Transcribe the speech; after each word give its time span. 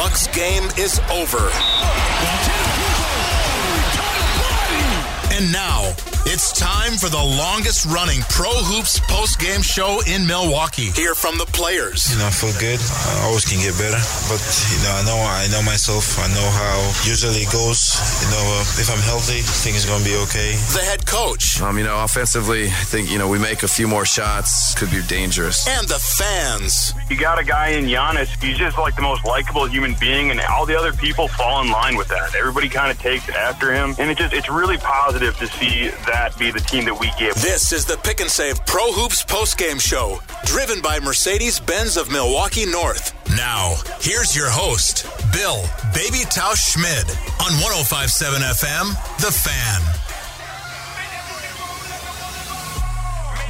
Bucks 0.00 0.28
game 0.28 0.64
is 0.78 0.98
over. 1.10 1.50
And 5.30 5.52
now 5.52 5.94
it's 6.26 6.52
time 6.52 6.92
for 6.98 7.08
the 7.08 7.18
longest 7.20 7.86
running 7.86 8.20
Pro 8.28 8.50
Hoops 8.50 9.00
post 9.08 9.40
game 9.40 9.62
show 9.62 10.00
in 10.06 10.26
Milwaukee. 10.26 10.90
Hear 10.92 11.14
from 11.14 11.38
the 11.38 11.46
players. 11.46 12.12
You 12.12 12.18
know, 12.18 12.26
I 12.28 12.30
feel 12.30 12.52
good. 12.60 12.78
I 12.78 13.26
always 13.26 13.44
can 13.48 13.58
get 13.58 13.74
better, 13.80 13.98
but 14.28 14.40
you 14.70 14.78
know, 14.84 14.92
I 14.94 15.02
know 15.08 15.18
I 15.18 15.48
know 15.50 15.62
myself. 15.62 16.18
I 16.20 16.28
know 16.28 16.48
how 16.52 16.76
usually 17.08 17.42
it 17.48 17.52
goes. 17.52 17.96
You 18.22 18.28
know, 18.30 18.44
uh, 18.60 18.80
if 18.82 18.88
I'm 18.92 19.00
healthy, 19.02 19.40
things 19.40 19.84
gonna 19.88 20.04
be 20.04 20.14
okay. 20.28 20.52
The 20.76 20.84
head 20.84 21.06
coach 21.06 21.60
Um, 21.60 21.78
you 21.78 21.84
know, 21.84 22.04
offensively, 22.04 22.66
I 22.66 22.84
think, 22.84 23.10
you 23.10 23.18
know, 23.18 23.28
we 23.28 23.38
make 23.38 23.62
a 23.62 23.68
few 23.68 23.88
more 23.88 24.04
shots, 24.04 24.74
could 24.74 24.90
be 24.90 25.02
dangerous. 25.02 25.66
and 25.66 25.88
the 25.88 25.98
fans. 25.98 26.94
You 27.08 27.16
got 27.16 27.38
a 27.38 27.44
guy 27.44 27.70
in 27.70 27.86
Giannis. 27.86 28.28
He's 28.42 28.58
just 28.58 28.78
like 28.78 28.94
the 28.94 29.02
most 29.02 29.24
likable 29.24 29.66
human 29.66 29.94
being, 29.98 30.30
and 30.30 30.40
all 30.40 30.66
the 30.66 30.76
other 30.78 30.92
people 30.92 31.28
fall 31.28 31.62
in 31.62 31.70
line 31.70 31.96
with 31.96 32.08
that. 32.08 32.34
Everybody 32.34 32.68
kind 32.68 32.90
of 32.90 32.98
takes 32.98 33.28
after 33.30 33.72
him, 33.72 33.96
and 33.98 34.10
it 34.10 34.18
just 34.18 34.32
it's 34.34 34.48
really 34.50 34.76
positive 34.78 35.36
to 35.38 35.46
see 35.46 35.88
that 36.06 36.09
be 36.38 36.50
the 36.50 36.60
team 36.60 36.84
that 36.86 36.98
we 36.98 37.10
give. 37.18 37.34
This 37.36 37.72
is 37.72 37.84
the 37.84 37.96
Pick 37.98 38.20
and 38.20 38.30
Save 38.30 38.64
Pro 38.66 38.92
Hoops 38.92 39.22
post 39.22 39.58
game 39.58 39.78
show, 39.78 40.20
driven 40.44 40.80
by 40.80 40.98
Mercedes 40.98 41.60
Benz 41.60 41.96
of 41.96 42.10
Milwaukee 42.10 42.66
North. 42.66 43.14
Now, 43.36 43.76
here's 44.00 44.34
your 44.34 44.50
host, 44.50 45.06
Bill 45.32 45.62
Baby 45.94 46.24
Tausch 46.26 46.72
Schmid 46.72 47.06
on 47.40 47.52
1057 47.62 48.40
FM, 48.40 48.86
The 49.20 49.30
Fan. 49.30 50.09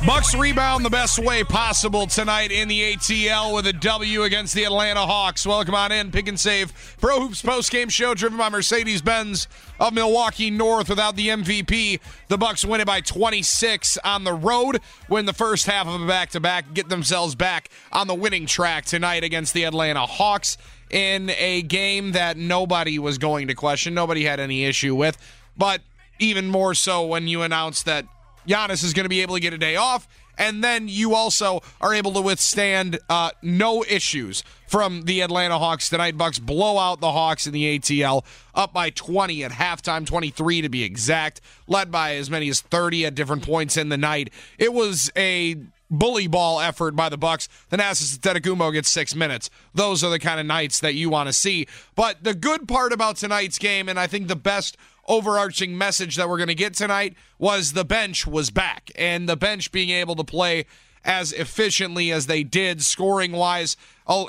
Bucks 0.06 0.34
rebound 0.34 0.83
the 0.83 0.91
best 0.91 1.19
way 1.19 1.45
possible 1.45 2.06
tonight 2.06 2.51
in 2.51 2.69
the 2.69 2.95
ATL 2.95 3.55
with 3.55 3.67
a 3.67 3.73
W 3.75 4.23
against 4.23 4.55
the 4.55 4.65
Atlanta 4.65 5.05
Hawks. 5.05 5.47
Welcome 5.47 5.75
on 5.75 5.93
in, 5.93 6.11
pick 6.11 6.27
and 6.27 6.41
save 6.41 6.97
Pro 7.03 7.20
Hoops 7.20 7.43
post 7.43 7.70
game 7.70 7.91
show 7.91 8.15
driven 8.15 8.39
by 8.39 8.48
Mercedes 8.48 9.03
Benz 9.03 9.47
of 9.78 9.93
Milwaukee 9.93 10.51
North. 10.51 10.89
Without 10.89 11.17
the 11.17 11.28
MVP, 11.28 12.01
the 12.28 12.39
Bucks 12.39 12.65
win 12.65 12.81
it 12.81 12.87
by 12.87 13.03
26 13.03 13.98
on 13.98 14.25
the 14.25 14.33
road. 14.33 14.81
Win 15.11 15.27
the 15.27 15.34
first 15.34 15.67
half 15.67 15.87
of 15.87 16.01
a 16.01 16.06
back 16.06 16.31
to 16.31 16.41
back, 16.41 16.73
get 16.73 16.89
themselves 16.89 17.34
back 17.34 17.69
on 17.93 18.06
the 18.06 18.15
winning 18.15 18.47
track 18.47 18.87
tonight 18.87 19.23
against 19.23 19.53
the 19.53 19.65
Atlanta 19.65 20.06
Hawks 20.06 20.56
in 20.91 21.28
a 21.37 21.61
game 21.61 22.12
that 22.12 22.39
nobody 22.39 22.98
was 22.98 23.19
going 23.19 23.48
to 23.48 23.55
question, 23.55 23.93
nobody 23.93 24.25
had 24.25 24.41
any 24.41 24.65
issue 24.65 24.95
with, 24.95 25.19
but 25.59 25.83
even 26.19 26.48
more 26.48 26.75
so 26.75 27.05
when 27.05 27.28
you 27.28 27.43
announce 27.43 27.83
that 27.83 28.06
Giannis 28.51 28.83
is 28.83 28.93
going 28.93 29.05
to 29.05 29.11
be 29.11 29.23
able 29.23 29.34
to 29.34 29.41
get 29.41 29.53
a 29.53 29.59
day 29.59 29.77
off. 29.77 30.09
And 30.37 30.65
then 30.65 30.89
you 30.89 31.15
also 31.15 31.61
are 31.81 31.93
able 31.93 32.12
to 32.15 32.20
withstand 32.20 32.98
uh, 33.11 33.31
no 33.43 33.84
issues 33.84 34.43
from 34.67 35.03
the 35.03 35.20
Atlanta 35.20 35.59
Hawks 35.59 35.91
tonight. 35.91 36.17
Bucks 36.17 36.39
blow 36.39 36.78
out 36.78 37.01
the 37.01 37.12
Hawks 37.12 37.47
in 37.47 37.53
the 37.53 37.78
ATL, 37.78 38.25
up 38.55 38.73
by 38.73 38.89
20 38.91 39.45
at 39.45 39.53
halftime, 39.53 40.06
23 40.06 40.62
to 40.62 40.69
be 40.71 40.83
exact, 40.83 41.43
led 41.66 41.91
by 41.91 42.15
as 42.15 42.31
many 42.31 42.49
as 42.49 42.62
30 42.62 43.06
at 43.06 43.15
different 43.15 43.43
points 43.43 43.77
in 43.77 43.91
the 43.91 43.99
night. 43.99 44.33
It 44.59 44.72
was 44.72 45.12
a 45.15 45.56
bully 45.91 46.27
ball 46.27 46.61
effort 46.61 46.94
by 46.97 47.09
the 47.09 47.19
Bucks. 47.19 47.49
The 47.69 47.77
Thanasis 47.77 48.17
Antetokounmpo 48.17 48.72
gets 48.72 48.88
six 48.88 49.15
minutes. 49.15 49.50
Those 49.75 50.05
are 50.05 50.11
the 50.11 50.19
kind 50.19 50.41
of 50.41 50.47
nights 50.47 50.81
that 50.81 50.94
you 50.94 51.11
want 51.11 51.28
to 51.28 51.32
see. 51.32 51.67
But 51.94 52.22
the 52.25 52.34
good 52.34 52.69
part 52.69 52.93
about 52.93 53.17
tonight's 53.17 53.59
game, 53.59 53.88
and 53.88 53.99
I 53.99 54.06
think 54.06 54.28
the 54.28 54.37
best 54.37 54.77
overarching 55.09 55.77
message 55.77 56.16
that 56.16 56.28
we're 56.28 56.37
going 56.37 56.49
to 56.49 56.55
get 56.55 56.75
tonight 56.75 57.15
was 57.38 57.72
the 57.72 57.84
bench 57.84 58.27
was 58.27 58.50
back. 58.50 58.91
And 58.97 59.28
the 59.28 59.37
bench 59.37 59.72
being 59.72 59.91
able 59.91 60.16
to 60.16 60.25
play 60.25 60.66
as 61.05 61.33
efficiently 61.33 62.12
as 62.12 62.27
they 62.27 62.43
did 62.43 62.83
scoring 62.83 63.33
wise 63.33 63.77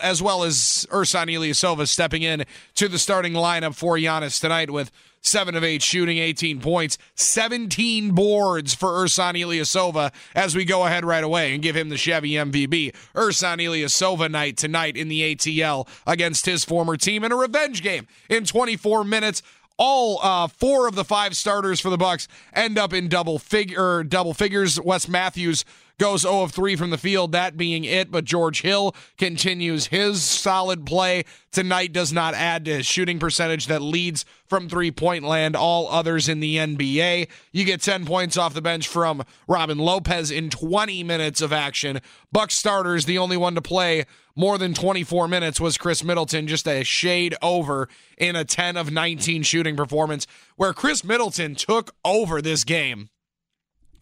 as 0.02 0.22
well 0.22 0.44
as 0.44 0.86
Ersan 0.92 1.26
Ilyasova 1.28 1.88
stepping 1.88 2.22
in 2.22 2.46
to 2.76 2.88
the 2.88 3.00
starting 3.00 3.34
lineup 3.34 3.76
for 3.76 3.98
Giannis 3.98 4.40
tonight 4.40 4.70
with 4.70 4.92
7 5.22 5.56
of 5.56 5.64
8 5.64 5.82
shooting 5.82 6.18
18 6.18 6.62
points 6.62 6.98
17 7.16 8.12
boards 8.12 8.74
for 8.74 8.90
Ersan 8.90 9.34
Ilyasova 9.40 10.14
as 10.36 10.56
we 10.56 10.66
go 10.66 10.86
ahead 10.86 11.04
right 11.04 11.24
away 11.24 11.54
and 11.54 11.64
give 11.64 11.76
him 11.76 11.90
the 11.90 11.98
Chevy 11.98 12.32
MVP 12.32 12.94
Ersan 13.16 13.58
Ilyasova 13.58 14.30
night 14.32 14.58
tonight 14.58 14.96
in 14.96 15.10
the 15.10 15.36
ATL 15.36 15.88
against 16.08 16.46
his 16.46 16.64
former 16.64 16.96
team 16.96 17.24
in 17.24 17.32
a 17.32 17.36
revenge 17.36 17.82
game 17.82 18.08
in 18.30 18.46
24 18.46 19.04
minutes 19.04 19.42
all 19.84 20.20
uh, 20.22 20.48
four 20.48 20.88
of 20.88 20.94
the 20.94 21.04
five 21.04 21.36
starters 21.36 21.80
for 21.80 21.90
the 21.90 21.98
Bucks 21.98 22.28
end 22.54 22.78
up 22.78 22.94
in 22.94 23.08
double 23.08 23.40
figure 23.40 24.04
double 24.04 24.36
figures. 24.36 24.80
Wes 24.80 25.08
Matthews 25.08 25.66
goes 25.98 26.22
0 26.22 26.44
of 26.44 26.52
3 26.52 26.76
from 26.76 26.92
the 26.92 27.00
field, 27.00 27.32
that 27.32 27.58
being 27.58 27.84
it. 27.84 28.12
But 28.12 28.26
George 28.26 28.62
Hill 28.62 28.96
continues 29.18 29.88
his 29.88 30.24
solid 30.24 30.86
play 30.86 31.24
tonight. 31.52 31.94
Does 31.94 32.14
not 32.14 32.36
add 32.36 32.66
to 32.66 32.78
his 32.78 32.86
shooting 32.86 33.18
percentage 33.18 33.66
that 33.68 33.82
leads 33.82 34.24
from 34.46 34.70
three 34.70 34.92
point 34.92 35.24
land. 35.24 35.56
All 35.56 35.88
others 35.90 36.30
in 36.30 36.42
the 36.42 36.58
NBA. 36.58 37.28
You 37.52 37.66
get 37.66 37.82
10 37.82 38.06
points 38.06 38.38
off 38.38 38.54
the 38.54 38.62
bench 38.62 38.88
from 38.88 39.24
Robin 39.48 39.80
Lopez 39.80 40.30
in 40.30 40.52
20 40.52 41.04
minutes 41.04 41.42
of 41.42 41.52
action. 41.52 42.02
Bucks 42.32 42.54
starters, 42.54 43.06
the 43.06 43.18
only 43.18 43.38
one 43.38 43.56
to 43.56 43.62
play 43.62 44.06
more 44.36 44.58
than 44.58 44.74
24 44.74 45.28
minutes 45.28 45.60
was 45.60 45.78
Khris 45.78 46.04
Middleton, 46.04 46.48
just 46.48 46.68
a 46.68 46.84
shade 46.84 47.36
over 47.42 47.88
in 48.18 48.36
a 48.36 48.46
10 48.46 48.78
of 48.78 48.92
19 48.92 49.44
shooting 49.44 49.76
performance, 49.76 50.28
where 50.56 50.74
Khris 50.74 51.04
Middleton 51.04 51.56
took 51.56 51.96
over 52.04 52.42
this 52.42 52.64
game 52.64 53.10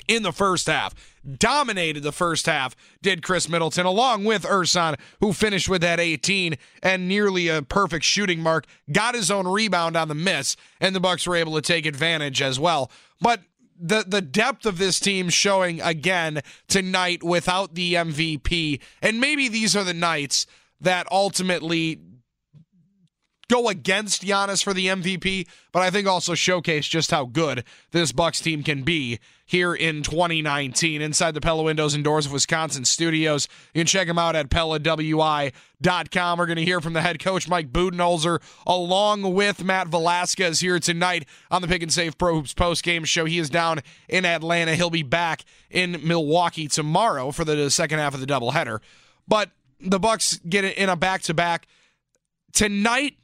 in 0.10 0.24
the 0.24 0.34
first 0.34 0.68
half. 0.68 0.94
Dominated 1.38 2.02
the 2.02 2.12
first 2.12 2.48
half, 2.48 2.76
did 3.02 3.22
Khris 3.22 3.48
Middleton, 3.48 3.86
along 3.86 4.26
with 4.26 4.44
Ersan, 4.44 5.00
who 5.20 5.34
finished 5.34 5.70
with 5.70 5.82
that 5.82 6.00
18 6.00 6.58
and 6.82 7.08
nearly 7.08 7.48
a 7.48 7.62
perfect 7.62 8.04
shooting 8.04 8.42
mark, 8.42 8.66
got 8.92 9.16
his 9.16 9.30
own 9.30 9.48
rebound 9.48 9.96
on 9.96 10.08
the 10.08 10.16
miss, 10.16 10.56
and 10.82 10.96
the 10.96 11.00
Bucks 11.00 11.28
were 11.28 11.36
able 11.36 11.54
to 11.56 11.62
take 11.62 11.86
advantage 11.86 12.42
as 12.42 12.60
well. 12.60 12.90
But 13.22 13.42
the 13.80 14.04
the 14.06 14.22
depth 14.22 14.66
of 14.66 14.78
this 14.78 15.00
team 15.00 15.30
showing 15.30 15.82
again 15.82 16.42
tonight 16.68 17.24
without 17.24 17.76
the 17.76 17.94
MVP, 17.94 18.82
and 19.02 19.20
maybe 19.20 19.48
these 19.48 19.76
are 19.76 19.84
the 19.84 19.94
nights 19.94 20.46
that 20.82 21.08
ultimately 21.12 22.00
go 23.50 23.68
against 23.68 24.24
Giannis 24.24 24.64
for 24.64 24.74
the 24.74 24.88
MVP, 24.88 25.48
but 25.72 25.82
I 25.82 25.90
think 25.90 26.08
also 26.08 26.36
showcase 26.36 26.88
just 26.88 27.12
how 27.12 27.26
good 27.26 27.64
this 27.92 28.12
Bucks 28.12 28.40
team 28.40 28.64
can 28.64 28.84
be 28.84 29.20
here 29.46 29.74
in 29.74 30.04
2019 30.04 31.02
inside 31.02 31.34
the 31.34 31.42
Pella 31.42 31.64
Windows 31.64 31.96
and 31.96 32.04
Doors 32.04 32.28
of 32.28 32.32
Wisconsin 32.32 32.86
studios. 32.86 33.48
You 33.74 33.80
can 33.80 33.88
check 33.88 34.08
them 34.08 34.20
out 34.20 34.36
at 34.36 34.50
PellaWI.com. 34.50 36.38
We're 36.38 36.46
going 36.46 36.58
to 36.58 36.64
hear 36.64 36.80
from 36.80 36.94
the 36.94 37.02
head 37.02 37.20
coach, 37.20 37.50
Mike 37.50 37.72
Budenholzer, 37.72 38.40
along 38.68 39.34
with 39.34 39.64
Matt 39.64 39.88
Velazquez 39.88 40.60
here 40.60 40.80
tonight 40.80 41.28
on 41.50 41.64
the 41.64 41.68
Pick 41.68 41.82
and 41.82 41.92
Save 41.92 42.20
Pro 42.20 42.36
Hoops 42.36 42.54
post 42.54 42.84
game 42.84 43.04
show. 43.04 43.26
He 43.26 43.40
is 43.40 43.50
down 43.50 43.80
in 44.08 44.24
Atlanta. 44.24 44.76
He'll 44.76 44.92
be 44.92 45.02
back 45.02 45.44
in 45.72 46.00
Milwaukee 46.04 46.68
tomorrow 46.68 47.32
for 47.32 47.44
the 47.44 47.72
second 47.72 47.98
half 47.98 48.14
of 48.14 48.20
the 48.20 48.28
doubleheader. 48.28 48.80
But 49.28 49.50
the 49.82 50.00
Bucks 50.00 50.40
get 50.48 50.64
it 50.64 50.78
in 50.78 50.90
a 50.90 50.96
back 50.96 51.24
to 51.24 51.34
back 51.34 51.68
tonight. 52.54 53.16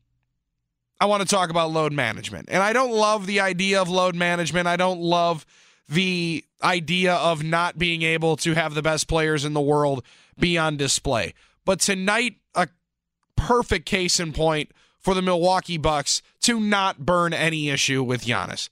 I 1.00 1.06
want 1.06 1.22
to 1.22 1.28
talk 1.28 1.50
about 1.50 1.72
load 1.72 1.94
management. 1.94 2.48
And 2.50 2.64
I 2.64 2.74
don't 2.74 2.92
love 2.92 3.28
the 3.28 3.40
idea 3.42 3.82
of 3.82 3.90
load 3.90 4.16
management. 4.16 4.68
I 4.68 4.78
don't 4.78 5.02
love 5.02 5.46
the 5.90 6.44
idea 6.64 7.14
of 7.14 7.44
not 7.44 7.78
being 7.78 8.02
able 8.02 8.38
to 8.38 8.54
have 8.54 8.74
the 8.74 8.82
best 8.82 9.08
players 9.08 9.46
in 9.46 9.54
the 9.54 9.62
world 9.62 10.04
be 10.40 10.58
on 10.58 10.78
display. 10.78 11.34
But 11.66 11.80
tonight, 11.80 12.38
a 12.54 12.68
perfect 13.36 13.86
case 13.86 14.20
in 14.20 14.34
point 14.34 14.72
for 15.00 15.14
the 15.14 15.22
Milwaukee 15.22 15.78
Bucks 15.78 16.22
to 16.42 16.60
not 16.60 17.06
burn 17.06 17.34
any 17.34 17.70
issue 17.70 18.02
with 18.02 18.26
Giannis. 18.26 18.70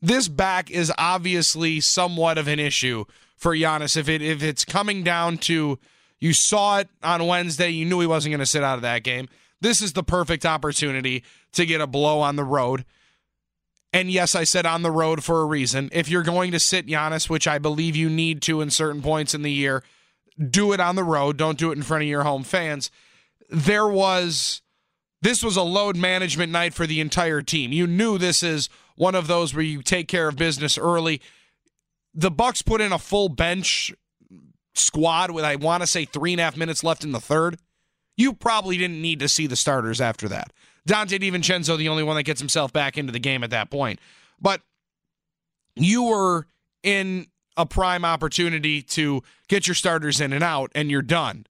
This 0.00 0.28
back 0.28 0.70
is 0.70 0.92
obviously 0.96 1.80
somewhat 1.80 2.38
of 2.38 2.46
an 2.46 2.60
issue 2.60 3.04
for 3.36 3.54
Giannis. 3.54 3.96
If 3.96 4.08
it 4.08 4.22
if 4.22 4.42
it's 4.42 4.64
coming 4.64 5.02
down 5.02 5.38
to 5.38 5.78
you 6.20 6.32
saw 6.32 6.78
it 6.78 6.88
on 7.02 7.26
Wednesday, 7.26 7.70
you 7.70 7.84
knew 7.84 8.00
he 8.00 8.06
wasn't 8.06 8.32
going 8.32 8.40
to 8.40 8.46
sit 8.46 8.64
out 8.64 8.76
of 8.76 8.82
that 8.82 9.02
game. 9.02 9.28
This 9.60 9.80
is 9.80 9.92
the 9.92 10.02
perfect 10.02 10.46
opportunity 10.46 11.24
to 11.52 11.66
get 11.66 11.80
a 11.80 11.86
blow 11.86 12.20
on 12.20 12.36
the 12.36 12.44
road. 12.44 12.84
And 13.92 14.10
yes, 14.10 14.34
I 14.34 14.44
said 14.44 14.66
on 14.66 14.82
the 14.82 14.90
road 14.90 15.24
for 15.24 15.40
a 15.40 15.46
reason. 15.46 15.88
If 15.92 16.08
you're 16.08 16.22
going 16.22 16.52
to 16.52 16.60
sit 16.60 16.86
Giannis, 16.86 17.30
which 17.30 17.48
I 17.48 17.58
believe 17.58 17.96
you 17.96 18.10
need 18.10 18.42
to 18.42 18.60
in 18.60 18.70
certain 18.70 19.02
points 19.02 19.34
in 19.34 19.42
the 19.42 19.50
year, 19.50 19.82
do 20.38 20.72
it 20.72 20.80
on 20.80 20.94
the 20.94 21.04
road. 21.04 21.36
Don't 21.36 21.58
do 21.58 21.70
it 21.70 21.76
in 21.76 21.82
front 21.82 22.02
of 22.02 22.08
your 22.08 22.22
home 22.22 22.44
fans. 22.44 22.90
There 23.48 23.88
was 23.88 24.62
this 25.20 25.42
was 25.42 25.56
a 25.56 25.62
load 25.62 25.96
management 25.96 26.52
night 26.52 26.74
for 26.74 26.86
the 26.86 27.00
entire 27.00 27.42
team. 27.42 27.72
You 27.72 27.86
knew 27.86 28.18
this 28.18 28.42
is 28.42 28.68
one 28.94 29.14
of 29.14 29.26
those 29.26 29.54
where 29.54 29.64
you 29.64 29.82
take 29.82 30.06
care 30.06 30.28
of 30.28 30.36
business 30.36 30.78
early. 30.78 31.20
The 32.14 32.30
Bucks 32.30 32.62
put 32.62 32.80
in 32.80 32.92
a 32.92 32.98
full 32.98 33.28
bench 33.28 33.92
squad 34.74 35.30
with 35.30 35.44
I 35.44 35.56
want 35.56 35.82
to 35.82 35.86
say 35.86 36.04
three 36.04 36.32
and 36.32 36.40
a 36.40 36.44
half 36.44 36.56
minutes 36.56 36.84
left 36.84 37.04
in 37.04 37.12
the 37.12 37.20
third. 37.20 37.58
You 38.18 38.34
probably 38.34 38.76
didn't 38.76 39.00
need 39.00 39.20
to 39.20 39.28
see 39.28 39.46
the 39.46 39.56
starters 39.56 40.00
after 40.00 40.28
that. 40.28 40.52
Donte 40.86 41.18
DiVincenzo, 41.18 41.78
the 41.78 41.88
only 41.88 42.02
one 42.02 42.16
that 42.16 42.24
gets 42.24 42.40
himself 42.40 42.72
back 42.72 42.98
into 42.98 43.12
the 43.12 43.18
game 43.18 43.44
at 43.44 43.50
that 43.50 43.70
point. 43.70 44.00
But 44.40 44.60
you 45.76 46.02
were 46.02 46.46
in 46.82 47.28
a 47.56 47.64
prime 47.64 48.04
opportunity 48.04 48.82
to 48.82 49.22
get 49.48 49.66
your 49.66 49.74
starters 49.74 50.20
in 50.20 50.32
and 50.32 50.44
out, 50.44 50.70
and 50.74 50.90
you're 50.90 51.02
done. 51.02 51.46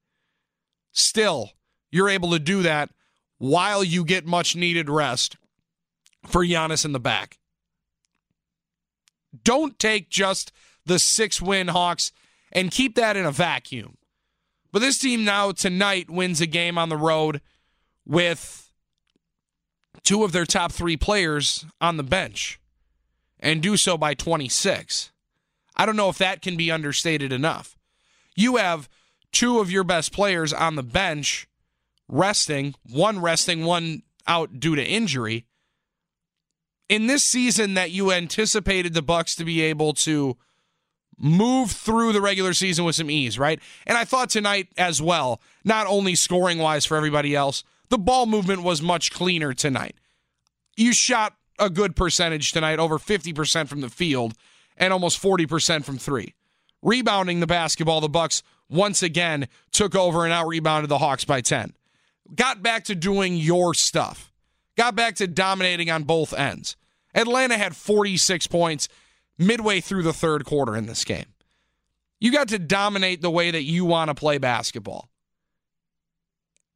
Still, 0.92 1.52
you're 1.90 2.08
able 2.08 2.30
to 2.32 2.38
do 2.38 2.62
that 2.62 2.90
while 3.38 3.84
you 3.84 4.04
get 4.04 4.26
much 4.26 4.56
needed 4.56 4.90
rest 4.90 5.36
for 6.26 6.44
Giannis 6.44 6.84
in 6.84 6.92
the 6.92 7.00
back. 7.00 7.38
Don't 9.44 9.78
take 9.78 10.08
just 10.08 10.50
the 10.84 10.98
six 10.98 11.40
win 11.40 11.68
Hawks 11.68 12.10
and 12.50 12.70
keep 12.70 12.94
that 12.96 13.16
in 13.16 13.26
a 13.26 13.30
vacuum. 13.30 13.97
But 14.72 14.80
this 14.80 14.98
team 14.98 15.24
now 15.24 15.52
tonight 15.52 16.10
wins 16.10 16.40
a 16.40 16.46
game 16.46 16.76
on 16.76 16.88
the 16.88 16.96
road 16.96 17.40
with 18.06 18.72
two 20.02 20.24
of 20.24 20.32
their 20.32 20.46
top 20.46 20.72
three 20.72 20.96
players 20.96 21.64
on 21.80 21.96
the 21.96 22.02
bench 22.02 22.60
and 23.40 23.62
do 23.62 23.76
so 23.76 23.96
by 23.96 24.14
26. 24.14 25.12
I 25.76 25.86
don't 25.86 25.96
know 25.96 26.08
if 26.08 26.18
that 26.18 26.42
can 26.42 26.56
be 26.56 26.70
understated 26.70 27.32
enough. 27.32 27.76
You 28.34 28.56
have 28.56 28.88
two 29.32 29.60
of 29.60 29.70
your 29.70 29.84
best 29.84 30.12
players 30.12 30.52
on 30.52 30.74
the 30.74 30.82
bench 30.82 31.46
resting, 32.08 32.74
one 32.90 33.20
resting, 33.20 33.64
one 33.64 34.02
out 34.26 34.58
due 34.60 34.74
to 34.74 34.84
injury. 34.84 35.46
In 36.88 37.06
this 37.06 37.22
season 37.22 37.74
that 37.74 37.90
you 37.90 38.12
anticipated 38.12 38.94
the 38.94 39.02
Bucks 39.02 39.34
to 39.36 39.44
be 39.44 39.60
able 39.60 39.92
to 39.94 40.36
move 41.18 41.70
through 41.70 42.12
the 42.12 42.20
regular 42.20 42.52
season 42.52 42.84
with 42.84 42.96
some 42.96 43.10
ease, 43.10 43.38
right? 43.38 43.60
And 43.86 43.98
I 43.98 44.04
thought 44.04 44.30
tonight 44.30 44.68
as 44.76 45.02
well, 45.02 45.40
not 45.64 45.86
only 45.86 46.14
scoring 46.14 46.58
wise 46.58 46.86
for 46.86 46.96
everybody 46.96 47.34
else, 47.34 47.64
the 47.88 47.98
ball 47.98 48.26
movement 48.26 48.62
was 48.62 48.82
much 48.82 49.12
cleaner 49.12 49.52
tonight. 49.52 49.96
You 50.76 50.92
shot 50.92 51.34
a 51.58 51.70
good 51.70 51.96
percentage 51.96 52.52
tonight, 52.52 52.78
over 52.78 52.98
50% 52.98 53.68
from 53.68 53.80
the 53.80 53.88
field 53.88 54.34
and 54.76 54.92
almost 54.92 55.20
40% 55.20 55.84
from 55.84 55.98
3. 55.98 56.34
Rebounding 56.82 57.40
the 57.40 57.46
basketball, 57.46 58.00
the 58.00 58.08
Bucks 58.08 58.42
once 58.70 59.02
again 59.02 59.48
took 59.72 59.96
over 59.96 60.24
and 60.24 60.32
out 60.32 60.46
rebounded 60.46 60.88
the 60.88 60.98
Hawks 60.98 61.24
by 61.24 61.40
10 61.40 61.72
got 62.34 62.62
back 62.62 62.84
to 62.84 62.94
doing 62.94 63.36
your 63.36 63.74
stuff, 63.74 64.32
got 64.76 64.94
back 64.94 65.16
to 65.16 65.26
dominating 65.26 65.90
on 65.90 66.04
both 66.04 66.32
ends. 66.32 66.76
Atlanta 67.14 67.56
had 67.56 67.74
46 67.74 68.46
points 68.48 68.88
midway 69.38 69.80
through 69.80 70.02
the 70.02 70.12
third 70.12 70.44
quarter 70.44 70.76
in 70.76 70.86
this 70.86 71.04
game. 71.04 71.26
You 72.20 72.32
got 72.32 72.48
to 72.48 72.58
dominate 72.58 73.22
the 73.22 73.30
way 73.30 73.50
that 73.50 73.62
you 73.62 73.84
want 73.84 74.08
to 74.08 74.14
play 74.14 74.38
basketball. 74.38 75.08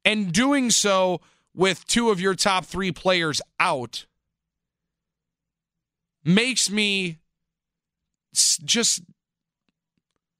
And 0.05 0.31
doing 0.31 0.69
so 0.69 1.21
with 1.53 1.85
two 1.85 2.09
of 2.09 2.19
your 2.19 2.35
top 2.35 2.65
three 2.65 2.91
players 2.91 3.41
out 3.59 4.05
makes 6.23 6.69
me 6.69 7.19
just 8.33 9.01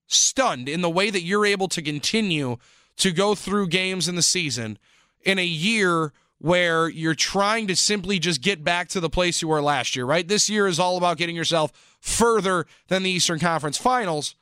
stunned 0.08 0.70
in 0.70 0.82
the 0.82 0.90
way 0.90 1.10
that 1.10 1.22
you're 1.22 1.46
able 1.46 1.68
to 1.68 1.82
continue 1.82 2.58
to 2.98 3.12
go 3.12 3.36
through 3.36 3.68
games 3.68 4.08
in 4.08 4.16
the 4.16 4.22
season 4.22 4.78
in 5.22 5.40
a 5.40 5.46
year 5.46 6.14
where 6.44 6.90
you're 6.90 7.16
trying 7.16 7.68
to 7.68 7.74
simply 7.74 8.20
just 8.20 8.42
get 8.42 8.66
back 8.66 8.90
to 8.90 9.00
the 9.00 9.10
place 9.10 9.42
you 9.42 9.48
were 9.48 9.62
last 9.62 9.96
year, 9.96 10.04
right? 10.04 10.28
This 10.28 10.50
year 10.50 10.68
is 10.68 10.78
all 10.78 10.98
about 10.98 11.16
getting 11.16 11.38
yourself 11.38 11.72
further 12.02 12.66
than 12.90 13.04
the 13.04 13.10
Eastern 13.10 13.40
Conference 13.40 13.78
Finals, 13.78 14.36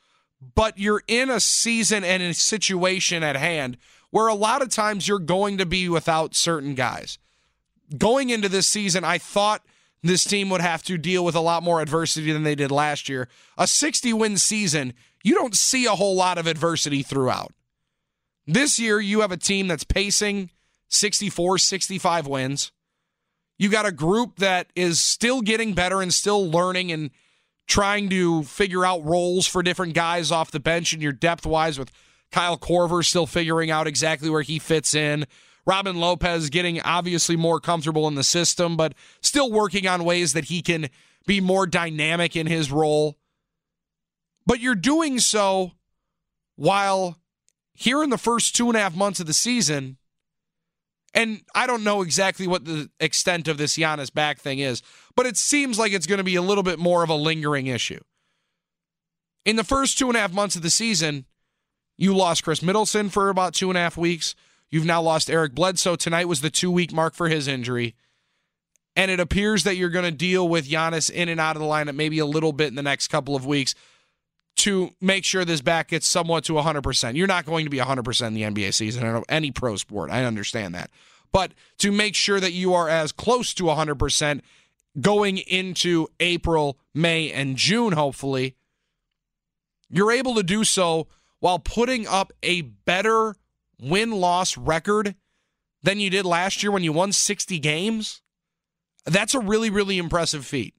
but 0.55 0.79
you're 0.79 1.03
in 1.07 1.29
a 1.29 1.39
season 1.39 2.03
and 2.03 2.23
a 2.23 2.33
situation 2.33 3.21
at 3.21 3.35
hand 3.35 3.77
where 4.09 4.25
a 4.25 4.33
lot 4.33 4.63
of 4.63 4.69
times 4.69 5.07
you're 5.07 5.19
going 5.19 5.59
to 5.59 5.65
be 5.67 5.87
without 5.87 6.33
certain 6.33 6.73
guys. 6.73 7.19
Going 7.95 8.31
into 8.31 8.49
this 8.49 8.65
season, 8.65 9.03
I 9.03 9.19
thought 9.19 9.63
this 10.01 10.23
team 10.23 10.49
would 10.49 10.61
have 10.61 10.81
to 10.85 10.97
deal 10.97 11.23
with 11.23 11.35
a 11.35 11.39
lot 11.39 11.61
more 11.61 11.81
adversity 11.81 12.31
than 12.31 12.41
they 12.41 12.55
did 12.55 12.71
last 12.71 13.09
year. 13.09 13.27
A 13.59 13.67
60 13.67 14.11
win 14.13 14.39
season, 14.39 14.93
you 15.23 15.35
don't 15.35 15.55
see 15.55 15.85
a 15.85 15.91
whole 15.91 16.15
lot 16.15 16.39
of 16.39 16.47
adversity 16.47 17.03
throughout. 17.03 17.53
This 18.47 18.79
year, 18.79 18.99
you 18.99 19.21
have 19.21 19.31
a 19.31 19.37
team 19.37 19.67
that's 19.67 19.83
pacing 19.83 20.49
64, 20.91 21.57
65 21.57 22.27
wins. 22.27 22.71
You 23.57 23.69
got 23.69 23.85
a 23.85 23.91
group 23.91 24.37
that 24.37 24.67
is 24.75 24.99
still 24.99 25.41
getting 25.41 25.73
better 25.73 26.01
and 26.01 26.13
still 26.13 26.49
learning 26.49 26.91
and 26.91 27.11
trying 27.67 28.09
to 28.09 28.43
figure 28.43 28.85
out 28.85 29.05
roles 29.05 29.47
for 29.47 29.63
different 29.63 29.93
guys 29.93 30.31
off 30.31 30.51
the 30.51 30.59
bench 30.59 30.93
and 30.93 31.01
your 31.01 31.13
depth 31.13 31.45
wise 31.45 31.79
with 31.79 31.91
Kyle 32.31 32.57
Korver 32.57 33.05
still 33.05 33.25
figuring 33.25 33.71
out 33.71 33.87
exactly 33.87 34.29
where 34.29 34.41
he 34.41 34.59
fits 34.59 34.93
in. 34.93 35.25
Robin 35.65 35.95
Lopez 35.95 36.49
getting 36.49 36.81
obviously 36.81 37.35
more 37.35 37.59
comfortable 37.59 38.07
in 38.07 38.15
the 38.15 38.23
system, 38.23 38.75
but 38.75 38.93
still 39.21 39.51
working 39.51 39.87
on 39.87 40.03
ways 40.03 40.33
that 40.33 40.45
he 40.45 40.61
can 40.61 40.89
be 41.27 41.39
more 41.39 41.67
dynamic 41.67 42.35
in 42.35 42.47
his 42.47 42.71
role. 42.71 43.17
But 44.45 44.59
you're 44.59 44.75
doing 44.75 45.19
so 45.19 45.71
while 46.55 47.19
here 47.73 48.03
in 48.03 48.09
the 48.09 48.17
first 48.17 48.55
two 48.55 48.67
and 48.67 48.75
a 48.75 48.79
half 48.79 48.95
months 48.95 49.19
of 49.19 49.27
the 49.27 49.33
season, 49.33 49.97
and 51.13 51.41
I 51.53 51.67
don't 51.67 51.83
know 51.83 52.01
exactly 52.01 52.47
what 52.47 52.65
the 52.65 52.89
extent 52.99 53.47
of 53.47 53.57
this 53.57 53.77
Giannis 53.77 54.13
back 54.13 54.39
thing 54.39 54.59
is, 54.59 54.81
but 55.15 55.25
it 55.25 55.37
seems 55.37 55.77
like 55.77 55.91
it's 55.91 56.07
going 56.07 56.19
to 56.19 56.23
be 56.23 56.35
a 56.35 56.41
little 56.41 56.63
bit 56.63 56.79
more 56.79 57.03
of 57.03 57.09
a 57.09 57.15
lingering 57.15 57.67
issue. 57.67 57.99
In 59.43 59.55
the 59.55 59.63
first 59.63 59.97
two 59.97 60.07
and 60.07 60.15
a 60.15 60.19
half 60.19 60.33
months 60.33 60.55
of 60.55 60.61
the 60.61 60.69
season, 60.69 61.25
you 61.97 62.15
lost 62.15 62.43
Khris 62.43 62.61
Middleton 62.61 63.09
for 63.09 63.29
about 63.29 63.53
two 63.53 63.69
and 63.69 63.77
a 63.77 63.81
half 63.81 63.97
weeks. 63.97 64.35
You've 64.69 64.85
now 64.85 65.01
lost 65.01 65.29
Eric 65.29 65.53
Bledsoe. 65.53 65.95
Tonight 65.95 66.27
was 66.27 66.41
the 66.41 66.49
two 66.49 66.71
week 66.71 66.93
mark 66.93 67.13
for 67.13 67.27
his 67.27 67.47
injury. 67.47 67.95
And 68.95 69.11
it 69.11 69.19
appears 69.19 69.63
that 69.63 69.75
you're 69.75 69.89
going 69.89 70.05
to 70.05 70.11
deal 70.11 70.47
with 70.47 70.69
Giannis 70.69 71.09
in 71.09 71.29
and 71.29 71.39
out 71.39 71.55
of 71.55 71.61
the 71.61 71.67
lineup 71.67 71.95
maybe 71.95 72.19
a 72.19 72.25
little 72.25 72.53
bit 72.53 72.67
in 72.67 72.75
the 72.75 72.83
next 72.83 73.07
couple 73.07 73.35
of 73.35 73.45
weeks 73.45 73.73
to 74.57 74.91
make 75.01 75.25
sure 75.25 75.45
this 75.45 75.61
back 75.61 75.89
gets 75.89 76.07
somewhat 76.07 76.43
to 76.45 76.53
100%. 76.53 77.15
You're 77.15 77.27
not 77.27 77.45
going 77.45 77.65
to 77.65 77.69
be 77.69 77.77
100% 77.77 78.27
in 78.27 78.33
the 78.33 78.43
NBA 78.43 78.73
season 78.73 79.05
or 79.05 79.23
any 79.29 79.51
pro 79.51 79.75
sport. 79.75 80.11
I 80.11 80.23
understand 80.23 80.75
that. 80.75 80.91
But 81.31 81.53
to 81.79 81.91
make 81.91 82.15
sure 82.15 82.39
that 82.39 82.51
you 82.51 82.73
are 82.73 82.89
as 82.89 83.11
close 83.11 83.53
to 83.55 83.63
100% 83.63 84.41
going 84.99 85.37
into 85.37 86.07
April, 86.19 86.77
May, 86.93 87.31
and 87.31 87.55
June, 87.55 87.93
hopefully, 87.93 88.55
you're 89.89 90.11
able 90.11 90.35
to 90.35 90.43
do 90.43 90.63
so 90.63 91.07
while 91.39 91.59
putting 91.59 92.05
up 92.05 92.33
a 92.43 92.61
better 92.61 93.35
win 93.81 94.11
loss 94.11 94.57
record 94.57 95.15
than 95.81 95.99
you 95.99 96.09
did 96.09 96.25
last 96.25 96.61
year 96.61 96.71
when 96.71 96.83
you 96.83 96.93
won 96.93 97.11
60 97.11 97.57
games. 97.59 98.21
That's 99.05 99.33
a 99.33 99.39
really, 99.39 99.69
really 99.69 99.97
impressive 99.97 100.45
feat. 100.45 100.75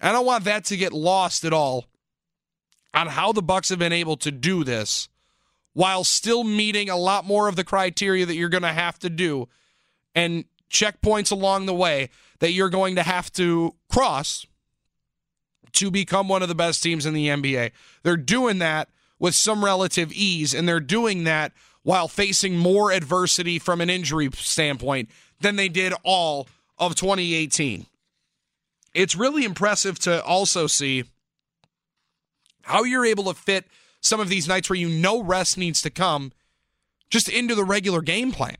I 0.00 0.12
don't 0.12 0.26
want 0.26 0.44
that 0.44 0.64
to 0.66 0.76
get 0.76 0.92
lost 0.92 1.44
at 1.44 1.52
all 1.52 1.86
on 2.94 3.08
how 3.08 3.32
the 3.32 3.42
Bucks 3.42 3.68
have 3.68 3.78
been 3.78 3.92
able 3.92 4.16
to 4.18 4.30
do 4.30 4.64
this 4.64 5.08
while 5.72 6.04
still 6.04 6.44
meeting 6.44 6.90
a 6.90 6.96
lot 6.96 7.24
more 7.24 7.48
of 7.48 7.56
the 7.56 7.64
criteria 7.64 8.26
that 8.26 8.34
you're 8.34 8.48
going 8.48 8.62
to 8.62 8.68
have 8.68 8.98
to 8.98 9.08
do 9.08 9.48
and 10.14 10.44
checkpoints 10.70 11.30
along 11.30 11.66
the 11.66 11.74
way 11.74 12.10
that 12.40 12.52
you're 12.52 12.70
going 12.70 12.96
to 12.96 13.02
have 13.02 13.32
to 13.32 13.74
cross 13.88 14.46
to 15.72 15.90
become 15.90 16.28
one 16.28 16.42
of 16.42 16.48
the 16.48 16.54
best 16.54 16.82
teams 16.82 17.06
in 17.06 17.14
the 17.14 17.28
NBA. 17.28 17.70
They're 18.02 18.16
doing 18.16 18.58
that 18.58 18.88
with 19.18 19.34
some 19.34 19.64
relative 19.64 20.12
ease, 20.12 20.54
and 20.54 20.68
they're 20.68 20.80
doing 20.80 21.24
that 21.24 21.52
while 21.82 22.08
facing 22.08 22.56
more 22.56 22.92
adversity 22.92 23.58
from 23.58 23.80
an 23.80 23.90
injury 23.90 24.30
standpoint 24.34 25.10
than 25.40 25.56
they 25.56 25.68
did 25.68 25.92
all 26.02 26.48
of 26.78 26.94
2018. 26.94 27.86
It's 28.94 29.14
really 29.14 29.44
impressive 29.44 29.98
to 30.00 30.22
also 30.24 30.66
see 30.66 31.04
how 32.70 32.84
you're 32.84 33.04
able 33.04 33.24
to 33.24 33.34
fit 33.34 33.66
some 34.00 34.20
of 34.20 34.28
these 34.28 34.48
nights 34.48 34.70
where 34.70 34.78
you 34.78 34.88
know 34.88 35.22
rest 35.22 35.58
needs 35.58 35.82
to 35.82 35.90
come 35.90 36.32
just 37.10 37.28
into 37.28 37.54
the 37.54 37.64
regular 37.64 38.00
game 38.00 38.32
plan. 38.32 38.56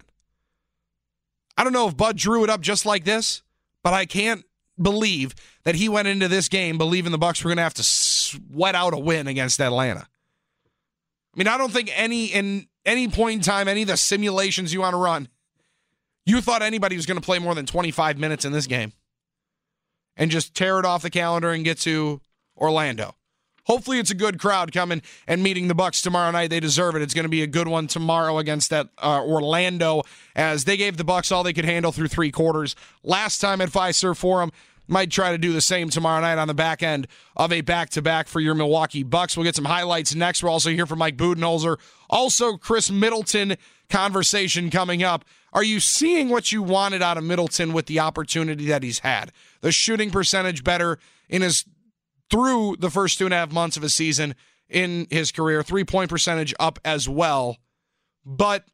I 1.56 1.64
don't 1.64 1.72
know 1.72 1.88
if 1.88 1.96
Bud 1.96 2.16
drew 2.16 2.44
it 2.44 2.50
up 2.50 2.60
just 2.60 2.84
like 2.84 3.04
this, 3.04 3.42
but 3.82 3.94
I 3.94 4.06
can't 4.06 4.44
believe 4.80 5.34
that 5.64 5.74
he 5.74 5.88
went 5.88 6.08
into 6.08 6.28
this 6.28 6.48
game 6.48 6.78
believing 6.78 7.12
the 7.12 7.18
Bucks 7.18 7.44
were 7.44 7.48
going 7.48 7.58
to 7.58 7.62
have 7.62 7.74
to 7.74 7.82
sweat 7.82 8.74
out 8.74 8.94
a 8.94 8.98
win 8.98 9.26
against 9.26 9.60
Atlanta. 9.60 10.06
I 11.34 11.38
mean, 11.38 11.48
I 11.48 11.58
don't 11.58 11.72
think 11.72 11.90
any 11.94 12.26
in 12.26 12.66
any 12.84 13.08
point 13.08 13.34
in 13.36 13.40
time, 13.40 13.68
any 13.68 13.82
of 13.82 13.88
the 13.88 13.96
simulations 13.96 14.72
you 14.72 14.80
want 14.80 14.94
to 14.94 14.98
run, 14.98 15.28
you 16.26 16.40
thought 16.40 16.62
anybody 16.62 16.96
was 16.96 17.06
going 17.06 17.18
to 17.20 17.24
play 17.24 17.38
more 17.38 17.54
than 17.54 17.66
25 17.66 18.18
minutes 18.18 18.44
in 18.44 18.52
this 18.52 18.66
game 18.66 18.92
and 20.16 20.30
just 20.30 20.54
tear 20.54 20.78
it 20.78 20.84
off 20.84 21.02
the 21.02 21.10
calendar 21.10 21.50
and 21.50 21.64
get 21.64 21.78
to 21.78 22.20
Orlando. 22.56 23.14
Hopefully 23.70 24.00
it's 24.00 24.10
a 24.10 24.16
good 24.16 24.40
crowd 24.40 24.72
coming 24.72 25.00
and 25.28 25.44
meeting 25.44 25.68
the 25.68 25.76
Bucks 25.76 26.02
tomorrow 26.02 26.32
night. 26.32 26.50
They 26.50 26.58
deserve 26.58 26.96
it. 26.96 27.02
It's 27.02 27.14
going 27.14 27.24
to 27.24 27.28
be 27.28 27.44
a 27.44 27.46
good 27.46 27.68
one 27.68 27.86
tomorrow 27.86 28.38
against 28.38 28.68
that 28.70 28.88
uh, 28.98 29.22
Orlando 29.22 30.02
as 30.34 30.64
they 30.64 30.76
gave 30.76 30.96
the 30.96 31.04
Bucks 31.04 31.30
all 31.30 31.44
they 31.44 31.52
could 31.52 31.64
handle 31.64 31.92
through 31.92 32.08
three 32.08 32.32
quarters 32.32 32.74
last 33.04 33.38
time 33.38 33.60
at 33.60 33.68
Fiserv 33.68 34.16
Forum. 34.16 34.50
Might 34.88 35.12
try 35.12 35.30
to 35.30 35.38
do 35.38 35.52
the 35.52 35.60
same 35.60 35.88
tomorrow 35.88 36.20
night 36.20 36.36
on 36.36 36.48
the 36.48 36.54
back 36.54 36.82
end 36.82 37.06
of 37.36 37.52
a 37.52 37.60
back 37.60 37.90
to 37.90 38.02
back 38.02 38.26
for 38.26 38.40
your 38.40 38.56
Milwaukee 38.56 39.04
Bucks. 39.04 39.36
We'll 39.36 39.44
get 39.44 39.54
some 39.54 39.66
highlights 39.66 40.16
next. 40.16 40.42
We'll 40.42 40.50
also 40.50 40.70
hear 40.70 40.84
from 40.84 40.98
Mike 40.98 41.16
Budenholzer. 41.16 41.76
Also, 42.08 42.56
Khris 42.56 42.90
Middleton 42.90 43.56
conversation 43.88 44.70
coming 44.70 45.04
up. 45.04 45.24
Are 45.52 45.62
you 45.62 45.78
seeing 45.78 46.28
what 46.28 46.50
you 46.50 46.60
wanted 46.60 47.02
out 47.02 47.18
of 47.18 47.22
Middleton 47.22 47.72
with 47.72 47.86
the 47.86 48.00
opportunity 48.00 48.66
that 48.66 48.82
he's 48.82 48.98
had? 48.98 49.30
The 49.60 49.70
shooting 49.70 50.10
percentage 50.10 50.64
better 50.64 50.98
in 51.28 51.42
his 51.42 51.64
through 52.30 52.76
the 52.78 52.90
first 52.90 53.18
two 53.18 53.24
and 53.24 53.34
a 53.34 53.36
half 53.36 53.52
months 53.52 53.76
of 53.76 53.82
his 53.82 53.94
season 53.94 54.34
in 54.68 55.06
his 55.10 55.32
career, 55.32 55.62
three 55.62 55.84
point 55.84 56.10
percentage 56.10 56.54
up 56.60 56.78
as 56.84 57.08
well. 57.08 57.58
But 58.24 58.64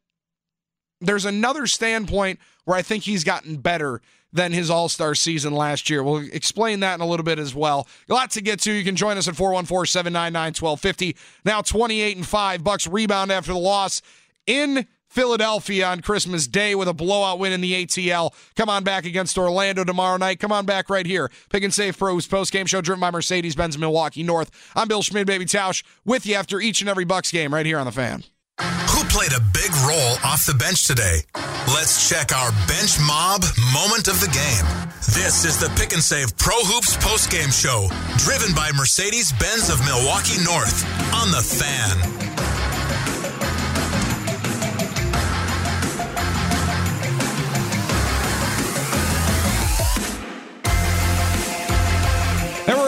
there's 1.01 1.25
another 1.25 1.67
standpoint 1.67 2.39
where 2.65 2.77
I 2.77 2.81
think 2.81 3.03
he's 3.03 3.23
gotten 3.23 3.57
better 3.57 4.01
than 4.33 4.51
his 4.51 4.69
All 4.69 4.89
Star 4.89 5.15
season 5.15 5.53
last 5.53 5.89
year. 5.89 6.03
We'll 6.03 6.27
explain 6.31 6.81
that 6.81 6.95
in 6.95 7.01
a 7.01 7.07
little 7.07 7.23
bit 7.23 7.39
as 7.39 7.55
well. 7.55 7.87
A 8.09 8.13
lot 8.13 8.31
to 8.31 8.41
get 8.41 8.59
to. 8.61 8.71
You 8.71 8.83
can 8.83 8.95
join 8.95 9.17
us 9.17 9.27
at 9.27 9.35
414 9.35 9.89
799 9.89 10.53
1250. 10.59 11.17
Now 11.45 11.61
28 11.61 12.17
and 12.17 12.25
5. 12.25 12.63
Bucks 12.63 12.87
rebound 12.87 13.31
after 13.31 13.53
the 13.53 13.59
loss 13.59 14.01
in 14.45 14.87
Philadelphia 15.09 15.87
on 15.87 16.01
Christmas 16.01 16.47
Day 16.47 16.75
with 16.75 16.87
a 16.87 16.93
blowout 16.93 17.39
win 17.39 17.53
in 17.53 17.61
the 17.61 17.85
ATL. 17.85 18.33
Come 18.55 18.69
on 18.69 18.83
back 18.83 19.05
against 19.05 19.37
Orlando 19.37 19.83
tomorrow 19.83 20.17
night. 20.17 20.39
Come 20.39 20.51
on 20.51 20.65
back 20.65 20.89
right 20.89 21.05
here. 21.05 21.31
Pick 21.49 21.63
and 21.63 21.73
Save 21.73 21.97
Pros 21.97 22.27
post 22.27 22.51
game 22.51 22.65
show 22.65 22.81
driven 22.81 23.01
by 23.01 23.11
Mercedes 23.11 23.55
Benz 23.55 23.75
of 23.75 23.81
Milwaukee 23.81 24.23
North. 24.23 24.51
I'm 24.75 24.87
Bill 24.87 25.01
Schmid, 25.01 25.27
baby 25.27 25.45
Tausch, 25.45 25.83
with 26.05 26.25
you 26.25 26.35
after 26.35 26.59
each 26.59 26.81
and 26.81 26.89
every 26.89 27.05
Bucks 27.05 27.31
game 27.31 27.53
right 27.53 27.65
here 27.65 27.79
on 27.79 27.85
the 27.85 27.91
fan. 27.91 28.23
Who 28.59 29.03
played 29.05 29.33
a 29.33 29.39
big 29.53 29.71
role 29.87 30.17
off 30.25 30.45
the 30.47 30.55
bench 30.55 30.87
today? 30.87 31.19
Let's 31.67 32.09
check 32.09 32.35
our 32.35 32.51
bench 32.67 32.97
mob 33.05 33.43
moment 33.71 34.07
of 34.07 34.19
the 34.19 34.27
game. 34.33 34.65
This 35.13 35.45
is 35.45 35.59
the 35.59 35.69
Pick 35.79 35.93
and 35.93 36.01
Save 36.01 36.35
Pro 36.37 36.55
Hoops 36.63 36.97
post 36.97 37.29
game 37.29 37.51
show, 37.51 37.87
driven 38.17 38.55
by 38.55 38.71
Mercedes 38.75 39.31
Benz 39.33 39.69
of 39.69 39.79
Milwaukee 39.85 40.43
North 40.43 40.83
on 41.13 41.29
the 41.29 41.41
fan. 41.41 42.56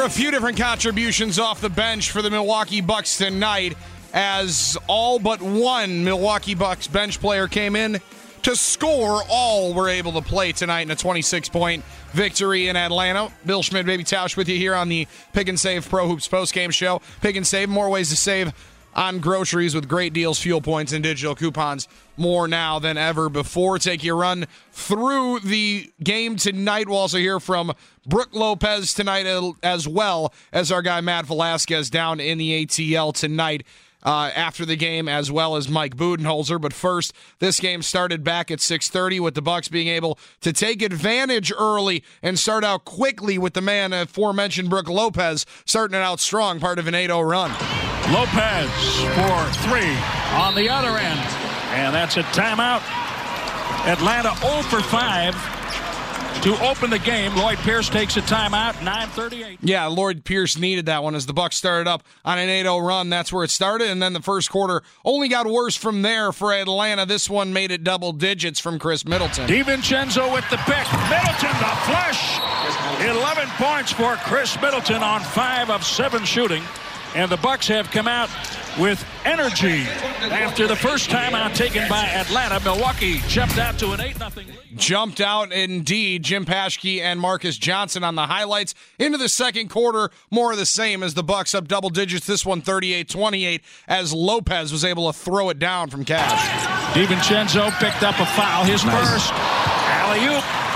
A 0.10 0.12
few 0.12 0.32
different 0.32 0.58
contributions 0.58 1.38
off 1.38 1.62
the 1.62 1.70
bench 1.70 2.10
for 2.10 2.24
the 2.24 2.32
Milwaukee 2.32 2.82
Bucks 2.82 3.20
tonight 3.20 3.78
as 4.12 4.75
all 4.88 5.20
but 5.20 5.39
one 5.39 6.04
Milwaukee 6.04 6.56
Bucks 6.56 6.88
bench 6.88 7.20
player 7.20 7.48
came 7.48 7.75
in 7.75 8.00
to 8.42 8.56
score. 8.56 9.22
All 9.30 9.72
were 9.72 9.88
able 9.88 10.13
to 10.13 10.22
play 10.22 10.51
tonight 10.51 10.82
in 10.82 10.89
a 10.89 10.96
26 10.96 11.50
point 11.50 11.86
victory 12.12 12.70
in 12.70 12.75
Atlanta. 12.75 13.32
Bill 13.46 13.62
Schmidt, 13.62 13.86
Baby 13.86 14.04
Tausch 14.04 14.36
with 14.36 14.50
you 14.50 14.58
here 14.58 14.74
on 14.74 14.89
the 14.89 15.08
Pick 15.32 15.48
and 15.48 15.60
Save 15.60 15.88
Pro 15.88 16.08
Hoops 16.08 16.28
post 16.28 16.56
game 16.56 16.72
show. 16.72 17.04
Pick 17.22 17.36
and 17.36 17.46
Save, 17.46 17.70
more 17.70 17.88
ways 17.88 18.10
to 18.10 18.16
save 18.16 18.51
on 18.96 19.20
groceries 19.20 19.75
with 19.75 19.88
great 19.88 20.13
deals, 20.13 20.39
fuel 20.39 20.62
points, 20.62 20.92
and 20.92 21.04
digital 21.04 21.36
coupons 21.36 21.88
more 22.18 22.48
now 22.48 22.80
than 22.80 22.98
ever 22.98 23.30
before. 23.30 23.78
Take 23.80 24.04
your 24.04 24.16
run 24.16 24.48
through 24.72 25.39
the 25.42 25.92
game 26.04 26.36
tonight. 26.36 26.89
We'll 26.89 26.98
also 26.98 27.18
hear 27.18 27.39
from 27.39 27.74
Brook 28.10 28.30
Lopez 28.34 28.94
tonight 28.96 29.28
as 29.62 29.88
well 29.88 30.34
as 30.51 30.72
our 30.72 30.82
guy 30.82 31.00
Matt 31.00 31.28
Velazquez 31.28 31.92
down 31.92 32.20
in 32.20 32.39
the 32.39 32.66
ATL 32.66 33.13
tonight 33.13 33.63
uh, 34.01 34.32
after 34.36 34.66
the 34.66 34.75
game, 34.75 35.08
as 35.08 35.32
well 35.32 35.56
as 35.56 35.70
Mike 35.70 35.96
Budenholzer. 35.96 36.60
But 36.60 36.74
first, 36.74 37.13
this 37.38 37.60
game 37.60 37.84
started 37.84 38.24
back 38.24 38.50
at 38.50 38.60
6:30 38.60 39.20
with 39.20 39.36
the 39.36 39.44
Bucks 39.44 39.68
being 39.68 39.89
able 39.89 40.18
to 40.42 40.51
take 40.51 40.82
advantage 40.82 41.51
early 41.56 42.04
and 42.24 42.39
start 42.39 42.63
out 42.63 42.84
quickly 42.84 43.38
with 43.38 43.54
the 43.54 43.62
man 43.62 43.94
aforementioned 43.94 44.72
Brook 44.72 44.89
Lopez 44.89 45.46
starting 45.66 45.96
it 45.96 46.01
out 46.01 46.20
strong, 46.20 46.60
part 46.60 46.80
of 46.80 46.88
an 46.88 46.96
8-0 46.96 47.30
run. 47.30 47.51
Lopez 48.12 48.72
for 49.13 49.68
three 49.68 49.96
on 50.34 50.56
the 50.56 50.68
other 50.68 50.98
end, 50.98 51.20
and 51.75 51.94
that's 51.94 52.18
a 52.18 52.24
timeout. 52.24 52.82
Atlanta 53.86 54.36
0 54.38 54.63
for 54.63 54.82
5 54.82 55.59
to 56.41 56.60
open 56.65 56.89
the 56.89 57.00
game. 57.00 57.36
Lloyd 57.36 57.58
Pierce 57.60 57.89
takes 57.89 58.17
a 58.17 58.22
timeout. 58.22 58.74
9:38. 58.81 59.58
Yeah, 59.62 59.88
Lloyd 59.88 60.24
Pierce 60.24 60.58
needed 60.58 60.86
that 60.86 61.03
one 61.03 61.15
as 61.15 61.25
the 61.25 61.34
Bucks 61.34 61.55
started 61.55 61.88
up 61.89 62.03
on 62.24 62.38
an 62.38 62.48
8-0 62.50 62.86
run. 62.86 63.10
That's 63.10 63.31
where 63.34 63.43
it 63.43 63.50
started, 63.51 63.89
and 63.89 64.01
then 64.01 64.13
the 64.13 64.22
first 64.22 64.50
quarter 64.50 64.81
only 65.03 65.27
got 65.27 65.48
worse 65.48 65.75
from 65.75 66.01
there 66.01 66.31
for 66.31 66.53
Atlanta. 66.53 67.05
This 67.05 67.29
one 67.29 67.51
made 67.53 67.72
it 67.72 67.84
double 67.84 68.13
digits 68.13 68.60
from 68.60 68.79
Khris 68.79 69.05
Middleton. 69.05 69.48
DiVincenzo 69.48 70.31
with 70.34 70.50
the 70.50 70.58
pick. 70.58 70.86
Middleton 71.10 71.55
the 71.60 71.75
flush. 71.86 72.39
11 73.01 73.48
points 73.58 73.91
for 73.91 74.15
Khris 74.17 74.60
Middleton 74.62 75.01
on 75.03 75.22
five 75.22 75.69
of 75.69 75.84
seven 75.86 76.24
shooting, 76.25 76.63
and 77.16 77.32
the 77.32 77.38
Bucks 77.38 77.68
have 77.68 77.89
come 77.92 78.08
out 78.08 78.30
with 78.78 79.04
energy 79.25 79.84
after 80.32 80.68
the 80.68 80.75
first 80.75 81.10
timeout 81.10 81.56
taken 81.56 81.88
by 81.89 82.06
Atlanta. 82.06 82.60
Milwaukee 82.63 83.20
jumped 83.28 83.58
out 83.58 83.78
to 83.80 83.92
an 83.92 84.00
8 84.00 84.18
0 84.18 84.30
lead. 84.36 84.56
Jumped 84.75 85.20
out 85.20 85.51
indeed. 85.51 86.24
Jim 86.24 86.46
Paschke 86.46 87.01
and 87.01 87.20
Marcus 87.20 87.58
Johnson 87.58 88.04
on 88.04 88.16
the 88.16 88.28
highlights. 88.28 88.75
Into 88.98 89.18
the 89.18 89.30
second 89.30 89.70
quarter, 89.70 90.12
more 90.32 90.51
of 90.51 90.58
the 90.58 90.66
same 90.66 91.04
as 91.04 91.13
the 91.13 91.24
Bucks 91.24 91.56
up 91.56 91.68
double 91.68 91.89
digits. 91.89 92.25
This 92.25 92.46
one 92.46 92.62
38-28 92.62 93.62
as 93.88 94.13
Lopez 94.13 94.72
was 94.72 94.86
able 94.86 95.12
to 95.12 95.18
throw 95.18 95.50
it 95.50 95.60
down 95.60 95.89
from 95.89 96.06
Cash. 96.06 96.96
DiVincenzo 96.96 97.72
picked 97.80 98.04
up 98.04 98.20
a 98.20 98.25
foul. 98.25 98.63
His 98.63 98.86
nice. 98.86 99.10
first 99.10 99.34
alley-oop 99.34 100.69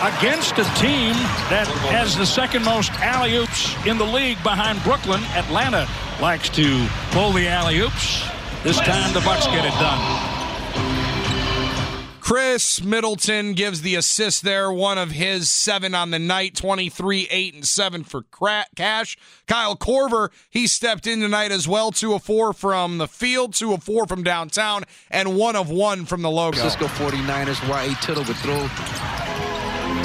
against 0.00 0.52
a 0.52 0.64
team 0.76 1.12
that 1.50 1.66
has 1.90 2.16
the 2.16 2.24
second 2.24 2.64
most 2.64 2.92
alley-oops 3.00 3.74
in 3.84 3.98
the 3.98 4.04
league 4.04 4.40
behind 4.44 4.82
Brooklyn. 4.84 5.22
Atlanta 5.34 5.88
likes 6.20 6.48
to 6.50 6.86
pull 7.10 7.32
the 7.32 7.48
alley-oops. 7.48 8.22
This 8.62 8.78
time 8.78 9.12
the 9.12 9.20
Bucks 9.20 9.46
get 9.46 9.64
it 9.64 9.72
done. 9.80 10.34
Khris 12.20 12.82
Middleton 12.82 13.54
gives 13.54 13.80
the 13.80 13.94
assist 13.94 14.42
there, 14.42 14.70
one 14.70 14.98
of 14.98 15.12
his 15.12 15.50
seven 15.50 15.94
on 15.94 16.10
the 16.10 16.18
night, 16.18 16.54
23, 16.54 17.26
8, 17.30 17.54
and 17.54 17.66
7 17.66 18.04
for 18.04 18.24
Cash. 18.76 19.16
Kyle 19.46 19.74
Korver, 19.74 20.28
he 20.50 20.66
stepped 20.66 21.06
in 21.06 21.20
tonight 21.20 21.52
as 21.52 21.66
well, 21.66 21.90
2 21.90 22.12
of 22.12 22.22
4 22.22 22.52
from 22.52 22.98
the 22.98 23.08
field, 23.08 23.54
2 23.54 23.72
of 23.72 23.82
4 23.82 24.06
from 24.06 24.22
downtown, 24.22 24.84
and 25.10 25.36
1 25.36 25.56
of 25.56 25.70
1 25.70 26.04
from 26.04 26.20
the 26.20 26.30
logo. 26.30 26.58
Cisco 26.58 26.86
49ers, 26.86 27.66
Y.A. 27.66 27.94
Tittle 28.04 28.24
would 28.24 28.36
throw 28.36 28.68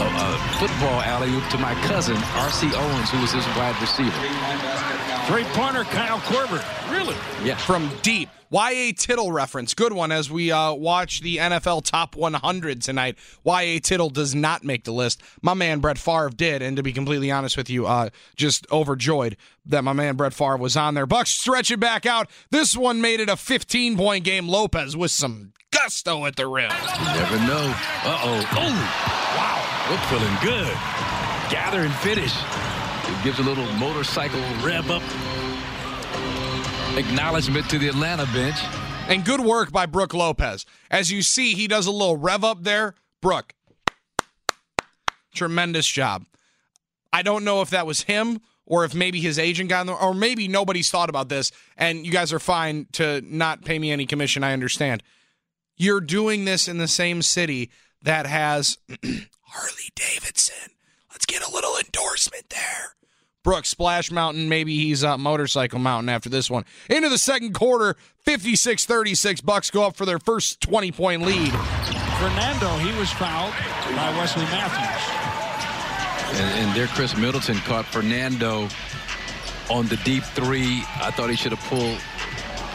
a, 0.02 0.06
a 0.06 0.38
football 0.60 1.02
alley 1.02 1.34
oop 1.34 1.48
to 1.50 1.58
my 1.58 1.74
cousin, 1.86 2.18
R.C. 2.36 2.72
Owens, 2.74 3.10
who 3.10 3.20
was 3.22 3.32
his 3.32 3.46
wide 3.56 3.80
receiver. 3.82 4.12
Three 5.28 5.44
pointer, 5.54 5.84
Kyle 5.86 6.20
Korver. 6.20 6.92
Really? 6.92 7.16
Yeah. 7.44 7.56
From 7.56 7.90
deep. 8.02 8.30
Y.A. 8.50 8.92
Tittle 8.92 9.32
reference. 9.32 9.74
Good 9.74 9.94
one 9.94 10.12
as 10.12 10.30
we 10.30 10.52
uh, 10.52 10.74
watch 10.74 11.22
the 11.22 11.38
NFL 11.38 11.86
Top 11.86 12.16
100 12.16 12.82
tonight. 12.84 13.18
Y.A. 13.44 13.80
Tittle 13.80 14.12
does 14.12 14.36
not 14.36 14.64
make 14.64 14.84
the 14.84 14.92
list. 14.92 15.24
My 15.42 15.56
man 15.56 15.80
Brett 15.80 15.98
Favre 15.98 16.30
did. 16.30 16.62
And 16.62 16.78
to 16.78 16.84
be 16.84 16.94
completely 16.94 17.32
honest 17.32 17.58
with 17.58 17.70
you, 17.70 17.88
uh, 17.88 18.10
just 18.36 18.70
overjoyed 18.72 19.38
that 19.66 19.84
my 19.84 19.94
man 19.94 20.18
Brett 20.18 20.34
Favre 20.34 20.58
was 20.58 20.78
on 20.78 20.94
there. 20.94 21.08
Bucks 21.08 21.32
stretch 21.32 21.72
it 21.72 21.80
back 21.80 22.06
out. 22.06 22.30
This 22.52 22.76
one 22.78 23.02
made 23.02 23.22
it 23.22 23.30
a 23.30 23.38
15 23.38 23.98
point 23.98 24.24
game. 24.24 24.48
Lopez 24.48 24.96
with 24.96 25.12
some 25.12 25.53
gusto 25.74 26.26
at 26.26 26.36
the 26.36 26.48
rim. 26.48 26.72
You 26.72 27.06
never 27.06 27.38
know. 27.40 27.74
Uh 28.04 28.20
oh. 28.24 28.50
Oh, 28.52 28.74
wow. 29.38 29.90
We're 29.90 29.98
feeling 30.08 30.38
good. 30.42 30.74
Gather 31.52 31.82
and 31.82 31.94
finish. 31.96 32.34
It 33.06 33.24
gives 33.24 33.40
a 33.40 33.44
little 33.44 33.66
motorcycle 33.74 34.40
rev 34.64 34.90
up 34.92 35.04
acknowledgement 36.98 37.70
to 37.70 37.80
the 37.80 37.88
Atlanta 37.88 38.26
bench. 38.28 38.58
And 39.08 39.26
good 39.26 39.42
work 39.42 39.72
by 39.72 39.86
Brook 39.86 40.14
Lopez. 40.14 40.66
As 40.90 41.12
you 41.12 41.22
see, 41.22 41.54
he 41.54 41.68
does 41.68 41.88
a 41.88 41.92
little 41.92 42.16
rev 42.16 42.44
up 42.44 42.64
there. 42.64 42.96
Brook, 43.20 43.54
tremendous 45.34 45.88
job. 45.88 46.26
I 47.12 47.22
don't 47.22 47.44
know 47.44 47.62
if 47.62 47.70
that 47.72 47.86
was 47.86 48.02
him 48.02 48.42
or 48.66 48.86
if 48.86 48.96
maybe 48.96 49.20
his 49.20 49.38
agent 49.38 49.70
got 49.70 49.82
in 49.82 49.88
there, 49.88 49.96
or 49.96 50.14
maybe 50.14 50.48
nobody's 50.48 50.90
thought 50.90 51.10
about 51.10 51.28
this, 51.28 51.52
and 51.78 52.06
you 52.06 52.12
guys 52.12 52.32
are 52.32 52.40
fine 52.40 52.88
to 52.94 53.22
not 53.26 53.64
pay 53.66 53.78
me 53.78 53.92
any 53.92 54.06
commission. 54.06 54.42
I 54.44 54.54
understand. 54.54 55.04
You're 55.76 56.02
doing 56.02 56.46
this 56.46 56.68
in 56.68 56.78
the 56.78 56.88
same 56.88 57.22
city 57.22 57.72
that 58.02 58.26
has 58.26 58.78
Harley 59.42 59.90
Davidson. 59.96 60.72
Let's 61.12 61.26
get 61.26 61.48
a 61.48 61.52
little 61.52 61.76
endorsement 61.78 62.50
there. 62.50 62.96
Brooks, 63.44 63.70
Splash 63.70 64.10
Mountain. 64.10 64.48
Maybe 64.48 64.78
he's 64.78 65.04
uh, 65.04 65.18
Motorcycle 65.18 65.80
Mountain 65.80 66.10
after 66.10 66.30
this 66.30 66.50
one. 66.50 66.64
Into 66.90 67.10
the 67.10 67.18
second 67.18 67.54
quarter, 67.54 67.96
56 68.20 68.86
36. 68.86 69.42
Bucks 69.42 69.70
go 69.70 69.84
up 69.84 69.98
for 69.98 70.06
their 70.06 70.20
first 70.20 70.62
20 70.62 70.92
point 70.94 71.22
lead. 71.24 71.52
Fernando, 72.20 72.78
he 72.78 72.98
was 72.98 73.12
fouled 73.12 73.54
by 73.98 74.16
Wesley 74.18 74.44
Matthews. 74.44 76.40
And, 76.40 76.60
and 76.68 76.76
there, 76.78 76.88
Khris 76.88 77.18
Middleton 77.18 77.58
caught 77.58 77.86
Fernando 77.86 78.70
on 79.70 79.88
the 79.88 79.98
deep 79.98 80.24
three. 80.24 80.84
I 81.02 81.12
thought 81.12 81.30
he 81.30 81.36
should 81.36 81.52
have 81.52 81.64
pulled 81.70 82.00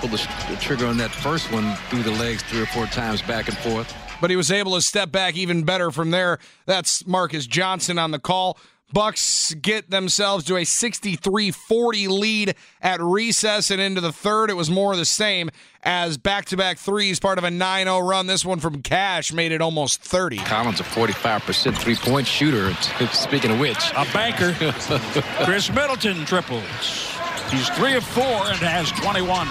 pulled 0.01 0.13
the, 0.13 0.29
the 0.51 0.57
trigger 0.61 0.87
on 0.87 0.97
that 0.99 1.11
first 1.11 1.53
one 1.53 1.75
through 1.89 2.03
the 2.03 2.13
legs 2.13 2.43
three 2.43 2.63
or 2.63 2.67
four 2.67 2.87
times 2.87 3.23
back 3.23 3.49
and 3.49 3.57
forth. 3.59 3.95
But 4.21 4.31
he 4.31 4.37
was 4.37 4.51
able 4.51 4.75
to 4.75 4.83
step 4.83 5.13
back 5.13 5.37
even 5.37 5.63
better 5.63 5.91
from 5.91 6.11
there. 6.11 6.39
That's 6.67 7.07
Marcus 7.07 7.47
Johnson 7.47 7.99
on 7.99 8.11
the 8.11 8.19
call. 8.19 8.59
Bucks 8.91 9.53
get 9.53 9.91
themselves 9.91 10.45
to 10.47 10.57
a 10.57 10.63
63-40 10.63 12.09
lead 12.09 12.55
at 12.81 13.03
recess 13.03 13.71
and 13.71 13.83
into 13.83 14.01
the 14.01 14.13
third. 14.13 14.49
It 14.49 14.55
was 14.55 14.71
more 14.71 14.93
of 14.93 14.99
the 14.99 15.05
same 15.05 15.51
as 15.83 16.17
back-to-back 16.17 16.79
threes, 16.79 17.21
part 17.21 17.37
of 17.37 17.45
a 17.45 17.51
9-0 17.51 18.09
run. 18.09 18.27
This 18.27 18.47
one 18.47 18.61
from 18.61 18.81
Cash 18.81 19.31
made 19.31 19.53
it 19.53 19.61
almost 19.61 20.01
30. 20.01 20.39
Collins 20.39 20.81
a 20.81 20.85
45% 20.85 21.77
three-point 21.77 22.27
shooter. 22.27 22.73
Speaking 23.13 23.51
of 23.51 23.61
which, 23.61 23.91
a 23.95 24.07
banker. 24.15 24.55
Khris 25.45 25.71
Middleton 25.71 26.25
triples. 26.25 26.65
He's 27.51 27.69
three 27.71 27.95
of 27.95 28.05
four 28.05 28.25
and 28.25 28.59
has 28.59 28.91
21. 28.93 29.49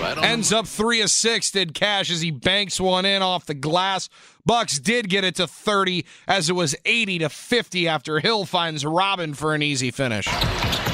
Right 0.00 0.18
Ends 0.18 0.52
up 0.52 0.66
three 0.66 1.00
of 1.00 1.10
six. 1.10 1.50
Did 1.50 1.74
Cash 1.74 2.10
as 2.10 2.20
he 2.20 2.30
banks 2.30 2.80
one 2.80 3.04
in 3.04 3.22
off 3.22 3.46
the 3.46 3.54
glass. 3.54 4.08
Bucks 4.46 4.78
did 4.78 5.08
get 5.08 5.24
it 5.24 5.36
to 5.36 5.46
30 5.46 6.04
as 6.28 6.50
it 6.50 6.52
was 6.52 6.74
80 6.84 7.20
to 7.20 7.28
50 7.28 7.88
after 7.88 8.20
Hill 8.20 8.44
finds 8.44 8.84
Robin 8.84 9.34
for 9.34 9.54
an 9.54 9.62
easy 9.62 9.90
finish. 9.90 10.28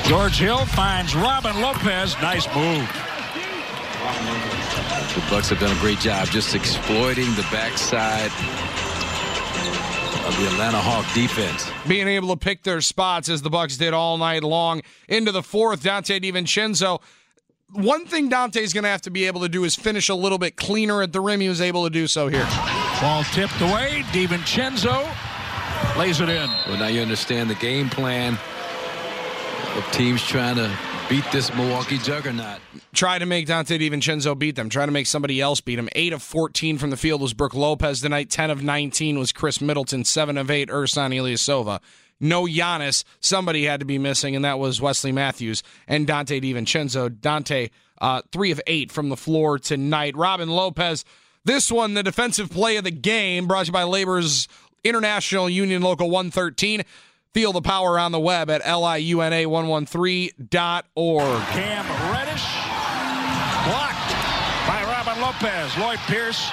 George 0.04 0.38
Hill 0.38 0.64
finds 0.66 1.14
Robin 1.14 1.60
Lopez. 1.60 2.14
Nice 2.20 2.46
move. 2.54 2.88
The 5.14 5.26
Bucks 5.28 5.48
have 5.50 5.58
done 5.58 5.76
a 5.76 5.80
great 5.80 5.98
job 5.98 6.28
just 6.28 6.54
exploiting 6.54 7.26
the 7.34 7.46
backside 7.50 8.30
of 10.26 10.36
the 10.38 10.46
Atlanta 10.46 10.78
Hawk 10.78 11.04
defense. 11.14 11.68
Being 11.88 12.06
able 12.06 12.28
to 12.28 12.36
pick 12.36 12.62
their 12.62 12.80
spots 12.80 13.28
as 13.28 13.42
the 13.42 13.50
Bucks 13.50 13.76
did 13.76 13.92
all 13.92 14.16
night 14.18 14.44
long. 14.44 14.82
Into 15.08 15.32
the 15.32 15.42
fourth, 15.42 15.82
Donte 15.82 16.22
DiVincenzo. 16.22 17.00
One 17.72 18.04
thing 18.04 18.28
Donte's 18.28 18.72
going 18.72 18.84
to 18.84 18.90
have 18.90 19.02
to 19.02 19.10
be 19.10 19.26
able 19.26 19.42
to 19.42 19.48
do 19.48 19.64
is 19.64 19.76
finish 19.76 20.08
a 20.08 20.14
little 20.14 20.38
bit 20.38 20.56
cleaner 20.56 21.02
at 21.02 21.12
the 21.12 21.20
rim. 21.20 21.40
He 21.40 21.48
was 21.48 21.60
able 21.60 21.84
to 21.84 21.90
do 21.90 22.06
so 22.06 22.28
here. 22.28 22.46
Ball 23.00 23.22
tipped 23.24 23.60
away. 23.60 24.02
DiVincenzo 24.10 25.08
lays 25.96 26.20
it 26.20 26.28
in. 26.28 26.50
Well, 26.66 26.78
now 26.78 26.88
you 26.88 27.00
understand 27.00 27.48
the 27.48 27.54
game 27.54 27.88
plan 27.88 28.38
of 29.76 29.88
teams 29.92 30.22
trying 30.22 30.56
to 30.56 30.76
beat 31.08 31.24
this 31.32 31.54
Milwaukee 31.54 31.98
juggernaut. 31.98 32.60
Try 32.92 33.18
to 33.18 33.26
make 33.26 33.46
Donte 33.46 33.78
DiVincenzo 33.78 34.36
beat 34.36 34.56
them. 34.56 34.68
Try 34.68 34.84
to 34.84 34.92
make 34.92 35.06
somebody 35.06 35.40
else 35.40 35.60
beat 35.60 35.78
him. 35.78 35.88
8 35.92 36.12
of 36.12 36.22
14 36.22 36.76
from 36.76 36.90
the 36.90 36.96
field 36.96 37.20
was 37.20 37.34
Brook 37.34 37.54
Lopez 37.54 38.00
tonight. 38.00 38.30
10 38.30 38.50
of 38.50 38.62
19 38.64 39.18
was 39.18 39.32
Khris 39.32 39.60
Middleton. 39.60 40.04
7 40.04 40.36
of 40.36 40.50
8, 40.50 40.68
Ersan 40.68 41.14
Ilyasova. 41.14 41.80
No 42.20 42.44
Giannis. 42.44 43.04
Somebody 43.20 43.64
had 43.64 43.80
to 43.80 43.86
be 43.86 43.98
missing, 43.98 44.36
and 44.36 44.44
that 44.44 44.58
was 44.58 44.78
Wesley 44.80 45.12
Matthews 45.12 45.62
and 45.88 46.06
Donte 46.06 46.42
DiVincenzo. 46.42 47.08
Donte, 47.08 47.70
uh, 48.00 48.22
3 48.30 48.50
of 48.50 48.60
8 48.66 48.92
from 48.92 49.08
the 49.08 49.16
floor 49.16 49.58
tonight. 49.58 50.14
Robin 50.16 50.50
Lopez, 50.50 51.04
this 51.44 51.72
one, 51.72 51.94
the 51.94 52.02
defensive 52.02 52.50
play 52.50 52.76
of 52.76 52.84
the 52.84 52.90
game, 52.90 53.46
brought 53.46 53.64
to 53.66 53.70
you 53.70 53.72
by 53.72 53.84
Labor's 53.84 54.48
International 54.84 55.48
Union 55.48 55.80
Local 55.82 56.10
113. 56.10 56.82
Feel 57.32 57.52
the 57.52 57.62
power 57.62 57.96
on 57.98 58.12
the 58.12 58.20
web 58.20 58.50
at 58.50 58.62
liuna113.org. 58.62 61.42
Cam 61.46 62.12
Reddish 62.12 62.44
blocked 63.68 64.12
by 64.66 64.82
Robin 64.84 65.20
Lopez. 65.22 65.78
Lloyd 65.78 65.98
Pierce 66.06 66.50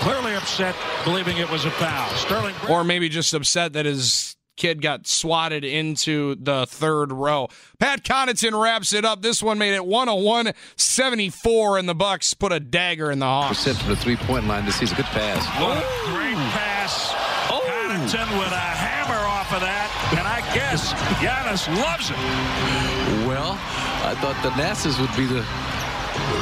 clearly 0.00 0.34
upset, 0.34 0.74
believing 1.04 1.36
it 1.36 1.50
was 1.50 1.64
a 1.64 1.70
foul. 1.70 2.08
Sterling. 2.16 2.54
Or 2.68 2.84
maybe 2.84 3.08
just 3.08 3.32
upset 3.34 3.74
that 3.74 3.86
his 3.86 4.36
kid 4.56 4.82
got 4.82 5.06
swatted 5.06 5.64
into 5.64 6.34
the 6.36 6.66
third 6.66 7.12
row. 7.12 7.48
Pat 7.78 8.04
Connaughton 8.04 8.60
wraps 8.60 8.92
it 8.92 9.04
up. 9.04 9.22
This 9.22 9.42
one 9.42 9.58
made 9.58 9.74
it 9.74 9.86
101 9.86 10.52
74, 10.76 11.78
and 11.78 11.88
the 11.88 11.94
Bucks 11.94 12.34
put 12.34 12.52
a 12.52 12.60
dagger 12.60 13.10
in 13.10 13.18
the 13.18 13.26
Hawks. 13.26 13.58
Percent 13.58 13.78
from 13.78 13.88
the 13.90 13.96
three 13.96 14.16
point 14.16 14.46
line. 14.46 14.66
This 14.66 14.82
is 14.82 14.92
a 14.92 14.94
good 14.94 15.06
pass. 15.06 15.46
What 15.60 15.78
a 15.78 16.12
great 16.12 16.36
pass. 16.52 17.14
Oh. 17.50 17.60
Connaughton 17.90 18.38
with 18.38 18.52
a 18.52 18.56
hammer 18.56 19.18
off 19.26 19.52
of 19.52 19.60
that, 19.60 19.90
and 20.16 20.26
I 20.26 20.40
guess 20.54 20.92
Giannis 21.18 21.66
loves 21.82 22.10
it. 22.10 23.26
Well, 23.26 23.58
I 24.06 24.14
thought 24.20 24.36
Thanasis 24.46 25.00
would 25.00 25.14
be 25.16 25.26
the 25.26 25.42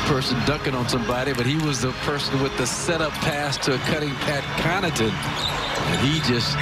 person 0.06 0.38
dunking 0.46 0.74
on 0.74 0.88
somebody, 0.88 1.32
but 1.32 1.46
he 1.46 1.56
was 1.56 1.80
the 1.82 1.92
person 2.02 2.40
with 2.42 2.56
the 2.56 2.66
setup 2.66 3.12
pass 3.12 3.56
to 3.58 3.74
a 3.74 3.78
cutting 3.78 4.14
Pat 4.16 4.42
Connaughton. 4.60 5.12
And 5.12 6.06
he 6.06 6.20
just 6.20 6.52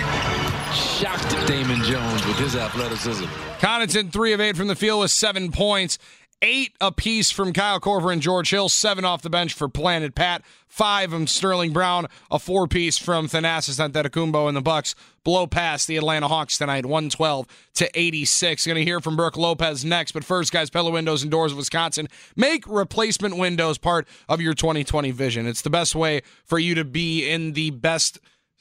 shocked 0.75 1.47
Damon 1.47 1.83
Jones 1.83 2.27
with 2.27 2.39
his 2.39 2.57
athleticism. 2.57 3.25
Connaughton, 3.59 4.13
three 4.13 4.33
of 4.33 4.41
eight 4.41 4.57
from 4.57 4.69
the 4.69 4.77
field 4.77 5.01
with 5.01 5.11
seven 5.11 5.51
points. 5.51 5.99
Eight 6.43 6.75
apiece 6.83 7.31
from 7.31 7.55
Kyle 7.55 7.81
Korver 7.81 8.13
and 8.13 8.21
George 8.21 8.51
Hill. 8.51 8.69
Seven 8.69 9.07
off 9.07 9.23
the 9.23 9.31
bench 9.31 9.55
for 9.55 9.71
Planet 9.71 10.15
Pat. 10.15 10.43
Five 10.69 11.11
from 11.11 11.27
Sterling 11.27 11.73
Brown. 11.73 12.09
A 12.31 12.39
four 12.39 12.69
piece 12.69 12.99
from 12.99 13.27
Thanasis 13.27 13.81
Antetokounmpo 13.81 14.47
and 14.47 14.55
the 14.55 14.61
Bucks 14.61 14.95
blow 15.25 15.47
past 15.47 15.89
the 15.89 15.97
Atlanta 15.97 16.29
Hawks 16.29 16.59
tonight, 16.59 16.85
112 16.85 17.47
to 17.77 17.91
86. 17.99 18.67
Going 18.67 18.77
to 18.77 18.85
hear 18.85 19.01
from 19.01 19.17
Brook 19.17 19.39
Lopez 19.39 19.83
next. 19.83 20.13
But 20.13 20.25
first, 20.25 20.53
guys, 20.53 20.69
Pella 20.69 20.91
Windows 20.91 21.23
and 21.23 21.31
Doors 21.31 21.53
of 21.53 21.59
Wisconsin 21.59 22.07
make 22.37 22.67
replacement 22.69 23.39
windows 23.39 23.79
part 23.79 24.07
of 24.29 24.43
your 24.43 24.53
2020 24.53 25.11
vision. 25.13 25.47
It's 25.47 25.63
the 25.63 25.71
best 25.71 25.95
way 25.95 26.21
for 26.45 26.59
you 26.59 26.75
to 26.75 26.85
be 26.85 27.27
in 27.27 27.55
the 27.55 27.71
best 27.71 28.19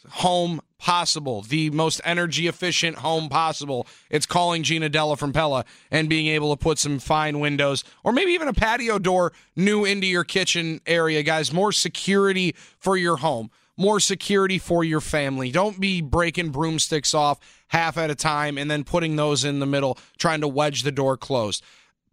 home 0.09 0.61
possible, 0.77 1.41
the 1.41 1.69
most 1.69 2.01
energy 2.03 2.47
efficient 2.47 2.97
home 2.97 3.29
possible. 3.29 3.87
It's 4.09 4.25
calling 4.25 4.63
Gina 4.63 4.89
Della 4.89 5.17
from 5.17 5.33
Pella 5.33 5.65
and 5.91 6.09
being 6.09 6.27
able 6.27 6.55
to 6.55 6.61
put 6.61 6.77
some 6.77 6.99
fine 6.99 7.39
windows 7.39 7.83
or 8.03 8.11
maybe 8.11 8.31
even 8.31 8.47
a 8.47 8.53
patio 8.53 8.99
door 8.99 9.33
new 9.55 9.85
into 9.85 10.07
your 10.07 10.23
kitchen 10.23 10.81
area, 10.85 11.23
guys. 11.23 11.53
More 11.53 11.71
security 11.71 12.55
for 12.77 12.97
your 12.97 13.17
home, 13.17 13.51
more 13.77 13.99
security 13.99 14.57
for 14.57 14.83
your 14.83 15.01
family. 15.01 15.51
Don't 15.51 15.79
be 15.79 16.01
breaking 16.01 16.49
broomsticks 16.49 17.13
off 17.13 17.39
half 17.67 17.97
at 17.97 18.11
a 18.11 18.15
time 18.15 18.57
and 18.57 18.69
then 18.69 18.83
putting 18.83 19.15
those 19.15 19.43
in 19.43 19.59
the 19.59 19.65
middle, 19.65 19.97
trying 20.17 20.41
to 20.41 20.47
wedge 20.47 20.83
the 20.83 20.91
door 20.91 21.17
closed. 21.17 21.63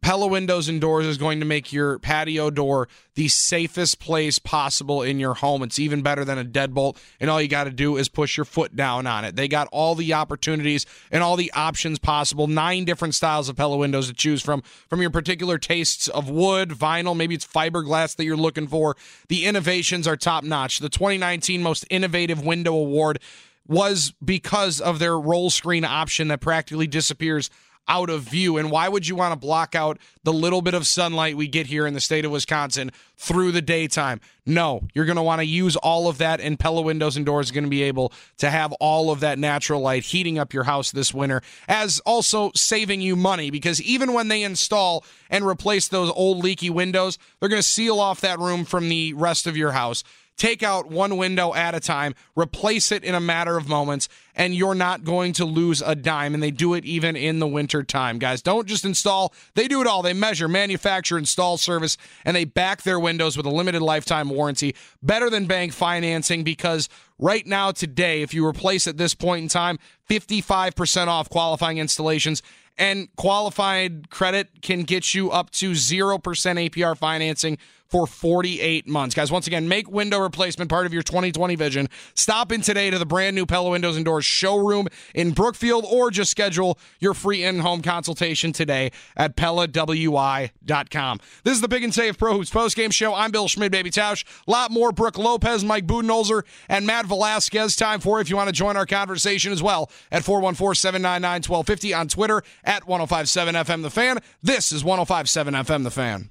Pella 0.02 0.26
Windows 0.26 0.68
and 0.68 0.80
Doors 0.80 1.06
is 1.06 1.16
going 1.16 1.38
to 1.38 1.46
make 1.46 1.72
your 1.72 2.00
patio 2.00 2.50
door 2.50 2.88
the 3.14 3.28
safest 3.28 4.00
place 4.00 4.40
possible 4.40 5.00
in 5.00 5.20
your 5.20 5.34
home. 5.34 5.62
It's 5.62 5.78
even 5.78 6.02
better 6.02 6.24
than 6.24 6.38
a 6.38 6.44
deadbolt, 6.44 6.96
and 7.20 7.30
all 7.30 7.40
you 7.40 7.46
got 7.46 7.64
to 7.64 7.70
do 7.70 7.96
is 7.96 8.08
push 8.08 8.36
your 8.36 8.44
foot 8.44 8.74
down 8.74 9.06
on 9.06 9.24
it. 9.24 9.36
They 9.36 9.46
got 9.46 9.68
all 9.70 9.94
the 9.94 10.12
opportunities 10.12 10.86
and 11.12 11.22
all 11.22 11.36
the 11.36 11.52
options 11.52 12.00
possible. 12.00 12.48
Nine 12.48 12.84
different 12.84 13.14
styles 13.14 13.48
of 13.48 13.54
Pella 13.54 13.76
Windows 13.76 14.08
to 14.08 14.12
choose 14.12 14.42
from, 14.42 14.62
from 14.88 15.00
your 15.00 15.10
particular 15.10 15.56
tastes 15.56 16.08
of 16.08 16.28
wood, 16.28 16.70
vinyl, 16.70 17.16
maybe 17.16 17.36
it's 17.36 17.46
fiberglass 17.46 18.16
that 18.16 18.24
you're 18.24 18.36
looking 18.36 18.66
for. 18.66 18.96
The 19.28 19.46
innovations 19.46 20.08
are 20.08 20.16
top 20.16 20.42
notch. 20.42 20.80
The 20.80 20.88
2019 20.88 21.62
Most 21.62 21.86
Innovative 21.90 22.44
Window 22.44 22.74
Award 22.74 23.20
was 23.68 24.12
because 24.24 24.80
of 24.80 24.98
their 24.98 25.16
roll 25.16 25.48
screen 25.48 25.84
option 25.84 26.26
that 26.28 26.40
practically 26.40 26.88
disappears 26.88 27.48
out 27.88 28.10
of 28.10 28.22
view. 28.22 28.58
And 28.58 28.70
why 28.70 28.88
would 28.88 29.06
you 29.06 29.16
want 29.16 29.32
to 29.32 29.38
block 29.38 29.74
out 29.74 29.98
the 30.22 30.32
little 30.32 30.62
bit 30.62 30.74
of 30.74 30.86
sunlight 30.86 31.36
we 31.36 31.48
get 31.48 31.66
here 31.66 31.86
in 31.86 31.94
the 31.94 32.00
state 32.00 32.24
of 32.24 32.30
Wisconsin 32.30 32.90
through 33.16 33.52
the 33.52 33.62
daytime? 33.62 34.20
No, 34.44 34.88
you're 34.94 35.04
going 35.04 35.16
to 35.16 35.22
want 35.22 35.40
to 35.40 35.46
use 35.46 35.76
all 35.76 36.08
of 36.08 36.18
that, 36.18 36.40
and 36.40 36.58
Pella 36.58 36.82
Windows 36.82 37.16
and 37.16 37.24
Doors 37.24 37.46
is 37.46 37.52
going 37.52 37.64
to 37.64 37.70
be 37.70 37.82
able 37.84 38.12
to 38.38 38.50
have 38.50 38.72
all 38.80 39.12
of 39.12 39.20
that 39.20 39.38
natural 39.38 39.80
light 39.80 40.02
heating 40.02 40.38
up 40.38 40.52
your 40.52 40.64
house 40.64 40.90
this 40.90 41.14
winter, 41.14 41.42
as 41.68 42.00
also 42.00 42.50
saving 42.54 43.00
you 43.00 43.14
money 43.14 43.50
because 43.50 43.80
even 43.80 44.12
when 44.12 44.28
they 44.28 44.42
install 44.42 45.04
and 45.30 45.46
replace 45.46 45.88
those 45.88 46.10
old 46.10 46.42
leaky 46.42 46.70
windows, 46.70 47.18
they're 47.38 47.48
going 47.48 47.62
to 47.62 47.68
seal 47.68 48.00
off 48.00 48.20
that 48.20 48.40
room 48.40 48.64
from 48.64 48.88
the 48.88 49.12
rest 49.14 49.46
of 49.46 49.56
your 49.56 49.72
house 49.72 50.02
take 50.42 50.64
out 50.64 50.90
one 50.90 51.16
window 51.16 51.54
at 51.54 51.72
a 51.72 51.78
time, 51.78 52.16
replace 52.34 52.90
it 52.90 53.04
in 53.04 53.14
a 53.14 53.20
matter 53.20 53.56
of 53.56 53.68
moments, 53.68 54.08
and 54.34 54.56
you're 54.56 54.74
not 54.74 55.04
going 55.04 55.32
to 55.32 55.44
lose 55.44 55.80
a 55.80 55.94
dime. 55.94 56.34
And 56.34 56.42
they 56.42 56.50
do 56.50 56.74
it 56.74 56.84
even 56.84 57.14
in 57.14 57.38
the 57.38 57.46
winter 57.46 57.84
time, 57.84 58.18
guys. 58.18 58.42
Don't 58.42 58.66
just 58.66 58.84
install, 58.84 59.32
they 59.54 59.68
do 59.68 59.80
it 59.80 59.86
all. 59.86 60.02
They 60.02 60.14
measure, 60.14 60.48
manufacture, 60.48 61.16
install 61.16 61.58
service, 61.58 61.96
and 62.24 62.34
they 62.34 62.44
back 62.44 62.82
their 62.82 62.98
windows 62.98 63.36
with 63.36 63.46
a 63.46 63.50
limited 63.50 63.82
lifetime 63.82 64.30
warranty. 64.30 64.74
Better 65.00 65.30
than 65.30 65.46
bank 65.46 65.72
financing 65.72 66.42
because 66.42 66.88
right 67.20 67.46
now, 67.46 67.70
today, 67.70 68.22
if 68.22 68.34
you 68.34 68.44
replace 68.44 68.88
at 68.88 68.96
this 68.96 69.14
point 69.14 69.44
in 69.44 69.48
time, 69.48 69.78
55% 70.10 71.06
off 71.06 71.30
qualifying 71.30 71.78
installations 71.78 72.42
and 72.76 73.14
qualified 73.14 74.10
credit 74.10 74.60
can 74.60 74.82
get 74.82 75.14
you 75.14 75.30
up 75.30 75.50
to 75.50 75.70
0% 75.70 76.20
APR 76.20 76.96
financing 76.96 77.58
for 77.92 78.06
48 78.06 78.88
months. 78.88 79.14
Guys, 79.14 79.30
once 79.30 79.46
again, 79.46 79.68
make 79.68 79.88
window 79.90 80.18
replacement 80.18 80.70
part 80.70 80.86
of 80.86 80.94
your 80.94 81.02
2020 81.02 81.56
vision. 81.56 81.88
Stop 82.14 82.50
in 82.50 82.62
today 82.62 82.88
to 82.88 82.98
the 82.98 83.04
brand 83.04 83.36
new 83.36 83.44
Pella 83.44 83.68
Windows 83.68 83.96
and 83.96 84.04
Doors 84.04 84.24
showroom 84.24 84.88
in 85.14 85.32
Brookfield 85.32 85.84
or 85.86 86.10
just 86.10 86.30
schedule 86.30 86.78
your 87.00 87.12
free 87.12 87.44
in-home 87.44 87.82
consultation 87.82 88.50
today 88.50 88.92
at 89.14 89.36
PellaWI.com. 89.36 91.20
This 91.44 91.54
is 91.54 91.60
the 91.60 91.68
Pick 91.68 91.82
and 91.82 91.94
Save 91.94 92.16
Pro 92.16 92.32
Hoops 92.32 92.48
postgame 92.50 92.94
show. 92.94 93.14
I'm 93.14 93.30
Bill 93.30 93.46
Schmid, 93.46 93.70
Baby 93.70 93.90
Tausch. 93.90 94.24
A 94.48 94.50
lot 94.50 94.70
more 94.70 94.90
Brook 94.90 95.18
Lopez, 95.18 95.62
Mike 95.62 95.86
Budenholzer, 95.86 96.44
and 96.70 96.86
Matt 96.86 97.04
Velazquez. 97.04 97.76
Time 97.76 98.00
for 98.00 98.22
if 98.22 98.30
you 98.30 98.36
want 98.36 98.48
to 98.48 98.54
join 98.54 98.78
our 98.78 98.86
conversation 98.86 99.52
as 99.52 99.62
well 99.62 99.90
at 100.10 100.22
414-799-1250 100.22 101.98
on 101.98 102.08
Twitter 102.08 102.42
at 102.64 102.86
1057 102.86 103.54
FM 103.54 103.82
The 103.82 103.90
Fan. 103.90 104.18
This 104.42 104.72
is 104.72 104.82
1057 104.82 105.52
FM 105.52 105.84
The 105.84 105.90
Fan. 105.90 106.30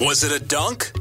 Was 0.00 0.24
it 0.24 0.32
a 0.32 0.44
dunk? 0.44 0.92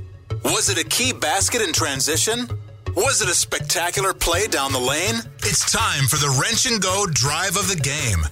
Was 0.44 0.70
it 0.70 0.78
a 0.78 0.84
key 0.84 1.14
basket 1.14 1.62
in 1.62 1.74
transition? 1.74 2.48
Was 2.96 3.22
it 3.22 3.30
a 3.30 3.34
spectacular 3.34 4.14
play 4.14 4.48
down 4.48 4.72
the 4.72 4.80
lane? 4.80 5.16
It's 5.44 5.72
time 5.72 6.06
for 6.06 6.18
the 6.18 6.30
Wrench 6.42 6.66
and 6.66 6.82
Go 6.82 7.06
drive 7.06 7.58
of 7.58 7.68
the 7.68 7.76
game. 7.76 8.26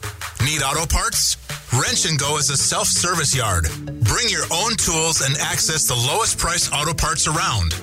Need 0.44 0.64
auto 0.64 0.86
parts? 0.86 1.38
Wrench 1.74 2.06
and 2.10 2.18
Go 2.18 2.38
is 2.38 2.50
a 2.50 2.58
self 2.58 2.88
service 2.88 3.36
yard. 3.36 3.66
Bring 3.86 4.30
your 4.30 4.46
own 4.52 4.76
tools 4.76 5.22
and 5.22 5.38
access 5.38 5.88
the 5.88 5.96
lowest 5.96 6.38
price 6.38 6.72
auto 6.72 6.94
parts 6.94 7.28
around. 7.28 7.74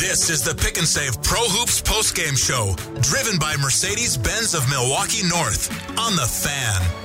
This 0.00 0.30
is 0.30 0.42
the 0.42 0.54
Pick 0.54 0.78
and 0.78 0.88
Save 0.88 1.22
Pro 1.22 1.40
Hoops 1.42 1.80
post 1.80 2.16
game 2.16 2.34
show, 2.34 2.74
driven 3.00 3.38
by 3.38 3.56
Mercedes 3.56 4.16
Benz 4.16 4.54
of 4.54 4.68
Milwaukee 4.68 5.22
North 5.28 5.70
on 5.98 6.16
the 6.16 6.26
fan. 6.26 7.01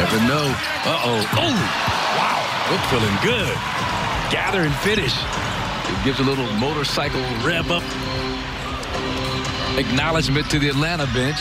Never 0.00 0.16
know. 0.26 0.54
Uh 0.84 1.02
oh. 1.04 1.20
Wow. 1.36 2.40
We're 2.70 2.78
feeling 2.88 3.16
good. 3.22 3.54
Gather 4.32 4.62
and 4.62 4.74
finish. 4.76 5.12
It 5.12 6.04
gives 6.04 6.20
a 6.20 6.22
little 6.22 6.50
motorcycle 6.54 7.20
rev 7.44 7.70
up. 7.70 7.82
Acknowledgement 9.78 10.50
to 10.50 10.58
the 10.58 10.68
Atlanta 10.68 11.06
bench. 11.12 11.38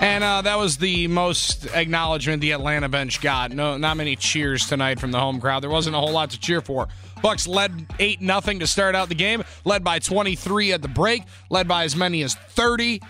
And 0.00 0.22
uh, 0.22 0.42
that 0.42 0.58
was 0.58 0.76
the 0.76 1.06
most 1.08 1.66
acknowledgement 1.74 2.42
the 2.42 2.50
Atlanta 2.50 2.90
bench 2.90 3.22
got. 3.22 3.52
No, 3.52 3.78
not 3.78 3.96
many 3.96 4.16
cheers 4.16 4.66
tonight 4.66 5.00
from 5.00 5.10
the 5.10 5.18
home 5.18 5.40
crowd. 5.40 5.62
There 5.62 5.70
wasn't 5.70 5.96
a 5.96 5.98
whole 5.98 6.12
lot 6.12 6.30
to 6.30 6.40
cheer 6.40 6.60
for. 6.60 6.88
Bucks 7.22 7.46
led 7.46 7.86
eight 8.00 8.20
nothing 8.20 8.58
to 8.60 8.66
start 8.66 8.94
out 8.94 9.08
the 9.08 9.14
game. 9.14 9.44
Led 9.64 9.82
by 9.82 9.98
23 9.98 10.72
at 10.72 10.82
the 10.82 10.88
break. 10.88 11.22
Led 11.48 11.66
by 11.66 11.84
as 11.84 11.96
many 11.96 12.22
as 12.22 12.34
30. 12.34 13.00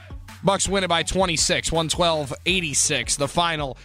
Bucks 0.44 0.68
win 0.68 0.85
it 0.85 0.88
by 0.88 1.02
26, 1.02 1.70
112-86. 1.70 3.16
The 3.16 3.26
final 3.26 3.76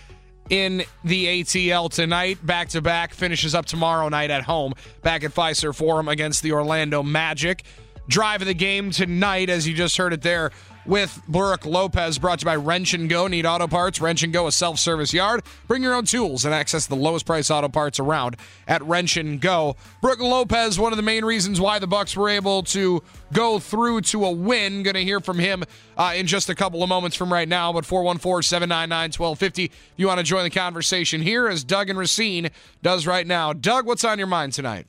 in 0.50 0.84
the 1.04 1.42
ATL 1.42 1.92
tonight. 1.92 2.46
Back 2.46 2.70
to 2.70 2.82
back 2.82 3.14
finishes 3.14 3.56
up 3.56 3.66
tomorrow 3.66 4.10
night 4.10 4.32
at 4.32 4.44
home. 4.44 4.74
Back 5.02 5.24
at 5.24 5.32
Fiserv 5.32 5.76
Forum 5.76 6.08
against 6.08 6.44
the 6.44 6.52
Orlando 6.52 7.04
Magic. 7.04 7.64
Drive 8.08 8.42
of 8.42 8.48
the 8.48 8.56
game 8.56 8.90
tonight, 8.90 9.50
as 9.50 9.68
you 9.68 9.76
just 9.76 9.96
heard 9.98 10.14
it 10.14 10.24
there, 10.24 10.52
with 10.90 11.22
Brook 11.28 11.68
Lopez, 11.68 12.18
brought 12.18 12.40
to 12.40 12.44
you 12.44 12.46
by 12.46 12.56
Wrench 12.56 12.96
and 12.96 13.08
Go. 13.08 13.28
Need 13.28 13.46
auto 13.46 13.68
parts? 13.68 14.02
Wrench 14.02 14.24
and 14.24 14.34
Go, 14.34 14.48
a 14.48 14.52
self 14.52 14.80
service 14.80 15.14
yard. 15.14 15.44
Bring 15.68 15.84
your 15.84 15.94
own 15.94 16.06
tools 16.06 16.46
and 16.46 16.54
access 16.54 16.88
the 16.88 16.96
lowest 16.96 17.28
price 17.28 17.52
auto 17.52 17.70
parts 17.70 18.00
around 18.00 18.36
at 18.68 18.82
Wrench 18.82 19.16
and 19.16 19.40
Go. 19.40 19.76
Brook 20.02 20.20
Lopez, 20.20 20.80
one 20.80 20.92
of 20.92 20.98
the 20.98 21.04
main 21.04 21.24
reasons 21.24 21.62
why 21.62 21.78
the 21.78 21.86
Bucks 21.86 22.18
were 22.18 22.28
able 22.28 22.64
to 22.64 23.04
go 23.32 23.60
through 23.60 24.02
to 24.02 24.26
a 24.26 24.32
win. 24.32 24.82
Going 24.82 24.96
to 24.96 25.04
hear 25.04 25.20
from 25.20 25.38
him 25.38 25.64
uh, 25.96 26.14
in 26.16 26.26
just 26.26 26.50
a 26.50 26.56
couple 26.56 26.82
of 26.82 26.90
moments 26.90 27.16
from 27.16 27.32
right 27.32 27.48
now. 27.48 27.72
But 27.72 27.86
414 27.86 28.42
799 28.42 29.12
1250. 29.12 29.66
If 29.66 29.72
you 29.96 30.08
want 30.08 30.18
to 30.18 30.24
join 30.24 30.44
the 30.44 30.50
conversation 30.50 31.22
here, 31.22 31.48
as 31.48 31.64
Doug 31.64 31.90
and 31.90 32.00
Racine 32.00 32.50
does 32.82 33.06
right 33.06 33.28
now. 33.28 33.54
Doug, 33.54 33.86
what's 33.86 34.04
on 34.04 34.18
your 34.18 34.28
mind 34.28 34.54
tonight? 34.54 34.88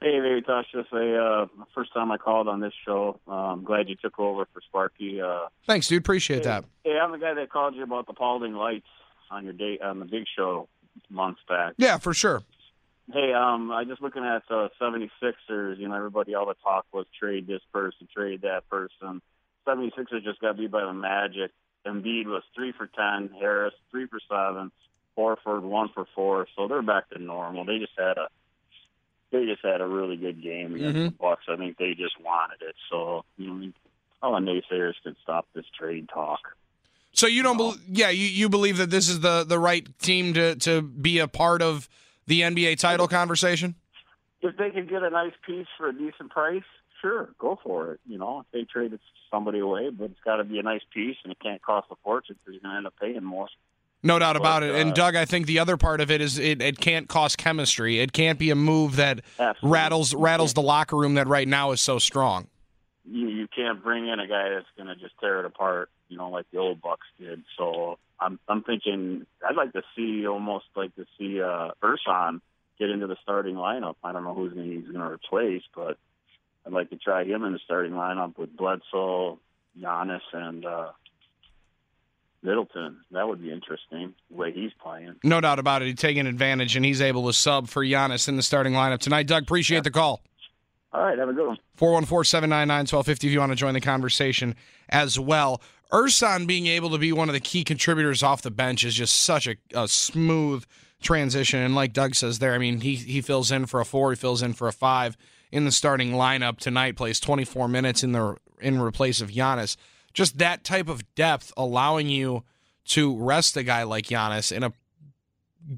Hey, 0.00 0.20
Baby 0.20 0.42
Tausch, 0.42 0.64
just 0.72 0.92
a 0.92 1.16
uh, 1.16 1.46
first 1.74 1.92
time 1.94 2.12
I 2.12 2.18
called 2.18 2.48
on 2.48 2.60
this 2.60 2.74
show. 2.84 3.18
Uh, 3.26 3.32
I'm 3.32 3.64
glad 3.64 3.88
you 3.88 3.96
took 3.96 4.18
over 4.18 4.46
for 4.52 4.60
Sparky. 4.60 5.22
Uh, 5.22 5.46
Thanks, 5.66 5.88
dude. 5.88 6.00
Appreciate 6.00 6.38
hey, 6.38 6.44
that. 6.44 6.64
Hey, 6.84 6.98
I'm 6.98 7.12
the 7.12 7.18
guy 7.18 7.32
that 7.32 7.50
called 7.50 7.74
you 7.74 7.82
about 7.82 8.06
the 8.06 8.12
Paulding 8.12 8.52
lights 8.52 8.86
on 9.30 9.44
your 9.44 9.54
date 9.54 9.80
on 9.80 9.98
the 9.98 10.04
Big 10.04 10.24
Show 10.36 10.68
months 11.08 11.40
back. 11.48 11.74
Yeah, 11.78 11.96
for 11.96 12.12
sure. 12.12 12.42
Hey, 13.10 13.32
um, 13.32 13.70
I 13.70 13.84
just 13.84 14.02
looking 14.02 14.24
at 14.24 14.42
uh, 14.50 14.68
76ers. 14.80 15.78
You 15.78 15.88
know, 15.88 15.94
everybody, 15.94 16.34
all 16.34 16.46
the 16.46 16.56
talk 16.62 16.84
was 16.92 17.06
trade 17.18 17.46
this 17.46 17.62
person, 17.72 18.06
trade 18.14 18.42
that 18.42 18.68
person. 18.68 19.22
76ers 19.66 20.24
just 20.24 20.40
got 20.40 20.58
beat 20.58 20.70
by 20.70 20.84
the 20.84 20.92
Magic. 20.92 21.52
Embiid 21.86 22.26
was 22.26 22.42
three 22.54 22.72
for 22.72 22.88
ten. 22.88 23.30
Harris 23.38 23.74
three 23.90 24.06
for 24.06 24.18
seven. 24.28 24.72
Horford 25.16 25.62
one 25.62 25.88
for 25.94 26.06
four. 26.14 26.46
So 26.56 26.68
they're 26.68 26.82
back 26.82 27.08
to 27.10 27.18
normal. 27.18 27.64
They 27.64 27.78
just 27.78 27.92
had 27.96 28.18
a 28.18 28.28
they 29.32 29.44
just 29.46 29.62
had 29.62 29.80
a 29.80 29.86
really 29.86 30.16
good 30.16 30.42
game 30.42 30.74
against 30.74 30.96
Mhm. 30.98 31.04
the 31.06 31.10
Bucks. 31.12 31.44
I 31.48 31.56
think 31.56 31.76
they 31.78 31.94
just 31.94 32.18
wanted 32.20 32.62
it. 32.62 32.74
So 32.90 33.24
you 33.36 33.52
know, 33.52 33.72
all 34.22 34.32
the 34.32 34.40
naysayers 34.40 34.94
can 35.02 35.16
stop 35.22 35.46
this 35.54 35.66
trade 35.78 36.08
talk. 36.08 36.40
So 37.12 37.26
you 37.26 37.42
don't 37.42 37.56
believe? 37.56 37.80
Yeah, 37.88 38.10
you, 38.10 38.26
you 38.26 38.48
believe 38.48 38.76
that 38.76 38.90
this 38.90 39.08
is 39.08 39.20
the 39.20 39.44
the 39.44 39.58
right 39.58 39.86
team 39.98 40.34
to 40.34 40.54
to 40.56 40.82
be 40.82 41.18
a 41.18 41.28
part 41.28 41.62
of 41.62 41.88
the 42.26 42.42
NBA 42.42 42.76
title 42.78 43.08
conversation? 43.08 43.74
If 44.42 44.56
they 44.56 44.70
can 44.70 44.86
get 44.86 45.02
a 45.02 45.10
nice 45.10 45.32
piece 45.46 45.66
for 45.78 45.88
a 45.88 45.92
decent 45.92 46.30
price, 46.30 46.62
sure, 47.00 47.30
go 47.38 47.58
for 47.62 47.92
it. 47.92 48.00
You 48.06 48.18
know, 48.18 48.40
if 48.40 48.46
they 48.52 48.64
traded 48.64 49.00
somebody 49.30 49.58
away, 49.60 49.90
but 49.90 50.10
it's 50.10 50.20
got 50.24 50.36
to 50.36 50.44
be 50.44 50.58
a 50.58 50.62
nice 50.62 50.82
piece 50.92 51.16
and 51.24 51.32
it 51.32 51.38
can't 51.40 51.60
cost 51.62 51.86
a 51.90 51.96
fortune 52.04 52.36
because 52.44 52.54
you're 52.54 52.62
going 52.62 52.72
to 52.72 52.76
end 52.78 52.86
up 52.86 52.94
paying 53.00 53.24
more. 53.24 53.48
No 54.06 54.18
doubt 54.18 54.36
about 54.36 54.62
it. 54.62 54.74
And 54.74 54.90
uh, 54.90 54.94
Doug, 54.94 55.16
I 55.16 55.24
think 55.24 55.46
the 55.46 55.58
other 55.58 55.76
part 55.76 56.00
of 56.00 56.10
it 56.10 56.20
is 56.20 56.38
it, 56.38 56.62
it 56.62 56.78
can't 56.78 57.08
cost 57.08 57.38
chemistry. 57.38 57.98
It 58.00 58.12
can't 58.12 58.38
be 58.38 58.50
a 58.50 58.54
move 58.54 58.96
that 58.96 59.22
Absolutely. 59.38 59.70
rattles 59.70 60.14
rattles 60.14 60.54
the 60.54 60.62
locker 60.62 60.96
room 60.96 61.14
that 61.14 61.26
right 61.26 61.48
now 61.48 61.72
is 61.72 61.80
so 61.80 61.98
strong. 61.98 62.46
You 63.04 63.28
you 63.28 63.48
can't 63.48 63.82
bring 63.82 64.08
in 64.08 64.20
a 64.20 64.26
guy 64.26 64.50
that's 64.50 64.66
going 64.76 64.88
to 64.88 64.96
just 64.96 65.18
tear 65.20 65.40
it 65.40 65.46
apart. 65.46 65.90
You 66.08 66.16
know, 66.16 66.30
like 66.30 66.46
the 66.52 66.58
old 66.58 66.80
Bucks 66.80 67.06
did. 67.18 67.42
So 67.58 67.98
I'm 68.20 68.38
I'm 68.48 68.62
thinking 68.62 69.26
I'd 69.46 69.56
like 69.56 69.72
to 69.72 69.82
see 69.96 70.26
almost 70.26 70.66
like 70.74 70.94
to 70.96 71.06
see 71.18 71.40
uh, 71.40 71.70
Ersan 71.82 72.40
get 72.78 72.90
into 72.90 73.06
the 73.06 73.16
starting 73.22 73.56
lineup. 73.56 73.96
I 74.04 74.12
don't 74.12 74.24
know 74.24 74.34
who's 74.34 74.52
gonna, 74.52 74.66
he's 74.66 74.84
going 74.84 75.00
to 75.00 75.10
replace, 75.10 75.62
but 75.74 75.98
I'd 76.66 76.72
like 76.72 76.90
to 76.90 76.96
try 76.96 77.24
him 77.24 77.44
in 77.44 77.52
the 77.52 77.60
starting 77.64 77.92
lineup 77.92 78.38
with 78.38 78.56
Bledsoe, 78.56 79.38
Giannis, 79.80 80.20
and 80.32 80.64
uh, 80.64 80.90
Middleton. 82.46 82.98
That 83.10 83.28
would 83.28 83.42
be 83.42 83.50
interesting 83.50 84.14
the 84.30 84.36
way 84.36 84.52
he's 84.52 84.70
playing. 84.80 85.16
No 85.24 85.40
doubt 85.40 85.58
about 85.58 85.82
it. 85.82 85.86
He's 85.86 85.96
taking 85.96 86.26
advantage, 86.26 86.76
and 86.76 86.84
he's 86.84 87.02
able 87.02 87.26
to 87.26 87.32
sub 87.32 87.68
for 87.68 87.84
Giannis 87.84 88.28
in 88.28 88.36
the 88.36 88.42
starting 88.42 88.72
lineup 88.72 89.00
tonight. 89.00 89.26
Doug, 89.26 89.42
appreciate 89.42 89.84
the 89.84 89.90
call. 89.90 90.22
All 90.92 91.02
right, 91.02 91.18
have 91.18 91.28
a 91.28 91.32
good 91.32 91.48
one. 91.48 91.58
414-799-1250 91.78 93.08
if 93.08 93.24
you 93.24 93.40
want 93.40 93.52
to 93.52 93.56
join 93.56 93.74
the 93.74 93.80
conversation 93.80 94.54
as 94.88 95.18
well. 95.18 95.60
Ersan 95.92 96.46
being 96.46 96.66
able 96.68 96.90
to 96.90 96.98
be 96.98 97.12
one 97.12 97.28
of 97.28 97.34
the 97.34 97.40
key 97.40 97.64
contributors 97.64 98.22
off 98.22 98.42
the 98.42 98.50
bench 98.50 98.84
is 98.84 98.94
just 98.94 99.16
such 99.22 99.46
a, 99.46 99.56
a 99.74 99.88
smooth 99.88 100.64
transition. 101.02 101.60
And 101.60 101.74
like 101.74 101.92
Doug 101.92 102.14
says 102.14 102.38
there, 102.38 102.54
I 102.54 102.58
mean, 102.58 102.80
he, 102.80 102.94
he 102.94 103.20
fills 103.20 103.50
in 103.52 103.66
for 103.66 103.80
a 103.80 103.84
four, 103.84 104.10
he 104.10 104.16
fills 104.16 104.42
in 104.42 104.54
for 104.54 104.68
a 104.68 104.72
five 104.72 105.16
in 105.52 105.64
the 105.64 105.72
starting 105.72 106.12
lineup 106.12 106.58
tonight, 106.58 106.96
plays 106.96 107.20
24 107.20 107.68
minutes 107.68 108.02
in 108.02 108.12
the 108.12 108.36
in 108.60 108.80
replace 108.80 109.20
of 109.20 109.30
Giannis. 109.30 109.76
Just 110.16 110.38
that 110.38 110.64
type 110.64 110.88
of 110.88 111.14
depth 111.14 111.52
allowing 111.58 112.08
you 112.08 112.42
to 112.86 113.14
rest 113.18 113.54
a 113.58 113.62
guy 113.62 113.82
like 113.82 114.06
Giannis 114.06 114.50
in 114.50 114.62
a 114.62 114.72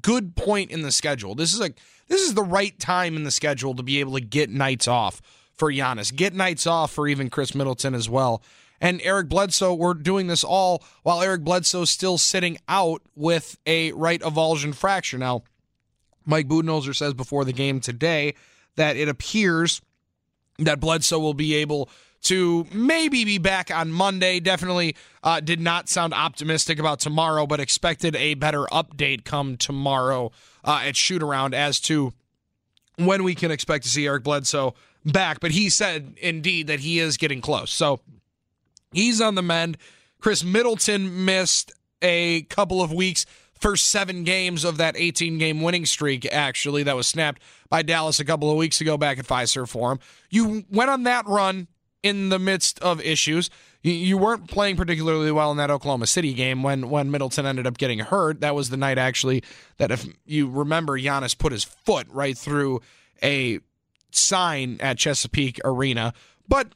good 0.01 0.37
point 0.37 0.71
in 0.71 0.81
the 0.81 0.93
schedule. 0.93 1.35
This 1.35 1.53
is 1.53 1.59
a 1.59 1.71
this 2.07 2.21
is 2.21 2.35
the 2.35 2.43
right 2.43 2.79
time 2.79 3.17
in 3.17 3.25
the 3.25 3.31
schedule 3.31 3.75
to 3.75 3.83
be 3.83 3.99
able 3.99 4.13
to 4.13 4.21
get 4.21 4.49
nights 4.49 4.87
off 4.87 5.21
for 5.53 5.69
Giannis, 5.69 6.15
get 6.15 6.33
nights 6.33 6.65
off 6.65 6.91
for 6.91 7.05
even 7.05 7.29
Khris 7.29 7.53
Middleton 7.53 7.93
as 7.93 8.09
well. 8.09 8.41
And 8.79 9.01
Eric 9.03 9.27
Bledsoe, 9.27 9.73
we're 9.73 9.93
doing 9.93 10.27
this 10.27 10.45
all 10.45 10.85
while 11.03 11.21
Eric 11.21 11.43
Bledsoe's 11.43 11.89
still 11.89 12.17
sitting 12.17 12.57
out 12.69 13.01
with 13.13 13.57
a 13.65 13.91
right 13.91 14.21
avulsion 14.21 14.73
fracture. 14.73 15.17
Now, 15.17 15.43
Mike 16.25 16.47
Budenholzer 16.47 16.95
says 16.95 17.13
before 17.13 17.43
the 17.43 17.51
game 17.51 17.81
today 17.81 18.35
that 18.77 18.95
it 18.95 19.09
appears 19.09 19.81
that 20.59 20.79
Bledsoe 20.79 21.19
will 21.19 21.33
be 21.33 21.55
able 21.55 21.89
to 22.21 22.67
maybe 22.71 23.25
be 23.25 23.37
back 23.37 23.71
on 23.71 23.91
Monday. 23.91 24.39
Definitely 24.39 24.95
uh, 25.23 25.39
did 25.39 25.59
not 25.59 25.89
sound 25.89 26.13
optimistic 26.13 26.79
about 26.79 26.99
tomorrow, 26.99 27.45
but 27.47 27.59
expected 27.59 28.15
a 28.15 28.33
better 28.33 28.63
update 28.71 29.23
come 29.25 29.57
tomorrow 29.57 30.31
uh, 30.63 30.81
at 30.85 30.95
shoot 30.95 31.23
around 31.23 31.53
as 31.53 31.79
to 31.81 32.13
when 32.97 33.23
we 33.23 33.35
can 33.35 33.51
expect 33.51 33.85
to 33.85 33.89
see 33.89 34.05
Eric 34.05 34.23
Bledsoe 34.23 34.73
back. 35.05 35.39
But 35.39 35.51
he 35.51 35.69
said 35.69 36.15
indeed 36.21 36.67
that 36.67 36.81
he 36.81 36.99
is 36.99 37.17
getting 37.17 37.41
close. 37.41 37.71
So 37.71 38.01
he's 38.91 39.21
on 39.21 39.35
the 39.35 39.41
mend. 39.41 39.77
Chris 40.19 40.43
Middleton 40.43 41.23
missed 41.23 41.71
a 42.01 42.43
couple 42.43 42.81
of 42.81 42.91
weeks, 42.91 43.25
first 43.53 43.87
seven 43.87 44.23
games 44.23 44.63
of 44.63 44.77
that 44.77 44.95
18 44.97 45.37
game 45.37 45.61
winning 45.61 45.85
streak, 45.85 46.25
actually, 46.31 46.83
that 46.83 46.95
was 46.95 47.07
snapped 47.07 47.41
by 47.69 47.81
Dallas 47.81 48.19
a 48.19 48.25
couple 48.25 48.51
of 48.51 48.57
weeks 48.57 48.81
ago 48.81 48.97
back 48.97 49.17
at 49.17 49.25
Fiserv 49.25 49.69
Forum. 49.69 49.99
You 50.29 50.65
went 50.69 50.89
on 50.89 51.03
that 51.03 51.25
run 51.25 51.67
in 52.03 52.29
the 52.29 52.39
midst 52.39 52.79
of 52.79 53.01
issues. 53.01 53.49
you, 53.81 54.17
weren't 54.17 54.47
playing 54.47 54.75
particularly 54.75 55.31
well 55.31 55.51
in 55.51 55.57
that 55.57 55.71
Oklahoma 55.71 56.07
City 56.07 56.33
game 56.33 56.63
when 56.63 56.89
when 56.89 57.11
Middleton 57.11 57.45
ended 57.45 57.67
up 57.67 57.77
getting 57.77 57.99
hurt. 57.99 58.41
That 58.41 58.55
was 58.55 58.69
the 58.69 58.77
night 58.77 58.97
actually 58.97 59.43
that 59.77 59.91
if 59.91 60.05
you 60.25 60.49
remember, 60.49 60.99
Giannis 60.99 61.37
put 61.37 61.51
his 61.51 61.63
foot 61.63 62.07
right 62.09 62.37
through 62.37 62.81
a 63.23 63.59
sign 64.11 64.77
at 64.79 64.97
Chesapeake 64.97 65.59
Arena. 65.63 66.13
But 66.47 66.69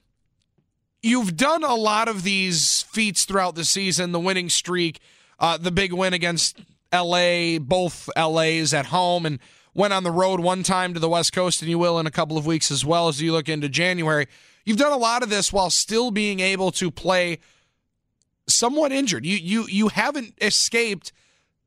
you've 1.01 1.35
done 1.35 1.63
a 1.63 1.75
lot 1.75 2.07
of 2.07 2.23
these 2.23 2.83
feats 2.83 3.25
throughout 3.25 3.55
the 3.55 3.65
season. 3.65 4.11
The 4.11 4.19
winning 4.19 4.49
streak, 4.49 4.99
uh, 5.39 5.57
the 5.57 5.71
big 5.71 5.93
win 5.93 6.13
against 6.13 6.59
LA, 6.93 7.59
both 7.59 8.09
LAs 8.15 8.73
at 8.73 8.87
home, 8.87 9.25
and 9.25 9.39
went 9.73 9.93
on 9.93 10.03
the 10.03 10.11
road 10.11 10.39
one 10.39 10.63
time 10.63 10.93
to 10.93 10.99
the 10.99 11.09
West 11.09 11.33
Coast, 11.33 11.61
and 11.61 11.69
you 11.69 11.79
will 11.79 11.99
in 11.99 12.07
a 12.07 12.11
couple 12.11 12.37
of 12.37 12.45
weeks 12.45 12.71
as 12.71 12.85
well 12.85 13.07
as 13.07 13.21
you 13.21 13.31
look 13.31 13.49
into 13.49 13.67
January. 13.67 14.27
You've 14.65 14.77
done 14.77 14.93
a 14.93 14.97
lot 14.97 15.23
of 15.23 15.29
this 15.29 15.51
while 15.51 15.69
still 15.69 16.11
being 16.11 16.39
able 16.39 16.71
to 16.73 16.89
play 16.89 17.39
somewhat 18.47 18.91
injured. 18.91 19.25
You 19.25 19.37
you 19.37 19.65
you 19.67 19.87
haven't 19.89 20.35
escaped 20.41 21.11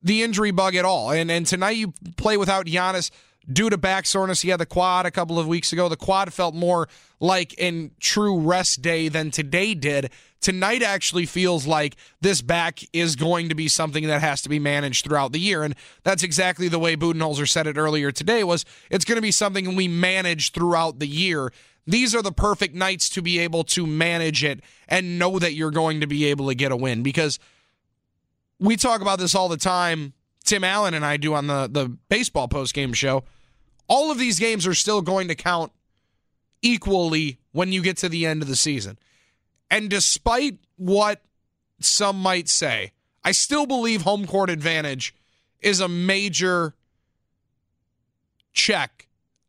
the 0.02 0.22
injury 0.22 0.50
bug 0.50 0.74
at 0.74 0.84
all. 0.84 1.10
And 1.10 1.30
and 1.30 1.46
tonight 1.46 1.76
you 1.76 1.92
play 2.16 2.36
without 2.36 2.66
Giannis 2.66 3.10
due 3.50 3.70
to 3.70 3.78
back 3.78 4.06
soreness. 4.06 4.42
He 4.42 4.50
had 4.50 4.60
the 4.60 4.66
quad 4.66 5.06
a 5.06 5.10
couple 5.10 5.38
of 5.38 5.46
weeks 5.46 5.72
ago. 5.72 5.88
The 5.88 5.96
quad 5.96 6.32
felt 6.32 6.54
more 6.54 6.88
like 7.20 7.54
in 7.54 7.92
true 8.00 8.38
rest 8.38 8.82
day 8.82 9.08
than 9.08 9.30
today 9.30 9.74
did. 9.74 10.10
Tonight 10.40 10.82
actually 10.82 11.26
feels 11.26 11.66
like 11.66 11.96
this 12.20 12.42
back 12.42 12.80
is 12.92 13.16
going 13.16 13.48
to 13.48 13.54
be 13.54 13.68
something 13.68 14.06
that 14.06 14.20
has 14.20 14.42
to 14.42 14.48
be 14.48 14.58
managed 14.58 15.04
throughout 15.04 15.32
the 15.32 15.40
year. 15.40 15.62
And 15.62 15.74
that's 16.02 16.22
exactly 16.22 16.68
the 16.68 16.78
way 16.78 16.96
Budenholzer 16.96 17.48
said 17.48 17.66
it 17.66 17.78
earlier 17.78 18.12
today 18.12 18.44
was 18.44 18.64
it's 18.90 19.04
going 19.04 19.16
to 19.16 19.22
be 19.22 19.32
something 19.32 19.74
we 19.74 19.88
manage 19.88 20.52
throughout 20.52 20.98
the 20.98 21.08
year. 21.08 21.52
These 21.86 22.14
are 22.14 22.22
the 22.22 22.32
perfect 22.32 22.74
nights 22.74 23.08
to 23.10 23.22
be 23.22 23.38
able 23.38 23.64
to 23.64 23.86
manage 23.86 24.42
it 24.42 24.60
and 24.88 25.18
know 25.18 25.38
that 25.38 25.54
you're 25.54 25.70
going 25.70 26.00
to 26.00 26.06
be 26.06 26.24
able 26.26 26.48
to 26.48 26.54
get 26.54 26.72
a 26.72 26.76
win 26.76 27.02
because 27.02 27.38
we 28.58 28.76
talk 28.76 29.00
about 29.00 29.18
this 29.18 29.34
all 29.34 29.48
the 29.48 29.56
time. 29.56 30.12
Tim 30.44 30.64
Allen 30.64 30.94
and 30.94 31.04
I 31.04 31.16
do 31.16 31.34
on 31.34 31.46
the, 31.46 31.68
the 31.70 31.88
baseball 32.08 32.48
post 32.48 32.74
game 32.74 32.92
show. 32.92 33.24
All 33.88 34.10
of 34.10 34.18
these 34.18 34.38
games 34.38 34.66
are 34.66 34.74
still 34.74 35.00
going 35.00 35.28
to 35.28 35.34
count 35.34 35.70
equally 36.60 37.38
when 37.52 37.72
you 37.72 37.82
get 37.82 37.96
to 37.98 38.08
the 38.08 38.26
end 38.26 38.42
of 38.42 38.48
the 38.48 38.56
season. 38.56 38.98
And 39.70 39.88
despite 39.88 40.58
what 40.76 41.22
some 41.80 42.20
might 42.20 42.48
say, 42.48 42.92
I 43.24 43.32
still 43.32 43.66
believe 43.66 44.02
home 44.02 44.26
court 44.26 44.50
advantage 44.50 45.14
is 45.60 45.80
a 45.80 45.88
major 45.88 46.74
check 48.52 49.05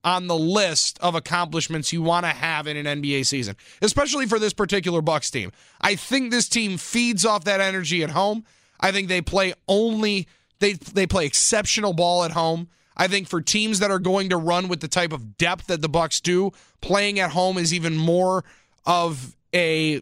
on 0.07 0.27
the 0.27 0.37
list 0.37 0.97
of 1.01 1.15
accomplishments 1.15 1.91
you 1.91 2.01
want 2.01 2.25
to 2.25 2.29
have 2.29 2.65
in 2.65 2.77
an 2.77 3.01
NBA 3.01 3.25
season, 3.25 3.57
especially 3.81 4.25
for 4.25 4.39
this 4.39 4.53
particular 4.53 5.01
Bucks 5.01 5.29
team. 5.29 5.51
I 5.81 5.95
think 5.95 6.31
this 6.31 6.47
team 6.47 6.77
feeds 6.77 7.25
off 7.25 7.43
that 7.43 7.59
energy 7.59 8.03
at 8.03 8.11
home. 8.11 8.45
I 8.79 8.93
think 8.93 9.09
they 9.09 9.19
play 9.19 9.53
only 9.67 10.29
they 10.59 10.73
they 10.73 11.07
play 11.07 11.25
exceptional 11.25 11.91
ball 11.91 12.23
at 12.23 12.31
home. 12.31 12.69
I 12.95 13.09
think 13.09 13.27
for 13.27 13.41
teams 13.41 13.79
that 13.79 13.91
are 13.91 13.99
going 13.99 14.29
to 14.29 14.37
run 14.37 14.69
with 14.69 14.79
the 14.79 14.87
type 14.87 15.11
of 15.11 15.37
depth 15.37 15.67
that 15.67 15.81
the 15.81 15.89
Bucks 15.89 16.21
do, 16.21 16.51
playing 16.79 17.19
at 17.19 17.31
home 17.31 17.57
is 17.57 17.73
even 17.73 17.97
more 17.97 18.45
of 18.85 19.35
a 19.53 20.01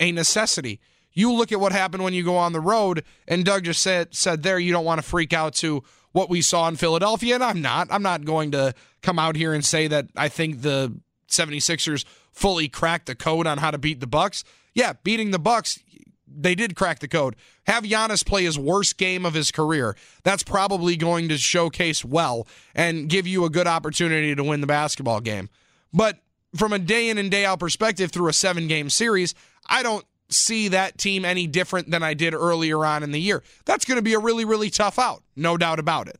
a 0.00 0.10
necessity. 0.10 0.80
You 1.12 1.32
look 1.32 1.52
at 1.52 1.60
what 1.60 1.70
happened 1.70 2.02
when 2.02 2.14
you 2.14 2.24
go 2.24 2.36
on 2.36 2.52
the 2.52 2.60
road, 2.60 3.04
and 3.28 3.44
Doug 3.44 3.62
just 3.62 3.80
said 3.80 4.12
said 4.12 4.42
there 4.42 4.58
you 4.58 4.72
don't 4.72 4.84
want 4.84 5.00
to 5.00 5.06
freak 5.06 5.32
out 5.32 5.54
to 5.56 5.84
what 6.12 6.28
we 6.28 6.42
saw 6.42 6.68
in 6.68 6.76
Philadelphia, 6.76 7.34
and 7.34 7.44
I'm 7.44 7.60
not. 7.60 7.88
I'm 7.90 8.02
not 8.02 8.24
going 8.24 8.50
to 8.52 8.74
come 9.02 9.18
out 9.18 9.36
here 9.36 9.52
and 9.52 9.64
say 9.64 9.86
that 9.88 10.08
I 10.16 10.28
think 10.28 10.62
the 10.62 10.98
76ers 11.28 12.04
fully 12.32 12.68
cracked 12.68 13.06
the 13.06 13.14
code 13.14 13.46
on 13.46 13.58
how 13.58 13.70
to 13.70 13.78
beat 13.78 14.00
the 14.00 14.06
Bucks. 14.06 14.44
Yeah, 14.74 14.94
beating 15.02 15.30
the 15.30 15.38
Bucks, 15.38 15.78
they 16.26 16.54
did 16.54 16.76
crack 16.76 17.00
the 17.00 17.08
code. 17.08 17.36
Have 17.66 17.84
Giannis 17.84 18.24
play 18.24 18.44
his 18.44 18.58
worst 18.58 18.96
game 18.96 19.24
of 19.24 19.34
his 19.34 19.50
career. 19.50 19.96
That's 20.22 20.42
probably 20.42 20.96
going 20.96 21.28
to 21.28 21.38
showcase 21.38 22.04
well 22.04 22.46
and 22.74 23.08
give 23.08 23.26
you 23.26 23.44
a 23.44 23.50
good 23.50 23.66
opportunity 23.66 24.34
to 24.34 24.44
win 24.44 24.60
the 24.60 24.66
basketball 24.66 25.20
game. 25.20 25.48
But 25.92 26.18
from 26.56 26.72
a 26.72 26.78
day 26.78 27.08
in 27.08 27.18
and 27.18 27.30
day 27.30 27.44
out 27.44 27.60
perspective 27.60 28.10
through 28.10 28.28
a 28.28 28.32
seven 28.32 28.68
game 28.68 28.90
series, 28.90 29.34
I 29.66 29.82
don't 29.82 30.04
see 30.30 30.68
that 30.68 30.98
team 30.98 31.24
any 31.24 31.46
different 31.46 31.90
than 31.90 32.02
I 32.02 32.14
did 32.14 32.34
earlier 32.34 32.84
on 32.84 33.02
in 33.02 33.10
the 33.10 33.20
year. 33.20 33.42
That's 33.64 33.84
going 33.84 33.96
to 33.96 34.02
be 34.02 34.14
a 34.14 34.18
really, 34.18 34.44
really 34.44 34.70
tough 34.70 34.98
out, 34.98 35.22
no 35.36 35.56
doubt 35.56 35.78
about 35.78 36.08
it. 36.08 36.18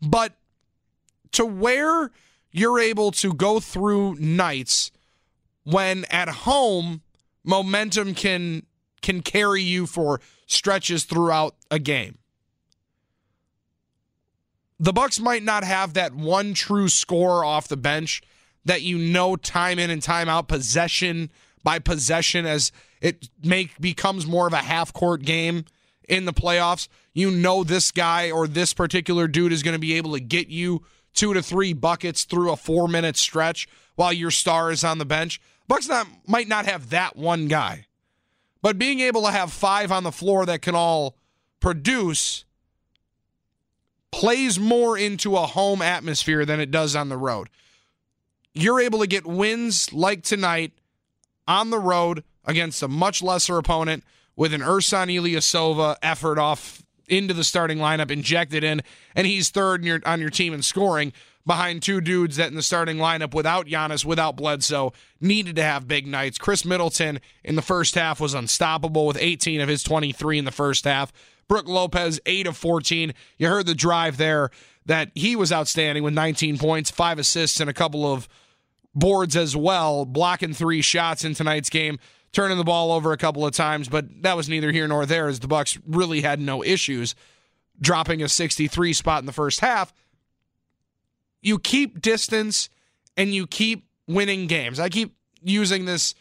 But 0.00 0.34
to 1.32 1.44
where 1.44 2.10
you're 2.50 2.78
able 2.78 3.10
to 3.12 3.32
go 3.34 3.60
through 3.60 4.14
nights 4.16 4.90
when 5.64 6.04
at 6.06 6.28
home 6.28 7.02
momentum 7.44 8.14
can 8.14 8.64
can 9.00 9.22
carry 9.22 9.62
you 9.62 9.86
for 9.86 10.20
stretches 10.46 11.04
throughout 11.04 11.54
a 11.70 11.78
game. 11.78 12.18
The 14.80 14.92
Bucks 14.92 15.20
might 15.20 15.42
not 15.42 15.62
have 15.64 15.94
that 15.94 16.14
one 16.14 16.54
true 16.54 16.88
score 16.88 17.44
off 17.44 17.68
the 17.68 17.76
bench 17.76 18.22
that 18.64 18.82
you 18.82 18.98
know 18.98 19.36
time 19.36 19.78
in 19.78 19.90
and 19.90 20.02
time 20.02 20.28
out 20.28 20.48
possession 20.48 21.30
by 21.62 21.78
possession 21.78 22.46
as 22.46 22.72
it 23.00 23.28
make 23.42 23.78
becomes 23.80 24.26
more 24.26 24.46
of 24.46 24.52
a 24.52 24.58
half 24.58 24.92
court 24.92 25.22
game 25.22 25.64
in 26.08 26.24
the 26.24 26.32
playoffs. 26.32 26.88
You 27.12 27.30
know 27.30 27.64
this 27.64 27.90
guy 27.90 28.30
or 28.30 28.46
this 28.48 28.74
particular 28.74 29.28
dude 29.28 29.52
is 29.52 29.62
going 29.62 29.74
to 29.74 29.80
be 29.80 29.94
able 29.94 30.12
to 30.12 30.20
get 30.20 30.48
you 30.48 30.84
two 31.14 31.34
to 31.34 31.42
three 31.42 31.72
buckets 31.72 32.24
through 32.24 32.52
a 32.52 32.56
4 32.56 32.88
minute 32.88 33.16
stretch 33.16 33.68
while 33.96 34.12
your 34.12 34.30
star 34.30 34.70
is 34.70 34.84
on 34.84 34.98
the 34.98 35.04
bench. 35.04 35.40
Bucks 35.66 35.88
not 35.88 36.06
might 36.26 36.48
not 36.48 36.66
have 36.66 36.90
that 36.90 37.16
one 37.16 37.46
guy. 37.48 37.86
But 38.62 38.78
being 38.78 39.00
able 39.00 39.22
to 39.22 39.30
have 39.30 39.52
five 39.52 39.92
on 39.92 40.02
the 40.02 40.12
floor 40.12 40.44
that 40.46 40.62
can 40.62 40.74
all 40.74 41.16
produce 41.60 42.44
plays 44.10 44.58
more 44.58 44.96
into 44.96 45.36
a 45.36 45.46
home 45.46 45.82
atmosphere 45.82 46.44
than 46.44 46.60
it 46.60 46.70
does 46.70 46.96
on 46.96 47.08
the 47.08 47.16
road. 47.16 47.48
You're 48.54 48.80
able 48.80 49.00
to 49.00 49.06
get 49.06 49.26
wins 49.26 49.92
like 49.92 50.22
tonight 50.22 50.72
on 51.46 51.70
the 51.70 51.78
road 51.78 52.24
against 52.48 52.82
a 52.82 52.88
much 52.88 53.22
lesser 53.22 53.58
opponent 53.58 54.02
with 54.34 54.52
an 54.52 54.62
Ersan 54.62 55.14
Ilyasova 55.14 55.96
effort 56.02 56.38
off 56.38 56.82
into 57.06 57.34
the 57.34 57.44
starting 57.44 57.78
lineup, 57.78 58.10
injected 58.10 58.64
in, 58.64 58.82
and 59.14 59.26
he's 59.26 59.50
third 59.50 59.84
your, 59.84 60.00
on 60.04 60.20
your 60.20 60.30
team 60.30 60.52
in 60.52 60.62
scoring 60.62 61.12
behind 61.46 61.82
two 61.82 62.00
dudes 62.00 62.36
that 62.36 62.48
in 62.48 62.54
the 62.54 62.62
starting 62.62 62.98
lineup 62.98 63.32
without 63.32 63.66
Giannis, 63.66 64.04
without 64.04 64.36
Bledsoe, 64.36 64.92
needed 65.20 65.56
to 65.56 65.62
have 65.62 65.88
big 65.88 66.06
nights. 66.06 66.36
Khris 66.36 66.64
Middleton 66.64 67.20
in 67.42 67.56
the 67.56 67.62
first 67.62 67.94
half 67.94 68.20
was 68.20 68.34
unstoppable 68.34 69.06
with 69.06 69.16
18 69.18 69.60
of 69.60 69.68
his 69.68 69.82
23 69.82 70.38
in 70.38 70.44
the 70.44 70.50
first 70.50 70.84
half. 70.84 71.12
Brook 71.48 71.66
Lopez, 71.66 72.20
8 72.26 72.46
of 72.46 72.56
14. 72.56 73.14
You 73.38 73.48
heard 73.48 73.66
the 73.66 73.74
drive 73.74 74.18
there 74.18 74.50
that 74.84 75.10
he 75.14 75.36
was 75.36 75.50
outstanding 75.50 76.02
with 76.02 76.12
19 76.12 76.58
points, 76.58 76.90
five 76.90 77.18
assists, 77.18 77.60
and 77.60 77.70
a 77.70 77.74
couple 77.74 78.10
of 78.10 78.28
boards 78.94 79.36
as 79.36 79.56
well, 79.56 80.04
blocking 80.04 80.52
three 80.52 80.82
shots 80.82 81.24
in 81.24 81.34
tonight's 81.34 81.70
game, 81.70 81.98
turning 82.32 82.58
the 82.58 82.64
ball 82.64 82.92
over 82.92 83.12
a 83.12 83.16
couple 83.16 83.46
of 83.46 83.54
times, 83.54 83.88
but 83.88 84.22
that 84.22 84.36
was 84.36 84.48
neither 84.48 84.72
here 84.72 84.86
nor 84.86 85.06
there 85.06 85.28
as 85.28 85.40
the 85.40 85.48
Bucks 85.48 85.78
really 85.86 86.20
had 86.20 86.40
no 86.40 86.62
issues 86.62 87.14
dropping 87.80 88.22
a 88.22 88.28
63 88.28 88.92
spot 88.92 89.20
in 89.20 89.26
the 89.26 89.32
first 89.32 89.60
half 89.60 89.92
you 91.40 91.58
keep 91.58 92.00
distance 92.00 92.68
and 93.16 93.34
you 93.34 93.46
keep 93.46 93.86
winning 94.06 94.46
games. 94.46 94.80
I 94.80 94.88
keep 94.88 95.14
using 95.42 95.84
this 95.84 96.14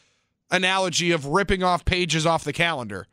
analogy 0.52 1.12
of 1.12 1.26
ripping 1.26 1.64
off 1.64 1.86
pages 1.86 2.26
off 2.26 2.44
the 2.44 2.54
calendar. 2.54 3.08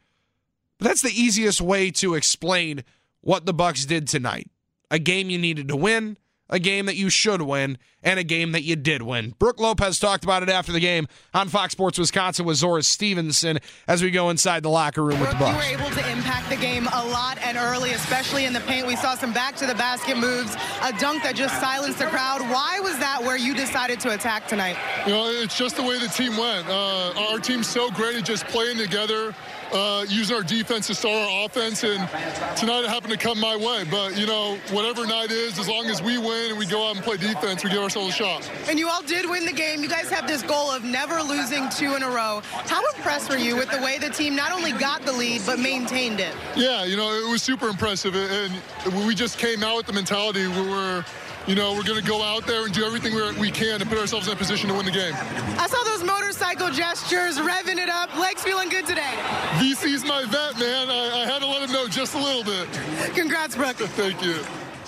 But 0.78 0.88
that's 0.88 1.02
the 1.02 1.10
easiest 1.10 1.60
way 1.60 1.90
to 1.92 2.14
explain 2.14 2.84
what 3.20 3.46
the 3.46 3.54
Bucks 3.54 3.86
did 3.86 4.08
tonight. 4.08 4.50
A 4.90 4.98
game 4.98 5.30
you 5.30 5.38
needed 5.38 5.68
to 5.68 5.76
win, 5.76 6.18
a 6.50 6.58
game 6.58 6.86
that 6.86 6.96
you 6.96 7.10
should 7.10 7.42
win, 7.42 7.78
and 8.02 8.20
a 8.20 8.24
game 8.24 8.52
that 8.52 8.62
you 8.62 8.76
did 8.76 9.02
win. 9.02 9.34
Brook 9.38 9.58
Lopez 9.58 9.98
talked 9.98 10.24
about 10.24 10.42
it 10.42 10.48
after 10.48 10.72
the 10.72 10.80
game 10.80 11.08
on 11.32 11.48
Fox 11.48 11.72
Sports 11.72 11.98
Wisconsin 11.98 12.44
with 12.44 12.58
Zora 12.58 12.82
Stephenson 12.82 13.58
as 13.88 14.02
we 14.02 14.10
go 14.10 14.28
inside 14.30 14.62
the 14.62 14.68
locker 14.68 15.02
room 15.02 15.18
with 15.20 15.30
the 15.30 15.36
Bucks. 15.36 15.66
You 15.66 15.76
were 15.76 15.82
able 15.82 15.96
to 15.96 16.10
impact 16.10 16.50
the 16.50 16.56
game 16.56 16.86
a 16.92 17.06
lot 17.06 17.38
and 17.42 17.56
early, 17.56 17.92
especially 17.92 18.44
in 18.44 18.52
the 18.52 18.60
paint. 18.60 18.86
We 18.86 18.96
saw 18.96 19.14
some 19.14 19.32
back 19.32 19.56
to 19.56 19.66
the 19.66 19.74
basket 19.74 20.18
moves, 20.18 20.54
a 20.82 20.92
dunk 20.98 21.22
that 21.22 21.34
just 21.34 21.58
silenced 21.60 21.98
the 21.98 22.06
crowd. 22.06 22.42
Why 22.42 22.78
was 22.80 22.98
that 22.98 23.22
where 23.22 23.38
you 23.38 23.54
decided 23.54 23.98
to 24.00 24.12
attack 24.14 24.46
tonight? 24.46 24.76
You 25.06 25.12
know, 25.12 25.26
it's 25.30 25.56
just 25.56 25.76
the 25.76 25.82
way 25.82 25.98
the 25.98 26.08
team 26.08 26.36
went. 26.36 26.68
Uh, 26.68 27.30
our 27.30 27.38
team's 27.38 27.66
so 27.68 27.90
great 27.90 28.16
at 28.16 28.24
just 28.24 28.44
playing 28.48 28.76
together 28.76 29.34
uh, 29.72 30.04
using 30.08 30.36
our 30.36 30.42
defense 30.42 30.86
to 30.88 30.94
start 30.94 31.14
our 31.14 31.46
offense. 31.46 31.84
And 31.84 32.08
tonight 32.56 32.84
it 32.84 32.88
happened 32.88 33.12
to 33.12 33.18
come 33.18 33.40
my 33.40 33.56
way. 33.56 33.84
But, 33.90 34.16
you 34.18 34.26
know, 34.26 34.56
whatever 34.70 35.06
night 35.06 35.30
is, 35.30 35.58
as 35.58 35.68
long 35.68 35.86
as 35.86 36.02
we 36.02 36.18
win 36.18 36.50
and 36.50 36.58
we 36.58 36.66
go 36.66 36.88
out 36.88 36.96
and 36.96 37.04
play 37.04 37.16
defense, 37.16 37.64
we 37.64 37.70
give 37.70 37.82
ourselves 37.82 38.10
a 38.10 38.12
shot. 38.12 38.50
And 38.68 38.78
you 38.78 38.88
all 38.88 39.02
did 39.02 39.28
win 39.28 39.46
the 39.46 39.52
game. 39.52 39.82
You 39.82 39.88
guys 39.88 40.10
have 40.10 40.26
this 40.26 40.42
goal 40.42 40.70
of 40.70 40.84
never 40.84 41.20
losing 41.22 41.68
two 41.70 41.94
in 41.94 42.02
a 42.02 42.08
row. 42.08 42.42
How 42.44 42.82
impressed 42.94 43.30
were 43.30 43.36
you 43.36 43.56
with 43.56 43.70
the 43.70 43.80
way 43.80 43.98
the 43.98 44.10
team 44.10 44.34
not 44.36 44.52
only 44.52 44.72
got 44.72 45.02
the 45.02 45.12
lead, 45.12 45.42
but 45.46 45.58
maintained 45.58 46.20
it? 46.20 46.34
Yeah, 46.56 46.84
you 46.84 46.96
know, 46.96 47.12
it 47.12 47.30
was 47.30 47.42
super 47.42 47.68
impressive. 47.68 48.14
And 48.14 49.06
we 49.06 49.14
just 49.14 49.38
came 49.38 49.62
out 49.62 49.76
with 49.76 49.86
the 49.86 49.92
mentality 49.92 50.46
we 50.46 50.68
were 50.68 51.04
you 51.46 51.54
know, 51.54 51.74
we're 51.74 51.82
going 51.82 52.00
to 52.00 52.08
go 52.08 52.22
out 52.22 52.46
there 52.46 52.64
and 52.64 52.72
do 52.72 52.84
everything 52.84 53.14
we 53.14 53.32
we 53.38 53.50
can 53.50 53.78
to 53.80 53.86
put 53.86 53.98
ourselves 53.98 54.26
in 54.26 54.32
a 54.32 54.36
position 54.36 54.68
to 54.68 54.74
win 54.74 54.86
the 54.86 54.90
game. 54.90 55.12
I 55.14 55.66
saw 55.68 55.82
those 55.84 56.02
motorcycle 56.02 56.70
gestures, 56.70 57.38
revving 57.38 57.76
it 57.76 57.88
up. 57.88 58.16
Legs 58.18 58.42
feeling 58.42 58.68
good 58.68 58.86
today. 58.86 59.14
VC's 59.58 60.04
my 60.04 60.24
vet, 60.24 60.58
man. 60.58 60.88
I, 60.88 61.22
I 61.22 61.26
had 61.26 61.40
to 61.40 61.46
let 61.46 61.62
him 61.62 61.72
know 61.72 61.86
just 61.86 62.14
a 62.14 62.18
little 62.18 62.44
bit. 62.44 62.68
Congrats, 63.14 63.56
Brook. 63.56 63.76
Thank 63.76 64.24
you. 64.24 64.40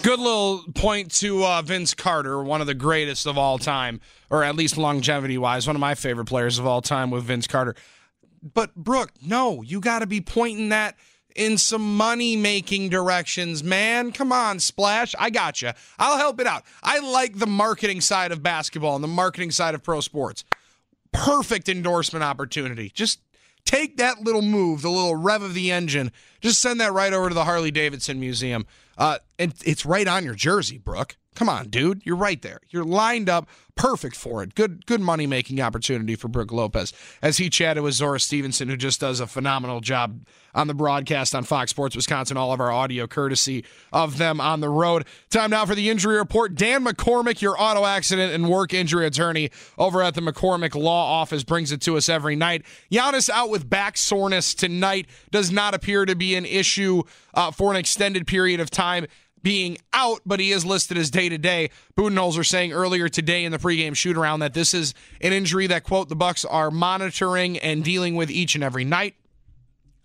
Good 0.02 0.18
little 0.18 0.62
point 0.74 1.10
to 1.16 1.44
uh, 1.44 1.62
Vince 1.62 1.92
Carter, 1.92 2.42
one 2.42 2.60
of 2.60 2.66
the 2.66 2.74
greatest 2.74 3.26
of 3.26 3.36
all 3.36 3.58
time, 3.58 4.00
or 4.30 4.44
at 4.44 4.54
least 4.54 4.78
longevity 4.78 5.36
wise, 5.36 5.66
one 5.66 5.76
of 5.76 5.80
my 5.80 5.94
favorite 5.94 6.26
players 6.26 6.58
of 6.58 6.66
all 6.66 6.80
time 6.80 7.10
with 7.10 7.24
Vince 7.24 7.46
Carter. 7.46 7.74
But, 8.42 8.74
Brook, 8.76 9.10
no, 9.20 9.62
you 9.62 9.80
got 9.80 9.98
to 9.98 10.06
be 10.06 10.20
pointing 10.20 10.68
that 10.68 10.96
in 11.36 11.58
some 11.58 11.96
money 11.96 12.36
making 12.36 12.88
directions, 12.88 13.62
man. 13.62 14.12
Come 14.12 14.32
on, 14.32 14.58
Splash. 14.58 15.14
I 15.18 15.30
got 15.30 15.62
you. 15.62 15.72
I'll 15.98 16.18
help 16.18 16.40
it 16.40 16.46
out. 16.46 16.64
I 16.82 16.98
like 16.98 17.38
the 17.38 17.46
marketing 17.46 18.00
side 18.00 18.32
of 18.32 18.42
basketball 18.42 18.94
and 18.94 19.04
the 19.04 19.08
marketing 19.08 19.50
side 19.50 19.74
of 19.74 19.82
pro 19.82 20.00
sports. 20.00 20.44
Perfect 21.12 21.68
endorsement 21.68 22.24
opportunity. 22.24 22.90
Just 22.94 23.20
take 23.66 23.96
that 23.98 24.22
little 24.22 24.42
move, 24.42 24.80
the 24.80 24.90
little 24.90 25.16
rev 25.16 25.42
of 25.42 25.52
the 25.52 25.70
engine, 25.70 26.12
just 26.40 26.60
send 26.60 26.80
that 26.80 26.92
right 26.92 27.12
over 27.12 27.28
to 27.28 27.34
the 27.34 27.44
Harley 27.44 27.70
Davidson 27.70 28.18
Museum. 28.18 28.66
Uh, 28.96 29.18
and 29.38 29.52
it's 29.64 29.84
right 29.84 30.08
on 30.08 30.24
your 30.24 30.34
jersey, 30.34 30.78
Brook. 30.78 31.16
Come 31.36 31.50
on, 31.50 31.68
dude. 31.68 32.00
You're 32.04 32.16
right 32.16 32.40
there. 32.40 32.60
You're 32.70 32.84
lined 32.84 33.28
up 33.28 33.46
perfect 33.76 34.16
for 34.16 34.42
it. 34.42 34.54
Good 34.54 34.86
good 34.86 35.02
money 35.02 35.26
making 35.26 35.60
opportunity 35.60 36.16
for 36.16 36.28
Brook 36.28 36.50
Lopez 36.50 36.94
as 37.20 37.36
he 37.36 37.50
chatted 37.50 37.82
with 37.82 37.92
Zora 37.92 38.18
Stephenson, 38.18 38.68
who 38.68 38.76
just 38.76 39.00
does 39.00 39.20
a 39.20 39.26
phenomenal 39.26 39.80
job 39.80 40.26
on 40.54 40.66
the 40.66 40.72
broadcast 40.72 41.34
on 41.34 41.44
Fox 41.44 41.70
Sports 41.70 41.94
Wisconsin. 41.94 42.38
All 42.38 42.52
of 42.52 42.60
our 42.60 42.72
audio 42.72 43.06
courtesy 43.06 43.66
of 43.92 44.16
them 44.16 44.40
on 44.40 44.60
the 44.60 44.70
road. 44.70 45.04
Time 45.28 45.50
now 45.50 45.66
for 45.66 45.74
the 45.74 45.90
injury 45.90 46.16
report. 46.16 46.54
Dan 46.54 46.86
McCormick, 46.86 47.42
your 47.42 47.60
auto 47.60 47.84
accident 47.84 48.32
and 48.32 48.48
work 48.48 48.72
injury 48.72 49.06
attorney 49.06 49.50
over 49.76 50.02
at 50.02 50.14
the 50.14 50.22
McCormick 50.22 50.74
Law 50.74 51.20
Office, 51.20 51.44
brings 51.44 51.70
it 51.70 51.82
to 51.82 51.98
us 51.98 52.08
every 52.08 52.34
night. 52.34 52.64
Giannis 52.90 53.28
out 53.28 53.50
with 53.50 53.68
back 53.68 53.98
soreness 53.98 54.54
tonight. 54.54 55.06
Does 55.30 55.52
not 55.52 55.74
appear 55.74 56.06
to 56.06 56.16
be 56.16 56.34
an 56.34 56.46
issue 56.46 57.02
uh, 57.34 57.50
for 57.50 57.70
an 57.70 57.76
extended 57.76 58.26
period 58.26 58.58
of 58.58 58.70
time 58.70 59.06
being 59.46 59.78
out, 59.92 60.20
but 60.26 60.40
he 60.40 60.50
is 60.50 60.66
listed 60.66 60.98
as 60.98 61.08
day 61.08 61.28
to 61.28 61.38
day. 61.38 61.70
Budenholzer 61.96 62.44
saying 62.44 62.72
earlier 62.72 63.08
today 63.08 63.44
in 63.44 63.52
the 63.52 63.58
pregame 63.58 63.94
shoot 63.94 64.16
around 64.16 64.40
that 64.40 64.54
this 64.54 64.74
is 64.74 64.92
an 65.20 65.32
injury 65.32 65.68
that 65.68 65.84
quote 65.84 66.08
the 66.08 66.16
Bucks 66.16 66.44
are 66.44 66.68
monitoring 66.68 67.56
and 67.58 67.84
dealing 67.84 68.16
with 68.16 68.28
each 68.28 68.56
and 68.56 68.64
every 68.64 68.82
night, 68.82 69.14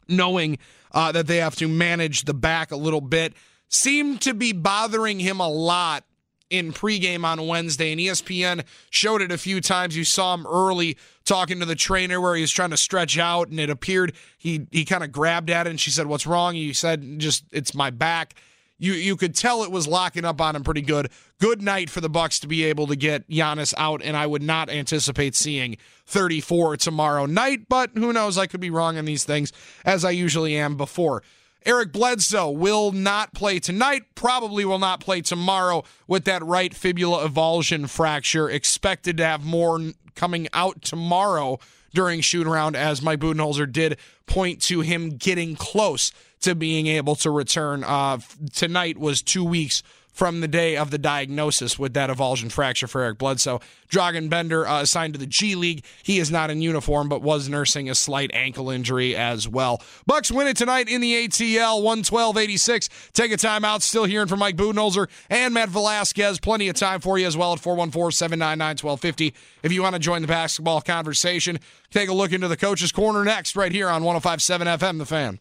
knowing 0.08 0.60
uh, 0.92 1.12
that 1.14 1.26
they 1.26 1.38
have 1.38 1.56
to 1.56 1.68
manage 1.68 2.26
the 2.26 2.36
back 2.36 2.70
a 2.70 2.76
little 2.76 3.02
bit. 3.02 3.34
Seemed 3.68 4.22
to 4.22 4.36
be 4.36 4.54
bothering 4.54 5.20
him 5.20 5.40
a 5.40 5.50
lot 5.50 6.04
in 6.52 6.72
pregame 6.72 7.24
on 7.24 7.48
Wednesday, 7.48 7.92
and 7.92 8.00
ESPN 8.00 8.64
showed 8.92 9.24
it 9.24 9.32
a 9.32 9.40
few 9.40 9.60
times. 9.60 9.98
You 9.98 10.04
saw 10.04 10.36
him 10.36 10.46
early 10.46 11.00
talking 11.26 11.60
to 11.62 11.66
the 11.66 11.74
trainer 11.74 12.22
where 12.22 12.36
he 12.36 12.42
was 12.42 12.52
trying 12.52 12.70
to 12.70 12.78
stretch 12.78 13.18
out, 13.18 13.48
and 13.48 13.60
it 13.60 13.72
appeared 13.72 14.14
he 14.38 14.68
he 14.70 14.86
kind 14.86 15.04
of 15.04 15.12
grabbed 15.12 15.50
at 15.50 15.66
it, 15.66 15.72
and 15.72 15.80
she 15.80 15.90
said, 15.90 16.06
"What's 16.06 16.28
wrong?" 16.28 16.54
He 16.54 16.74
said, 16.74 17.18
"Just 17.18 17.46
it's 17.52 17.74
my 17.74 17.90
back." 17.90 18.36
You 18.82 18.94
you 18.94 19.16
could 19.16 19.36
tell 19.36 19.64
it 19.64 19.72
was 19.72 19.88
locking 19.88 20.26
up 20.26 20.42
on 20.42 20.56
him 20.56 20.64
pretty 20.64 20.82
good. 20.82 21.10
Good 21.40 21.62
night 21.62 21.90
for 21.90 22.02
the 22.02 22.10
Bucks 22.10 22.40
to 22.40 22.48
be 22.48 22.64
able 22.64 22.88
to 22.88 22.96
get 22.96 23.30
Giannis 23.30 23.76
out, 23.78 24.02
and 24.04 24.18
I 24.18 24.26
would 24.26 24.42
not 24.42 24.70
anticipate 24.70 25.36
seeing 25.36 25.78
34 26.08 26.78
tomorrow 26.78 27.28
night. 27.28 27.70
But 27.70 27.92
who 27.94 28.12
knows? 28.12 28.40
I 28.40 28.48
could 28.48 28.60
be 28.60 28.72
wrong 28.72 28.98
on 28.98 29.06
these 29.06 29.24
things, 29.24 29.54
as 29.86 30.04
I 30.04 30.10
usually 30.10 30.58
am 30.58 30.78
before. 30.78 31.22
Eric 31.64 31.92
Bledsoe 31.92 32.50
will 32.50 32.92
not 32.92 33.36
play 33.36 33.60
tonight, 33.60 34.02
probably 34.16 34.66
will 34.66 34.80
not 34.80 35.00
play 35.00 35.22
tomorrow 35.22 35.84
with 36.08 36.26
that 36.26 36.44
right 36.44 36.74
fibula 36.74 37.30
avulsion 37.30 37.88
fracture. 37.88 38.50
Expected 38.50 39.18
to 39.18 39.26
have 39.26 39.46
more 39.46 39.80
coming 40.16 40.48
out 40.54 40.82
tomorrow 40.82 41.60
during 41.94 42.22
shoot 42.22 42.48
around, 42.48 42.76
as 42.76 43.04
Mike 43.04 43.20
Budenholzer 43.20 43.72
did 43.72 43.98
point 44.26 44.60
to 44.64 44.82
him 44.82 45.18
getting 45.18 45.56
close 45.56 46.12
to 46.42 46.56
being 46.56 46.88
able 46.88 47.16
to 47.16 47.32
return. 47.32 47.84
Uh, 47.84 48.20
tonight 48.54 48.98
was 48.98 49.22
two 49.22 49.44
weeks 49.44 49.84
from 50.12 50.42
the 50.42 50.48
day 50.48 50.76
of 50.76 50.92
the 50.92 50.98
diagnosis 50.98 51.80
with 51.80 51.94
that 51.94 52.10
avulsion 52.10 52.52
fracture 52.52 52.88
for 52.88 53.02
Eric 53.02 53.18
Bledsoe. 53.18 53.62
Dragan 53.90 54.30
Bender 54.30 54.68
uh, 54.68 54.82
assigned 54.82 55.14
to 55.14 55.20
the 55.20 55.26
G 55.26 55.56
League. 55.56 55.86
He 56.04 56.20
is 56.20 56.30
not 56.30 56.50
in 56.50 56.62
uniform, 56.62 57.10
but 57.10 57.22
was 57.22 57.48
nursing 57.48 57.90
a 57.90 57.96
slight 57.96 58.30
ankle 58.34 58.70
injury 58.70 59.16
as 59.16 59.48
well. 59.48 59.82
Bucks 60.06 60.32
win 60.32 60.48
it 60.48 60.58
tonight 60.58 60.90
in 60.90 61.02
the 61.02 61.28
ATL, 61.28 61.82
112-86. 61.82 62.90
Take 63.14 63.32
a 63.32 63.38
timeout. 63.38 63.82
Still 63.82 64.04
hearing 64.04 64.28
from 64.28 64.40
Mike 64.40 64.58
Budenholzer 64.58 65.08
and 65.30 65.54
Matt 65.54 65.70
Velazquez. 65.70 66.40
Plenty 66.40 66.68
of 66.68 66.76
time 66.76 67.00
for 67.00 67.18
you 67.18 67.26
as 67.26 67.38
well 67.38 67.54
at 67.54 67.60
414-799-1250. 67.60 69.34
If 69.64 69.72
you 69.72 69.82
want 69.82 69.96
to 69.96 70.00
join 70.00 70.22
the 70.22 70.28
basketball 70.28 70.82
conversation, 70.82 71.60
take 71.90 72.10
a 72.10 72.14
look 72.14 72.34
into 72.34 72.48
the 72.48 72.58
coach's 72.58 72.92
corner 72.92 73.24
next 73.24 73.56
right 73.56 73.72
here 73.72 73.90
on 73.90 74.04
105.7 74.04 74.78
FM, 74.78 74.98
The 74.98 75.06
Fan. 75.06 75.40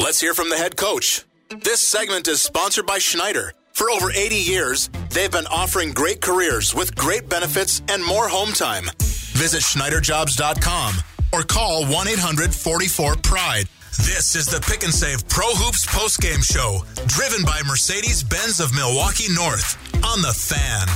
Let's 0.00 0.20
hear 0.20 0.34
from 0.34 0.50
the 0.50 0.56
head 0.56 0.76
coach. 0.76 1.24
This 1.62 1.80
segment 1.80 2.26
is 2.28 2.42
sponsored 2.42 2.86
by 2.86 2.98
Schneider. 2.98 3.52
For 3.72 3.90
over 3.90 4.10
80 4.10 4.34
years, 4.34 4.90
they've 5.10 5.30
been 5.30 5.46
offering 5.46 5.92
great 5.92 6.20
careers 6.20 6.74
with 6.74 6.94
great 6.96 7.28
benefits 7.28 7.82
and 7.88 8.04
more 8.04 8.28
home 8.28 8.52
time. 8.52 8.84
Visit 8.98 9.62
SchneiderJobs.com 9.62 10.94
or 11.32 11.42
call 11.42 11.86
1 11.86 12.08
800 12.08 12.54
44 12.54 13.16
Pride. 13.16 13.66
This 13.98 14.34
is 14.34 14.46
the 14.46 14.60
Pick 14.60 14.82
and 14.82 14.92
Save 14.92 15.28
Pro 15.28 15.46
Hoops 15.48 15.86
postgame 15.86 16.42
show, 16.42 16.80
driven 17.06 17.44
by 17.44 17.60
Mercedes 17.66 18.24
Benz 18.24 18.58
of 18.58 18.74
Milwaukee 18.74 19.32
North 19.32 19.78
on 20.04 20.22
the 20.22 20.32
fan. 20.32 20.88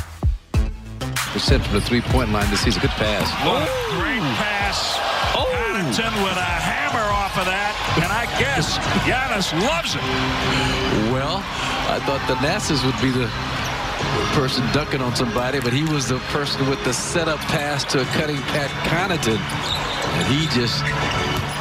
Percent 1.32 1.64
from 1.64 1.74
the 1.74 1.80
three 1.80 2.00
point 2.00 2.32
line. 2.32 2.50
This 2.50 2.66
is 2.66 2.76
a 2.76 2.80
good 2.80 2.90
pass. 2.90 3.30
What 3.46 3.62
a 3.62 4.00
great 4.00 4.20
pass. 4.36 4.96
Oh. 5.36 5.58
Connaughton 5.78 6.24
with 6.24 6.36
a 6.36 6.77
hammer 7.38 7.46
off 7.46 7.46
of 7.46 7.46
that, 7.46 7.74
and 8.02 8.12
I 8.12 8.26
guess 8.38 8.78
Giannis 9.06 9.52
loves 9.66 9.94
it. 9.94 10.02
Well, 11.12 11.38
I 11.88 12.00
thought 12.04 12.20
Thanasis 12.28 12.84
would 12.84 13.00
be 13.00 13.10
the 13.10 13.28
person 14.34 14.64
dunking 14.72 15.00
on 15.00 15.14
somebody, 15.16 15.60
but 15.60 15.72
he 15.72 15.84
was 15.84 16.08
the 16.08 16.18
person 16.30 16.68
with 16.68 16.82
the 16.84 16.92
setup 16.92 17.38
pass 17.40 17.84
to 17.92 18.02
a 18.02 18.04
cutting 18.04 18.36
Pat 18.36 18.70
Connaughton. 18.86 19.38
And 19.38 20.26
he 20.34 20.46
just 20.58 20.78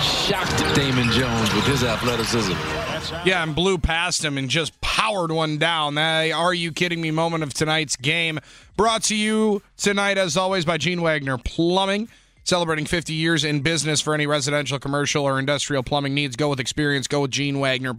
shocked 0.01 0.57
Damian 0.75 1.11
Jones 1.11 1.53
with 1.53 1.65
his 1.65 1.83
athleticism. 1.83 2.53
Yeah, 3.25 3.43
and 3.43 3.55
blew 3.55 3.77
past 3.77 4.23
him 4.23 4.37
and 4.37 4.49
just 4.49 4.79
powered 4.81 5.31
one 5.31 5.57
down. 5.57 5.95
That 5.95 6.31
are 6.31 6.53
you 6.53 6.71
kidding 6.71 7.01
me 7.01 7.11
moment 7.11 7.43
of 7.43 7.53
tonight's 7.53 7.95
game. 7.95 8.39
Brought 8.75 9.03
to 9.03 9.15
you 9.15 9.61
tonight, 9.77 10.17
as 10.17 10.37
always, 10.37 10.65
by 10.65 10.77
Gene 10.77 11.01
Wagner 11.01 11.37
Plumbing. 11.37 12.09
Celebrating 12.47 12.85
50 12.85 13.11
years 13.11 13.43
in 13.43 13.59
business 13.59 13.99
for 13.99 14.13
any 14.13 14.25
residential, 14.25 14.79
commercial, 14.79 15.25
or 15.25 15.37
industrial 15.37 15.83
plumbing 15.83 16.13
needs. 16.13 16.37
Go 16.37 16.47
with 16.47 16.61
experience. 16.61 17.05
Go 17.05 17.23
with 17.23 17.31
Gene 17.31 17.59
Wagner 17.59 17.93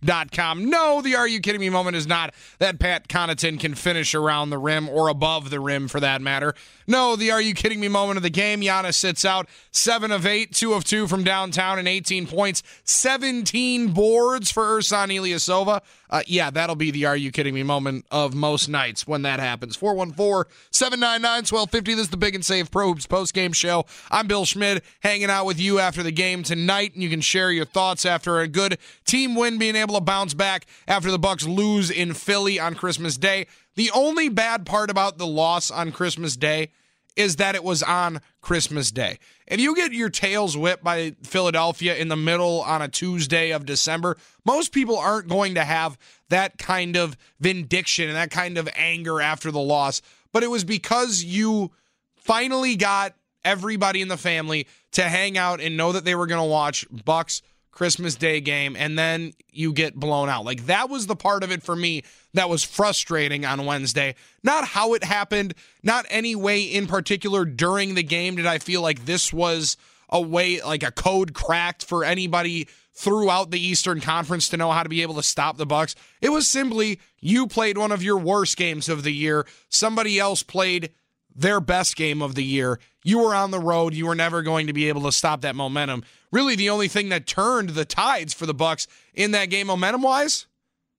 Plumbing.com. 0.00 0.68
No, 0.68 1.00
the 1.02 1.14
Are 1.16 1.28
You 1.28 1.40
Kidding 1.40 1.60
Me 1.60 1.70
moment 1.70 1.96
is 1.96 2.06
not 2.06 2.34
that 2.58 2.78
Pat 2.78 3.08
Connaughton 3.08 3.58
can 3.58 3.74
finish 3.74 4.14
around 4.14 4.50
the 4.50 4.58
rim 4.58 4.88
or 4.88 5.08
above 5.08 5.50
the 5.50 5.60
rim 5.60 5.88
for 5.88 6.00
that 6.00 6.20
matter. 6.20 6.54
No, 6.86 7.16
the 7.16 7.30
Are 7.30 7.40
You 7.40 7.54
Kidding 7.54 7.80
Me 7.80 7.88
moment 7.88 8.16
of 8.16 8.22
the 8.22 8.30
game. 8.30 8.60
Giannis 8.60 8.94
sits 8.94 9.24
out 9.24 9.48
7 9.72 10.10
of 10.10 10.26
8, 10.26 10.52
2 10.52 10.72
of 10.72 10.84
2 10.84 11.06
from 11.06 11.24
downtown, 11.24 11.78
and 11.78 11.88
18 11.88 12.26
points, 12.26 12.62
17 12.84 13.88
boards 13.88 14.50
for 14.50 14.62
Ersan 14.62 15.08
Ilyasova. 15.08 15.82
Uh, 16.08 16.22
yeah, 16.26 16.50
that'll 16.50 16.76
be 16.76 16.90
the 16.90 17.04
Are 17.04 17.16
You 17.16 17.32
Kidding 17.32 17.54
Me 17.54 17.62
moment 17.62 18.06
of 18.10 18.34
most 18.34 18.68
nights 18.68 19.06
when 19.06 19.22
that 19.22 19.40
happens. 19.40 19.76
414 19.76 20.50
799 20.70 21.38
1250. 21.38 21.94
This 21.94 22.04
is 22.04 22.10
the 22.10 22.16
Pick 22.16 22.34
and 22.34 22.44
Save 22.44 22.70
Pro 22.70 22.88
Hoops 22.88 23.06
post 23.06 23.34
game 23.34 23.52
show. 23.52 23.86
I'm 24.10 24.26
Bill 24.26 24.44
Schmid 24.44 24.82
hanging 25.00 25.30
out 25.30 25.46
with 25.46 25.58
you 25.60 25.78
after 25.80 26.02
the 26.02 26.12
game 26.12 26.42
tonight, 26.42 26.94
and 26.94 27.02
you 27.02 27.10
can 27.10 27.20
share 27.20 27.50
your 27.50 27.64
thoughts 27.64 28.06
after 28.06 28.38
a 28.38 28.46
good 28.46 28.78
team 29.04 29.34
win, 29.34 29.58
being 29.58 29.76
able 29.86 29.94
to 29.94 30.04
bounce 30.04 30.34
back 30.34 30.66
after 30.88 31.10
the 31.10 31.18
Bucks 31.18 31.46
lose 31.46 31.90
in 31.90 32.12
Philly 32.12 32.58
on 32.58 32.74
Christmas 32.74 33.16
Day. 33.16 33.46
The 33.76 33.90
only 33.94 34.28
bad 34.28 34.66
part 34.66 34.90
about 34.90 35.16
the 35.16 35.26
loss 35.26 35.70
on 35.70 35.92
Christmas 35.92 36.36
Day 36.36 36.70
is 37.14 37.36
that 37.36 37.54
it 37.54 37.62
was 37.62 37.82
on 37.82 38.20
Christmas 38.40 38.90
Day. 38.90 39.18
If 39.46 39.60
you 39.60 39.76
get 39.76 39.92
your 39.92 40.10
tails 40.10 40.56
whipped 40.56 40.82
by 40.82 41.14
Philadelphia 41.22 41.94
in 41.94 42.08
the 42.08 42.16
middle 42.16 42.62
on 42.62 42.82
a 42.82 42.88
Tuesday 42.88 43.52
of 43.52 43.64
December, 43.64 44.16
most 44.44 44.72
people 44.72 44.98
aren't 44.98 45.28
going 45.28 45.54
to 45.54 45.64
have 45.64 45.96
that 46.28 46.58
kind 46.58 46.96
of 46.96 47.16
vindication 47.40 48.08
and 48.08 48.16
that 48.16 48.30
kind 48.32 48.58
of 48.58 48.68
anger 48.74 49.20
after 49.20 49.50
the 49.52 49.60
loss. 49.60 50.02
But 50.32 50.42
it 50.42 50.50
was 50.50 50.64
because 50.64 51.22
you 51.22 51.70
finally 52.16 52.74
got 52.74 53.14
everybody 53.44 54.02
in 54.02 54.08
the 54.08 54.16
family 54.16 54.66
to 54.92 55.04
hang 55.04 55.38
out 55.38 55.60
and 55.60 55.76
know 55.76 55.92
that 55.92 56.04
they 56.04 56.16
were 56.16 56.26
going 56.26 56.42
to 56.42 56.50
watch 56.50 56.84
Bucks 56.90 57.40
Christmas 57.76 58.14
Day 58.14 58.40
game 58.40 58.74
and 58.74 58.98
then 58.98 59.34
you 59.52 59.70
get 59.74 59.94
blown 59.94 60.30
out. 60.30 60.46
Like 60.46 60.64
that 60.64 60.88
was 60.88 61.06
the 61.06 61.14
part 61.14 61.44
of 61.44 61.52
it 61.52 61.62
for 61.62 61.76
me 61.76 62.04
that 62.32 62.48
was 62.48 62.64
frustrating 62.64 63.44
on 63.44 63.66
Wednesday. 63.66 64.14
Not 64.42 64.68
how 64.68 64.94
it 64.94 65.04
happened, 65.04 65.52
not 65.82 66.06
any 66.08 66.34
way 66.34 66.62
in 66.62 66.86
particular 66.86 67.44
during 67.44 67.94
the 67.94 68.02
game 68.02 68.36
did 68.36 68.46
I 68.46 68.58
feel 68.58 68.80
like 68.80 69.04
this 69.04 69.30
was 69.30 69.76
a 70.08 70.18
way 70.18 70.62
like 70.62 70.82
a 70.82 70.90
code 70.90 71.34
cracked 71.34 71.84
for 71.84 72.02
anybody 72.02 72.66
throughout 72.94 73.50
the 73.50 73.60
Eastern 73.60 74.00
Conference 74.00 74.48
to 74.48 74.56
know 74.56 74.72
how 74.72 74.82
to 74.82 74.88
be 74.88 75.02
able 75.02 75.16
to 75.16 75.22
stop 75.22 75.58
the 75.58 75.66
Bucks. 75.66 75.94
It 76.22 76.30
was 76.30 76.48
simply 76.48 76.98
you 77.20 77.46
played 77.46 77.76
one 77.76 77.92
of 77.92 78.02
your 78.02 78.16
worst 78.16 78.56
games 78.56 78.88
of 78.88 79.02
the 79.02 79.12
year. 79.12 79.46
Somebody 79.68 80.18
else 80.18 80.42
played 80.42 80.92
their 81.36 81.60
best 81.60 81.96
game 81.96 82.22
of 82.22 82.34
the 82.34 82.44
year. 82.44 82.80
You 83.04 83.18
were 83.18 83.34
on 83.34 83.50
the 83.50 83.60
road. 83.60 83.94
You 83.94 84.06
were 84.06 84.14
never 84.14 84.42
going 84.42 84.66
to 84.66 84.72
be 84.72 84.88
able 84.88 85.02
to 85.02 85.12
stop 85.12 85.42
that 85.42 85.54
momentum. 85.54 86.02
Really, 86.32 86.56
the 86.56 86.70
only 86.70 86.88
thing 86.88 87.10
that 87.10 87.26
turned 87.26 87.70
the 87.70 87.84
tides 87.84 88.34
for 88.34 88.46
the 88.46 88.54
Bucks 88.54 88.88
in 89.14 89.30
that 89.32 89.46
game, 89.46 89.68
momentum 89.68 90.02
wise, 90.02 90.46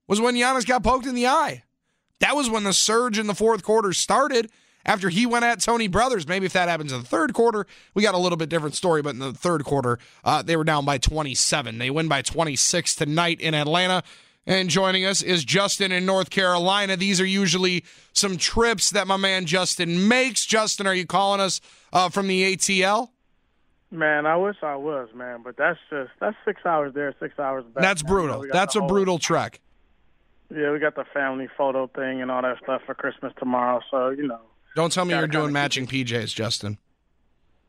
was 0.08 0.22
when 0.22 0.36
Giannis 0.36 0.66
got 0.66 0.84
poked 0.84 1.06
in 1.06 1.16
the 1.16 1.28
eye. 1.28 1.64
That 2.20 2.36
was 2.36 2.50
when 2.50 2.64
the 2.64 2.74
surge 2.74 3.20
in 3.20 3.28
the 3.28 3.36
fourth 3.36 3.64
quarter 3.64 3.94
started. 3.94 4.50
After 4.86 5.10
he 5.10 5.26
went 5.26 5.44
at 5.44 5.60
Tony 5.60 5.90
Brothers, 5.90 6.30
maybe 6.30 6.46
if 6.46 6.54
that 6.54 6.70
happens 6.70 6.94
in 6.94 7.02
the 7.02 7.06
third 7.06 7.34
quarter, 7.34 7.68
we 7.94 8.04
got 8.04 8.16
a 8.16 8.18
little 8.18 8.38
bit 8.38 8.48
different 8.48 8.74
story. 8.74 9.02
But 9.02 9.16
in 9.16 9.20
the 9.20 9.34
third 9.34 9.66
quarter, 9.66 10.00
uh, 10.24 10.42
they 10.44 10.56
were 10.56 10.64
down 10.64 10.86
by 10.86 10.98
27. 10.98 11.78
They 11.78 11.90
win 11.90 12.08
by 12.08 12.22
26 12.22 12.96
tonight 12.96 13.42
in 13.42 13.54
Atlanta. 13.54 14.02
And 14.48 14.70
joining 14.70 15.06
us 15.06 15.22
is 15.22 15.44
Justin 15.44 15.92
in 15.92 16.06
North 16.06 16.30
Carolina. 16.30 16.96
These 16.96 17.20
are 17.20 17.26
usually 17.26 17.84
some 18.14 18.38
trips 18.38 18.92
that 18.92 19.06
my 19.06 19.18
man 19.18 19.46
Justin 19.46 20.08
makes. 20.08 20.46
Justin, 20.46 20.88
are 20.88 20.96
you 20.96 21.06
calling 21.06 21.42
us 21.42 21.60
uh, 21.92 22.08
from 22.08 22.28
the 22.28 22.56
ATL? 22.56 23.10
Man, 23.92 24.26
I 24.26 24.38
wish 24.38 24.56
I 24.64 24.78
was, 24.78 25.10
man, 25.14 25.42
but 25.44 25.58
that's 25.58 25.80
just 25.90 26.12
that's 26.20 26.36
six 26.46 26.66
hours 26.66 26.94
there, 26.94 27.14
six 27.20 27.38
hours 27.38 27.66
back. 27.66 27.84
That's 27.84 28.02
brutal. 28.02 28.46
That's 28.50 28.76
a 28.76 28.80
whole, 28.80 28.88
brutal 28.88 29.20
trek. 29.20 29.60
Yeah, 30.50 30.72
we 30.72 30.80
got 30.80 30.96
the 30.96 31.06
family 31.14 31.50
photo 31.58 31.88
thing 31.88 32.22
and 32.22 32.32
all 32.32 32.42
that 32.42 32.58
stuff 32.64 32.82
for 32.86 32.96
Christmas 32.96 33.34
tomorrow, 33.38 33.82
so 33.92 34.10
you 34.10 34.28
know. 34.28 34.40
Don't 34.76 34.94
tell 34.94 35.06
me 35.06 35.14
you're 35.14 35.28
doing 35.28 35.52
matching 35.52 35.88
PJs, 35.88 36.34
Justin. 36.34 36.78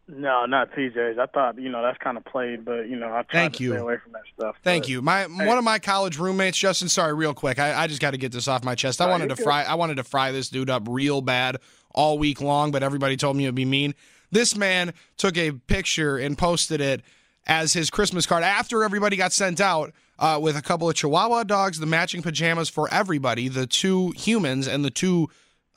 No, 0.09 0.47
not 0.47 0.73
PJs. 0.73 1.19
I 1.19 1.27
thought 1.27 1.61
you 1.61 1.69
know 1.69 1.83
that's 1.83 1.99
kind 1.99 2.17
of 2.17 2.25
played, 2.25 2.65
but 2.65 2.89
you 2.89 2.97
know 2.97 3.09
I 3.09 3.23
try 3.23 3.41
Thank 3.41 3.57
to 3.57 3.63
you. 3.65 3.71
stay 3.73 3.81
away 3.81 3.97
from 4.03 4.13
that 4.13 4.23
stuff. 4.35 4.57
Thank 4.65 4.85
but- 4.85 4.89
you. 4.89 5.03
My 5.03 5.25
one 5.27 5.59
of 5.59 5.65
my 5.65 5.79
college 5.79 6.19
roommates, 6.19 6.57
Justin. 6.59 6.89
Sorry, 6.89 7.13
real 7.15 7.35
quick. 7.35 7.59
I, 7.59 7.83
I 7.83 7.87
just 7.87 8.01
got 8.01 8.13
to 8.13 8.17
get 8.17 8.33
this 8.33 8.49
off 8.49 8.65
my 8.65 8.75
chest. 8.75 9.01
I 9.01 9.05
No, 9.07 9.11
wanted 9.13 9.29
to 9.29 9.35
good. 9.35 9.45
fry. 9.45 9.65
I 9.65 9.75
wanted 9.75 9.97
to 9.99 10.05
fry 10.05 10.33
this 10.33 10.49
dude 10.49 10.71
up 10.71 10.85
real 10.89 11.21
bad 11.21 11.59
all 11.95 12.19
week 12.19 12.41
long, 12.41 12.71
but 12.71 12.83
everybody 12.83 13.17
told 13.17 13.37
me 13.37 13.45
it'd 13.45 13.55
be 13.55 13.65
mean. 13.67 13.95
This 14.31 14.57
man 14.57 14.93
took 15.17 15.37
a 15.37 15.53
picture 15.53 16.17
and 16.17 16.37
posted 16.39 16.81
it 16.81 17.03
as 17.47 17.73
his 17.73 17.89
Christmas 17.91 18.27
card 18.27 18.45
after 18.45 18.85
everybody 18.85 19.17
got 19.17 19.33
sent 19.33 19.61
out 19.61 19.93
uh, 20.19 20.39
with 20.41 20.57
a 20.57 20.61
couple 20.63 20.89
of 20.89 20.95
Chihuahua 20.97 21.45
dogs, 21.45 21.79
the 21.81 21.87
matching 21.87 22.21
pajamas 22.23 22.69
for 22.69 22.93
everybody, 22.93 23.49
the 23.49 23.67
two 23.67 24.11
humans 24.17 24.67
and 24.69 24.85
the 24.85 24.91
two 24.91 25.29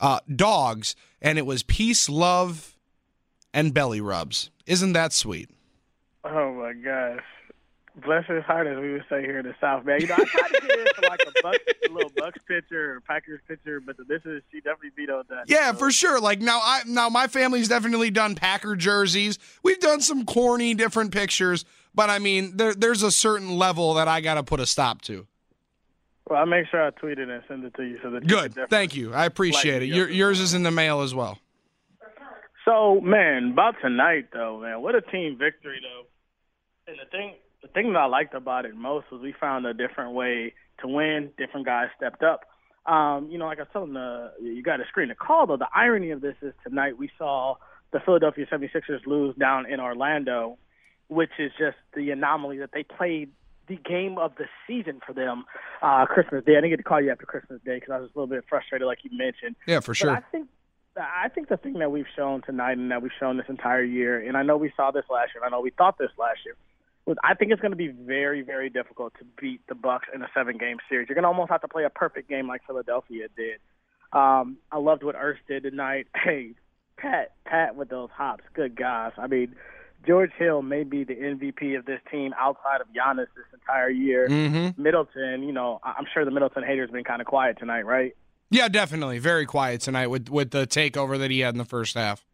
uh, 0.01 0.19
dogs, 0.35 0.95
and 1.21 1.37
it 1.37 1.45
was 1.45 1.63
peace, 1.63 2.09
love, 2.09 2.75
and 3.53 3.73
belly 3.73 4.01
rubs. 4.01 4.49
Isn't 4.65 4.93
that 4.93 5.13
sweet? 5.13 5.49
Oh 6.23 6.53
my 6.53 6.73
gosh. 6.73 7.23
Bless 8.05 8.25
his 8.25 8.43
heart, 8.43 8.67
as 8.67 8.77
we 8.79 8.93
would 8.93 9.03
say 9.09 9.21
here 9.21 9.39
in 9.39 9.45
the 9.45 9.55
South, 9.59 9.83
man. 9.83 9.99
You 9.99 10.07
know, 10.07 10.15
I 10.17 10.23
tried 10.23 10.47
to 10.47 10.61
get 10.65 10.79
into 10.79 11.09
like 11.09 11.19
a 11.27 11.43
Bucks, 11.43 11.57
a 11.89 11.91
little 11.91 12.11
Bucks 12.15 12.39
pitcher 12.47 12.95
or 12.95 13.01
Packers 13.01 13.41
pitcher, 13.49 13.81
but 13.81 13.97
this 14.07 14.21
is 14.23 14.41
she 14.49 14.61
definitely 14.61 14.91
beat 14.95 15.07
vetoed 15.07 15.27
that. 15.27 15.43
Yeah, 15.47 15.73
for 15.73 15.91
sure. 15.91 16.21
Like 16.21 16.39
now, 16.39 16.61
I 16.63 16.83
now 16.87 17.09
my 17.09 17.27
family's 17.27 17.67
definitely 17.67 18.09
done 18.09 18.35
Packer 18.35 18.77
jerseys. 18.77 19.39
We've 19.61 19.79
done 19.79 19.99
some 19.99 20.23
corny 20.23 20.73
different 20.73 21.11
pictures, 21.11 21.65
but 21.93 22.09
I 22.09 22.19
mean, 22.19 22.55
there 22.55 22.73
there's 22.73 23.03
a 23.03 23.11
certain 23.11 23.57
level 23.57 23.95
that 23.95 24.07
I 24.07 24.21
got 24.21 24.35
to 24.35 24.43
put 24.43 24.61
a 24.61 24.65
stop 24.65 25.01
to. 25.01 25.27
Well, 26.29 26.39
I'll 26.39 26.45
make 26.45 26.67
sure 26.67 26.81
I 26.81 26.91
tweet 26.91 27.19
it 27.19 27.27
and 27.27 27.43
send 27.45 27.65
it 27.65 27.73
to 27.73 27.83
you 27.83 27.99
so 28.01 28.09
that 28.11 28.23
you 28.23 28.29
Good, 28.29 28.55
can 28.55 28.67
thank 28.67 28.95
you. 28.95 29.13
I 29.13 29.25
appreciate 29.25 29.81
it. 29.83 29.87
Your, 29.87 30.09
yours 30.09 30.39
is 30.39 30.53
in 30.53 30.63
the 30.63 30.71
mail 30.71 31.01
as 31.01 31.13
well. 31.13 31.39
So, 32.65 33.01
man, 33.01 33.51
about 33.53 33.75
tonight 33.81 34.27
though, 34.33 34.59
man, 34.61 34.81
what 34.81 34.95
a 34.95 35.01
team 35.01 35.37
victory 35.37 35.79
though. 35.81 36.91
And 36.91 36.97
the 36.99 37.09
thing, 37.09 37.35
the 37.61 37.67
thing 37.69 37.93
that 37.93 37.99
I 37.99 38.05
liked 38.05 38.33
about 38.33 38.65
it 38.65 38.75
most 38.75 39.11
was 39.11 39.21
we 39.21 39.33
found 39.39 39.65
a 39.65 39.73
different 39.73 40.13
way 40.13 40.53
to 40.81 40.87
win. 40.87 41.31
Different 41.37 41.65
guys 41.65 41.87
stepped 41.97 42.23
up. 42.23 42.41
Um, 42.85 43.29
you 43.29 43.37
know, 43.37 43.45
like 43.45 43.59
I 43.59 43.63
was 43.63 43.69
telling 43.71 43.93
the, 43.93 44.31
you 44.41 44.63
got 44.63 44.77
to 44.77 44.85
screen 44.87 45.09
the 45.09 45.15
call 45.15 45.47
though. 45.47 45.57
The 45.57 45.69
irony 45.73 46.11
of 46.11 46.21
this 46.21 46.35
is 46.41 46.53
tonight 46.63 46.97
we 46.97 47.09
saw 47.17 47.55
the 47.93 47.99
Philadelphia 47.99 48.45
76ers 48.51 49.05
lose 49.05 49.35
down 49.35 49.71
in 49.71 49.79
Orlando, 49.79 50.57
which 51.07 51.31
is 51.39 51.51
just 51.59 51.77
the 51.95 52.09
anomaly 52.11 52.59
that 52.59 52.71
they 52.73 52.83
played 52.83 53.31
the 53.67 53.75
game 53.77 54.17
of 54.17 54.33
the 54.37 54.45
season 54.67 54.99
for 55.05 55.13
them 55.13 55.45
uh, 55.81 56.05
Christmas 56.05 56.43
Day. 56.45 56.53
I 56.53 56.55
didn't 56.61 56.71
get 56.71 56.77
to 56.77 56.83
call 56.83 57.01
you 57.01 57.11
after 57.11 57.25
Christmas 57.25 57.61
Day 57.63 57.75
because 57.75 57.91
I 57.91 57.99
was 57.99 58.09
a 58.15 58.19
little 58.19 58.27
bit 58.27 58.43
frustrated, 58.49 58.87
like 58.87 58.99
you 59.03 59.11
mentioned. 59.15 59.55
Yeah, 59.67 59.79
for 59.79 59.91
But 59.91 59.97
sure. 59.97 60.11
I 60.11 60.21
think 60.31 60.47
I 60.97 61.29
think 61.29 61.47
the 61.47 61.57
thing 61.57 61.79
that 61.79 61.91
we've 61.91 62.05
shown 62.15 62.41
tonight 62.41 62.77
and 62.77 62.91
that 62.91 63.01
we've 63.01 63.11
shown 63.19 63.37
this 63.37 63.45
entire 63.49 63.83
year, 63.83 64.19
and 64.19 64.35
I 64.35 64.43
know 64.43 64.57
we 64.57 64.71
saw 64.75 64.91
this 64.91 65.05
last 65.09 65.31
year, 65.33 65.43
and 65.43 65.45
I 65.45 65.55
know 65.55 65.61
we 65.61 65.71
thought 65.71 65.97
this 65.97 66.11
last 66.17 66.39
year, 66.45 66.55
was 67.05 67.17
I 67.23 67.33
think 67.33 67.51
it's 67.51 67.61
going 67.61 67.71
to 67.71 67.77
be 67.77 67.87
very, 67.87 68.41
very 68.41 68.69
difficult 68.69 69.13
to 69.19 69.25
beat 69.39 69.61
the 69.67 69.75
Bucks 69.75 70.07
in 70.13 70.21
a 70.21 70.27
seven-game 70.33 70.77
series. 70.89 71.07
You're 71.07 71.15
going 71.15 71.23
to 71.23 71.29
almost 71.29 71.49
have 71.49 71.61
to 71.61 71.67
play 71.67 71.85
a 71.85 71.89
perfect 71.89 72.29
game 72.29 72.47
like 72.47 72.61
Philadelphia 72.67 73.27
did. 73.35 73.59
Um, 74.13 74.57
I 74.71 74.77
loved 74.77 75.03
what 75.03 75.15
Urs 75.15 75.37
did 75.47 75.63
tonight. 75.63 76.07
Hey, 76.15 76.51
Pat, 76.97 77.31
Pat 77.45 77.75
with 77.75 77.89
those 77.89 78.09
hops, 78.13 78.43
good 78.53 78.75
gosh. 78.75 79.13
I 79.17 79.25
mean, 79.25 79.55
George 80.05 80.31
Hill 80.37 80.61
may 80.61 80.83
be 80.83 81.03
the 81.03 81.15
MVP 81.15 81.77
of 81.77 81.85
this 81.85 81.99
team 82.11 82.33
outside 82.37 82.81
of 82.81 82.87
Giannis 82.89 83.27
this 83.35 83.45
entire 83.53 83.89
year. 83.89 84.27
Mhm. 84.29 84.77
Middleton, 84.77 85.41
you 85.43 85.51
know, 85.51 85.79
I'm 85.83 86.05
sure 86.13 86.25
the 86.25 86.31
Middleton 86.31 86.63
haters 86.63 86.89
have 86.89 86.93
been 86.93 87.03
kind 87.03 87.21
of 87.21 87.27
quiet 87.27 87.57
tonight, 87.57 87.85
right? 87.87 88.15
Yeah, 88.51 88.67
definitely. 88.67 89.17
Very 89.19 89.45
quiet 89.47 89.81
tonight 89.81 90.07
with 90.07 90.29
with 90.29 90.51
the 90.51 90.67
takeover 90.67 91.17
that 91.17 91.31
he 91.31 91.39
had 91.39 91.55
in 91.55 91.57
the 91.57 91.65
first 91.65 91.95
half. 91.95 92.25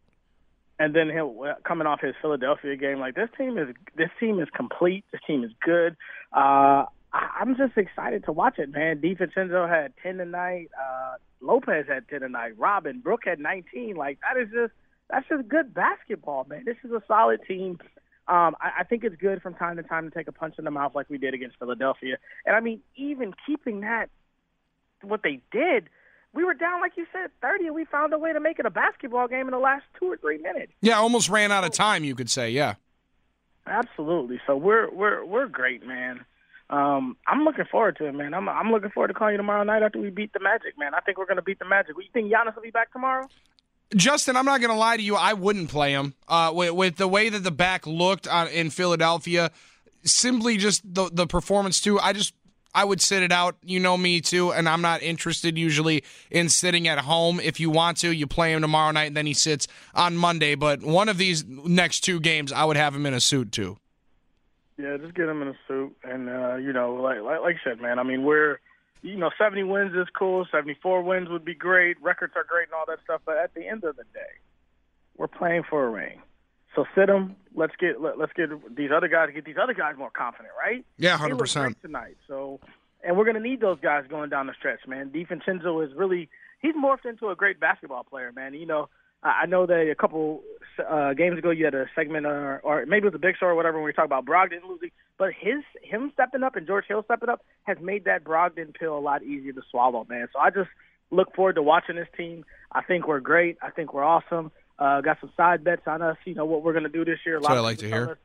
and 0.80 0.96
then 0.96 1.10
he'll 1.10 1.36
coming 1.64 1.88
off 1.88 2.02
his 2.02 2.16
Philadelphia 2.22 2.76
game. 2.76 3.00
Like 3.00 3.16
this 3.16 3.30
team 3.38 3.58
is 3.58 3.70
this 3.96 4.10
team 4.20 4.40
is 4.40 4.48
complete. 4.56 5.06
This 5.12 5.22
team 5.28 5.44
is 5.44 5.52
good. 5.62 5.96
Uh, 6.34 6.86
I'm 7.14 7.56
just 7.56 7.78
excited 7.78 8.26
to 8.26 8.32
watch 8.32 8.60
it, 8.60 8.72
man. 8.72 9.00
DiVincenzo 9.00 9.70
had 9.70 9.94
ten 10.04 10.18
tonight. 10.18 10.70
Uh, 10.78 11.16
Lopez 11.42 11.86
had 11.88 12.08
ten 12.10 12.22
tonight. 12.22 12.54
Robin 12.58 13.00
Brook 13.00 13.22
had 13.26 13.40
19. 13.40 13.96
Like 13.96 14.20
that 14.22 14.42
is 14.42 14.50
just 14.52 14.74
that's 15.10 15.28
just 15.30 15.48
good 15.48 15.74
basketball, 15.74 16.46
man. 16.50 16.64
This 16.66 16.78
is 16.84 16.92
a 16.92 17.02
solid 17.08 17.42
team. 17.48 17.80
Um, 18.28 18.56
I, 18.60 18.80
I 18.80 18.84
think 18.84 19.04
it's 19.06 19.16
good 19.16 19.42
from 19.42 19.54
time 19.54 19.78
to 19.78 19.84
time 19.84 20.10
to 20.10 20.16
take 20.16 20.28
a 20.28 20.34
punch 20.34 20.56
in 20.60 20.66
the 20.66 20.72
mouth 20.72 20.94
like 20.96 21.10
we 21.10 21.18
did 21.18 21.34
against 21.34 21.58
Philadelphia. 21.60 22.18
And 22.46 22.56
I 22.56 22.60
mean, 22.60 22.82
even 22.98 23.34
keeping 23.46 23.82
that, 23.82 24.10
what 25.02 25.22
they 25.24 25.42
did, 25.52 25.88
we 26.38 26.44
were 26.44 26.54
down 26.54 26.82
like 26.82 26.92
you 26.96 27.08
said, 27.12 27.32
30, 27.42 27.66
and 27.66 27.76
we 27.76 27.84
found 27.86 28.14
a 28.14 28.20
way 28.20 28.32
to 28.32 28.40
make 28.40 28.60
it 28.60 28.68
a 28.68 28.70
basketball 28.70 29.28
game 29.28 29.48
in 29.48 29.52
the 29.52 29.58
last 29.58 29.86
two 30.00 30.06
or 30.06 30.18
three 30.18 30.38
minutes. 30.38 30.72
Yeah, 30.82 31.00
almost 31.00 31.30
ran 31.30 31.52
out 31.52 31.64
of 31.64 31.72
time. 31.72 32.04
You 32.04 32.14
could 32.14 32.30
say, 32.30 32.52
yeah. 32.52 32.76
Absolutely. 33.66 34.40
So 34.46 34.56
we're 34.56 34.88
we're 34.92 35.26
we're 35.26 35.48
great, 35.48 35.86
man. 35.86 36.24
Um, 36.70 37.18
I'm 37.26 37.44
looking 37.44 37.66
forward 37.66 37.98
to 37.98 38.06
it, 38.06 38.14
man. 38.14 38.36
I'm 38.36 38.48
I'm 38.48 38.72
looking 38.72 38.92
forward 38.92 39.08
to 39.08 39.16
calling 39.16 39.34
you 39.34 39.38
tomorrow 39.38 39.64
night 39.64 39.82
after 39.82 40.00
we 40.00 40.12
beat 40.12 40.32
the 40.32 40.40
Magic, 40.40 40.78
man. 40.78 40.94
I 40.94 41.00
think 41.00 41.18
we're 41.18 41.26
gonna 41.26 41.42
beat 41.42 41.58
the 41.58 41.66
Magic. 41.66 41.96
You 41.98 42.04
think 42.14 42.32
Giannis 42.32 42.56
will 42.56 42.62
be 42.62 42.70
back 42.70 42.94
tomorrow? 42.94 43.28
Justin, 43.96 44.36
I'm 44.36 44.46
not 44.46 44.60
going 44.60 44.72
to 44.72 44.78
lie 44.78 44.98
to 44.98 45.04
you. 45.04 45.16
I 45.16 45.32
wouldn't 45.32 45.70
play 45.70 45.94
him 45.94 46.14
uh, 46.28 46.52
with, 46.54 46.72
with 46.72 46.98
the 46.98 47.08
way 47.08 47.30
that 47.30 47.46
the 47.46 47.52
back 47.52 47.88
looked 47.88 48.28
on, 48.28 48.50
in 48.50 48.70
Philadelphia. 48.70 49.50
Simply 50.04 50.58
just 50.58 50.82
the 50.84 51.10
the 51.12 51.26
performance 51.26 51.80
too. 51.80 51.98
I 51.98 52.12
just 52.14 52.34
I 52.78 52.86
would 52.86 53.02
sit 53.02 53.24
it 53.24 53.32
out. 53.32 53.58
You 53.64 53.80
know 53.80 53.98
me 53.98 54.22
too, 54.22 54.52
and 54.52 54.70
I'm 54.70 54.84
not 54.84 55.02
interested 55.02 55.58
usually 55.58 56.04
in 56.30 56.48
sitting 56.48 56.88
at 56.88 57.00
home. 57.00 57.40
If 57.40 57.60
you 57.60 57.72
want 57.72 57.98
to, 57.98 58.12
you 58.12 58.28
play 58.28 58.54
him 58.54 58.62
tomorrow 58.62 58.92
night, 58.92 59.06
and 59.06 59.18
then 59.18 59.26
he 59.26 59.34
sits 59.34 59.68
on 59.96 60.16
Monday. 60.16 60.54
But 60.54 60.84
one 60.84 61.10
of 61.10 61.18
these 61.18 61.44
next 61.44 62.02
two 62.02 62.20
games, 62.20 62.52
I 62.52 62.66
would 62.66 62.78
have 62.78 62.94
him 62.94 63.08
in 63.08 63.16
a 63.16 63.20
suit 63.20 63.52
too. 63.52 63.80
Yeah, 64.78 64.96
just 64.98 65.16
get 65.16 65.28
him 65.28 65.42
in 65.42 65.48
a 65.48 65.58
suit, 65.68 65.98
and 66.04 66.30
uh, 66.30 66.58
you 66.58 66.72
know, 66.72 66.94
like 66.94 67.20
like 67.22 67.42
like 67.42 67.56
I 67.56 67.68
said, 67.68 67.82
man. 67.82 67.98
I 67.98 68.04
mean, 68.04 68.22
we're 68.22 68.60
you 69.02 69.16
know, 69.16 69.32
70 69.40 69.64
wins 69.64 69.96
is 69.96 70.08
cool. 70.16 70.46
74 70.52 71.02
wins 71.02 71.30
would 71.30 71.46
be 71.46 71.56
great. 71.56 72.00
Records 72.00 72.34
are 72.36 72.44
great 72.44 72.68
and 72.68 72.74
all 72.74 72.86
that 72.88 73.00
stuff. 73.04 73.22
But 73.26 73.38
at 73.38 73.56
the 73.56 73.68
end 73.68 73.86
of 73.86 73.96
the 73.96 74.04
day, 74.14 74.38
we're 75.16 75.28
playing 75.28 75.64
for 75.68 75.84
a 75.84 75.90
ring. 75.90 76.22
So 76.78 76.86
sit 76.94 77.08
them. 77.08 77.36
Let's 77.56 77.74
get 77.80 78.00
let, 78.00 78.20
let's 78.20 78.32
get 78.34 78.50
these 78.76 78.92
other 78.96 79.08
guys 79.08 79.30
get 79.34 79.46
these 79.46 79.56
other 79.62 79.74
guys 79.74 79.96
more 79.98 80.12
confident, 80.12 80.54
right? 80.60 80.86
Yeah, 80.98 81.18
They 81.18 81.34
100%. 81.34 81.82
tonight. 81.82 82.18
So, 82.28 82.60
and 83.04 83.18
we're 83.18 83.26
gonna 83.26 83.40
need 83.40 83.62
those 83.62 83.80
guys 83.82 84.04
going 84.08 84.30
down 84.30 84.46
the 84.46 84.54
stretch, 84.54 84.82
man. 84.88 85.10
DiVincenzo 85.10 85.84
is 85.84 85.92
really 85.96 86.30
he's 86.62 86.76
morphed 86.76 87.06
into 87.06 87.30
a 87.30 87.36
great 87.36 87.60
basketball 87.60 88.04
player, 88.04 88.32
man. 88.32 88.54
You 88.54 88.68
know, 88.68 88.90
I 89.24 89.42
I 89.42 89.46
know 89.48 89.66
that 89.66 89.90
a 89.90 89.96
couple 89.96 90.44
uh, 90.88 91.16
games 91.16 91.40
ago 91.40 91.50
you 91.50 91.66
had 91.66 91.74
a 91.74 91.88
segment, 91.96 92.28
or, 92.28 92.60
or 92.60 92.86
maybe 92.86 93.08
it 93.08 93.12
was 93.12 93.16
a 93.16 93.20
big 93.20 93.38
show 93.40 93.48
or 93.48 93.56
whatever, 93.56 93.80
when 93.80 93.86
we 93.86 93.94
talked 93.94 94.06
about 94.06 94.28
Brogdon 94.28 94.62
losing. 94.70 94.92
But 95.18 95.30
his 95.34 95.64
him 95.82 96.12
stepping 96.14 96.44
up 96.44 96.56
and 96.56 96.68
George 96.68 96.86
Hill 96.88 97.02
stepping 97.06 97.30
up 97.30 97.44
has 97.64 97.78
made 97.82 98.06
that 98.06 98.24
Brogdon 98.24 98.72
pill 98.76 98.96
a 98.96 99.02
lot 99.02 99.24
easier 99.24 99.54
to 99.54 99.64
swallow, 99.72 100.06
man. 100.08 100.28
So 100.32 100.38
I 100.38 100.52
just 100.52 100.70
look 101.10 101.36
forward 101.36 101.56
to 101.56 101.64
watching 101.64 101.96
this 101.96 102.08
team. 102.16 102.46
I 102.72 102.84
think 102.84 103.08
we're 103.08 103.20
great. 103.20 103.58
I 103.64 103.72
think 103.72 103.96
we're 103.96 104.04
awesome. 104.04 104.52
Uh, 104.80 105.02
got 105.02 105.20
some 105.20 105.32
side 105.36 105.64
bets 105.64 105.82
on 105.88 106.02
us. 106.02 106.18
You 106.26 106.36
know 106.36 106.46
what 106.46 106.64
we're 106.64 106.74
going 106.74 106.84
to 106.84 106.90
do 106.90 107.04
this 107.04 107.20
year. 107.26 107.38
A 107.38 107.40
That's 107.40 107.50
what 107.50 107.58
I 107.58 107.62
like 107.62 107.80
to 107.80 107.88
hear. 107.88 108.12
us 108.12 108.18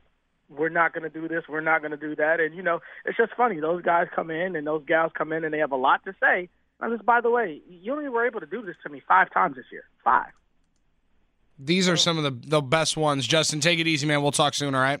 We're 0.49 0.69
not 0.69 0.93
going 0.93 1.03
to 1.03 1.09
do 1.09 1.27
this. 1.27 1.43
We're 1.49 1.61
not 1.61 1.81
going 1.81 1.91
to 1.91 1.97
do 1.97 2.15
that. 2.15 2.39
And 2.39 2.55
you 2.55 2.61
know, 2.61 2.81
it's 3.05 3.17
just 3.17 3.33
funny. 3.35 3.59
Those 3.59 3.81
guys 3.81 4.07
come 4.15 4.29
in 4.29 4.55
and 4.55 4.67
those 4.67 4.83
gals 4.85 5.11
come 5.17 5.33
in 5.33 5.43
and 5.43 5.53
they 5.53 5.59
have 5.59 5.71
a 5.71 5.77
lot 5.77 6.03
to 6.05 6.13
say. 6.21 6.49
And 6.79 6.93
just 6.93 7.05
by 7.05 7.21
the 7.21 7.29
way, 7.29 7.61
you 7.67 7.93
only 7.93 8.09
were 8.09 8.25
able 8.25 8.39
to 8.39 8.45
do 8.45 8.61
this 8.61 8.75
to 8.83 8.89
me 8.89 9.01
five 9.07 9.31
times 9.31 9.55
this 9.55 9.65
year. 9.71 9.85
Five. 10.03 10.31
These 11.57 11.87
are 11.87 11.97
some 11.97 12.17
of 12.17 12.23
the 12.23 12.47
the 12.49 12.61
best 12.61 12.97
ones. 12.97 13.25
Justin, 13.25 13.59
take 13.59 13.79
it 13.79 13.87
easy, 13.87 14.05
man. 14.05 14.21
We'll 14.21 14.31
talk 14.31 14.53
soon. 14.53 14.75
All 14.75 14.81
right. 14.81 14.99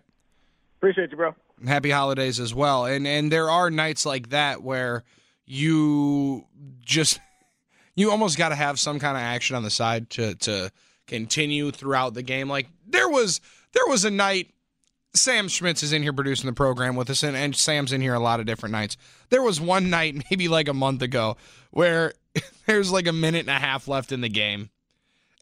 Appreciate 0.77 1.11
you, 1.11 1.17
bro. 1.17 1.35
Happy 1.65 1.91
holidays 1.91 2.39
as 2.39 2.53
well. 2.53 2.85
And 2.85 3.07
and 3.07 3.31
there 3.31 3.49
are 3.49 3.69
nights 3.69 4.05
like 4.05 4.29
that 4.29 4.63
where 4.63 5.03
you 5.45 6.45
just 6.81 7.19
you 7.95 8.11
almost 8.11 8.37
got 8.37 8.49
to 8.49 8.55
have 8.55 8.79
some 8.79 8.99
kind 8.99 9.17
of 9.17 9.23
action 9.23 9.55
on 9.55 9.63
the 9.63 9.69
side 9.69 10.09
to 10.11 10.35
to 10.35 10.71
continue 11.07 11.71
throughout 11.71 12.13
the 12.13 12.23
game. 12.23 12.49
Like 12.49 12.67
there 12.87 13.09
was 13.09 13.41
there 13.73 13.87
was 13.87 14.05
a 14.05 14.11
night 14.11 14.53
Sam 15.15 15.47
Schmitz 15.47 15.83
is 15.83 15.93
in 15.93 16.01
here 16.01 16.13
producing 16.13 16.47
the 16.47 16.53
program 16.53 16.95
with 16.95 17.09
us, 17.09 17.21
and, 17.21 17.37
and 17.37 17.55
Sam's 17.55 17.93
in 17.93 18.01
here 18.01 18.15
a 18.15 18.19
lot 18.19 18.39
of 18.39 18.47
different 18.47 18.73
nights. 18.73 18.97
There 19.29 19.43
was 19.43 19.61
one 19.61 19.89
night, 19.89 20.15
maybe 20.29 20.47
like 20.47 20.67
a 20.67 20.73
month 20.73 21.01
ago, 21.01 21.37
where 21.71 22.13
there's 22.65 22.91
like 22.91 23.07
a 23.07 23.13
minute 23.13 23.41
and 23.41 23.49
a 23.49 23.59
half 23.59 23.87
left 23.87 24.11
in 24.11 24.21
the 24.21 24.29
game, 24.29 24.69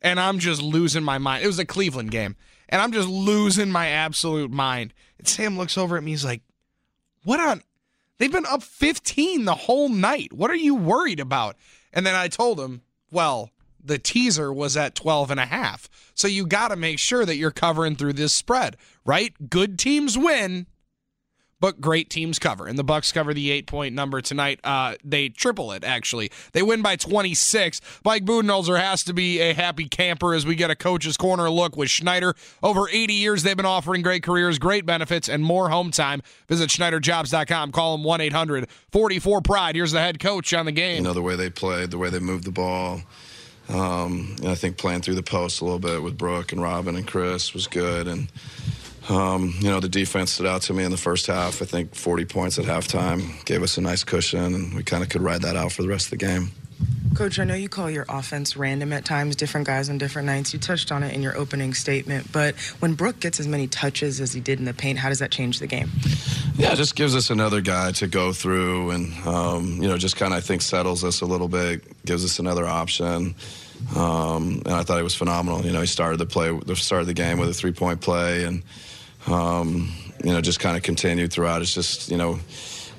and 0.01 0.19
I'm 0.19 0.39
just 0.39 0.61
losing 0.61 1.03
my 1.03 1.17
mind. 1.17 1.43
It 1.43 1.47
was 1.47 1.59
a 1.59 1.65
Cleveland 1.65 2.11
game, 2.11 2.35
and 2.67 2.81
I'm 2.81 2.91
just 2.91 3.07
losing 3.07 3.71
my 3.71 3.87
absolute 3.87 4.51
mind. 4.51 4.93
And 5.17 5.27
Sam 5.27 5.57
looks 5.57 5.77
over 5.77 5.95
at 5.95 6.03
me, 6.03 6.11
he's 6.11 6.25
like, 6.25 6.41
What 7.23 7.39
on? 7.39 7.63
They've 8.17 8.31
been 8.31 8.45
up 8.45 8.61
15 8.61 9.45
the 9.45 9.55
whole 9.55 9.89
night. 9.89 10.31
What 10.33 10.51
are 10.51 10.55
you 10.55 10.75
worried 10.75 11.19
about? 11.19 11.55
And 11.91 12.05
then 12.05 12.13
I 12.13 12.27
told 12.27 12.59
him, 12.59 12.81
Well, 13.09 13.51
the 13.83 13.99
teaser 13.99 14.51
was 14.51 14.77
at 14.77 14.95
12 14.95 15.31
and 15.31 15.39
a 15.39 15.45
half. 15.45 15.89
So 16.13 16.27
you 16.27 16.45
got 16.45 16.69
to 16.69 16.75
make 16.75 16.99
sure 16.99 17.25
that 17.25 17.35
you're 17.35 17.51
covering 17.51 17.95
through 17.95 18.13
this 18.13 18.33
spread, 18.33 18.77
right? 19.05 19.33
Good 19.49 19.79
teams 19.79 20.17
win, 20.17 20.67
but 21.61 21.79
great 21.79 22.09
teams 22.09 22.39
cover. 22.39 22.67
And 22.67 22.77
the 22.77 22.83
Bucks 22.83 23.11
cover 23.11 23.33
the 23.33 23.61
8-point 23.61 23.93
number 23.95 24.19
tonight. 24.19 24.59
Uh, 24.63 24.95
they 25.03 25.29
triple 25.29 25.71
it 25.71 25.83
actually. 25.83 26.31
They 26.51 26.63
win 26.63 26.81
by 26.81 26.95
26. 26.95 27.79
Mike 28.03 28.25
Budenholzer 28.25 28.79
has 28.79 29.03
to 29.05 29.13
be 29.13 29.39
a 29.39 29.53
happy 29.53 29.87
camper 29.87 30.33
as 30.33 30.45
we 30.45 30.55
get 30.55 30.71
a 30.71 30.75
coach's 30.75 31.15
corner 31.17 31.49
look 31.49 31.77
with 31.77 31.89
Schneider. 31.89 32.35
Over 32.63 32.89
80 32.89 33.13
years 33.13 33.43
they've 33.43 33.55
been 33.55 33.65
offering 33.65 34.01
great 34.01 34.23
careers, 34.23 34.57
great 34.59 34.85
benefits 34.85 35.29
and 35.29 35.43
more 35.43 35.69
home 35.69 35.91
time. 35.91 36.23
Visit 36.47 36.71
schneiderjobs.com. 36.71 37.71
Call 37.71 37.97
them 37.97 38.05
1-800-44 38.05 39.43
pride. 39.43 39.75
Here's 39.75 39.91
the 39.91 39.99
head 40.01 40.19
coach 40.19 40.53
on 40.53 40.65
the 40.65 40.71
game. 40.71 40.97
You 40.97 41.03
know 41.03 41.13
the 41.13 41.21
way 41.21 41.35
they 41.35 41.51
played, 41.51 41.91
the 41.91 41.99
way 41.99 42.09
they 42.09 42.19
moved 42.19 42.45
the 42.45 42.51
ball. 42.51 43.01
Um, 43.69 44.35
I 44.45 44.55
think 44.55 44.77
playing 44.77 45.01
through 45.01 45.15
the 45.15 45.23
post 45.23 45.61
a 45.61 45.63
little 45.63 45.79
bit 45.79 46.01
with 46.03 46.17
Brook 46.17 46.51
and 46.51 46.61
Robin 46.61 46.95
and 46.95 47.07
Khris 47.07 47.53
was 47.53 47.67
good. 47.67 48.07
And, 48.07 48.27
um, 49.09 49.53
you 49.59 49.69
know, 49.69 49.79
the 49.79 49.89
defense 49.89 50.31
stood 50.33 50.45
out 50.45 50.61
to 50.63 50.73
me 50.73 50.83
in 50.83 50.91
the 50.91 50.97
first 50.97 51.27
half. 51.27 51.61
I 51.61 51.65
think 51.65 51.95
40 51.95 52.25
points 52.25 52.59
at 52.59 52.65
halftime 52.65 53.43
gave 53.45 53.63
us 53.63 53.77
a 53.77 53.81
nice 53.81 54.03
cushion, 54.03 54.53
and 54.53 54.73
we 54.73 54.83
kind 54.83 55.03
of 55.03 55.09
could 55.09 55.21
ride 55.21 55.41
that 55.43 55.55
out 55.55 55.71
for 55.71 55.83
the 55.83 55.87
rest 55.87 56.07
of 56.07 56.11
the 56.11 56.25
game. 56.25 56.51
Coach, 57.13 57.39
I 57.39 57.43
know 57.43 57.55
you 57.55 57.67
call 57.69 57.89
your 57.89 58.05
offense 58.07 58.55
random 58.55 58.93
at 58.93 59.03
times, 59.03 59.35
different 59.35 59.67
guys 59.67 59.89
on 59.89 59.97
different 59.97 60.25
nights. 60.25 60.53
You 60.53 60.59
touched 60.59 60.91
on 60.91 61.03
it 61.03 61.13
in 61.13 61.21
your 61.21 61.37
opening 61.37 61.73
statement, 61.73 62.31
but 62.31 62.55
when 62.79 62.93
Brook 62.93 63.19
gets 63.19 63.39
as 63.39 63.47
many 63.47 63.67
touches 63.67 64.21
as 64.21 64.31
he 64.31 64.39
did 64.39 64.59
in 64.59 64.65
the 64.65 64.73
paint, 64.73 64.97
how 64.97 65.09
does 65.09 65.19
that 65.19 65.29
change 65.29 65.59
the 65.59 65.67
game? 65.67 65.89
Yeah, 66.55 66.71
it 66.71 66.77
just 66.77 66.95
gives 66.95 67.15
us 67.15 67.29
another 67.29 67.59
guy 67.61 67.91
to 67.93 68.07
go 68.07 68.31
through 68.31 68.91
and, 68.91 69.13
um, 69.27 69.81
you 69.81 69.89
know, 69.89 69.97
just 69.97 70.15
kind 70.15 70.33
of, 70.33 70.37
I 70.37 70.41
think, 70.41 70.61
settles 70.61 71.03
us 71.03 71.21
a 71.21 71.25
little 71.25 71.49
bit, 71.49 71.83
gives 72.05 72.23
us 72.23 72.39
another 72.39 72.65
option. 72.65 73.35
Um, 73.95 74.61
and 74.65 74.73
I 74.73 74.83
thought 74.83 74.99
it 74.99 75.03
was 75.03 75.15
phenomenal. 75.15 75.65
You 75.65 75.73
know, 75.73 75.81
he 75.81 75.87
started 75.87 76.17
the 76.17 76.25
play, 76.25 76.57
the 76.65 76.75
start 76.75 77.01
of 77.01 77.07
the 77.07 77.13
game 77.13 77.39
with 77.39 77.49
a 77.49 77.53
three 77.53 77.71
point 77.71 77.99
play, 77.99 78.45
and 78.45 78.63
um, 79.27 79.91
you 80.23 80.31
know, 80.31 80.39
just 80.39 80.59
kind 80.59 80.77
of 80.77 80.83
continued 80.83 81.33
throughout. 81.33 81.61
It's 81.61 81.73
just, 81.73 82.09
you 82.09 82.17
know, 82.17 82.39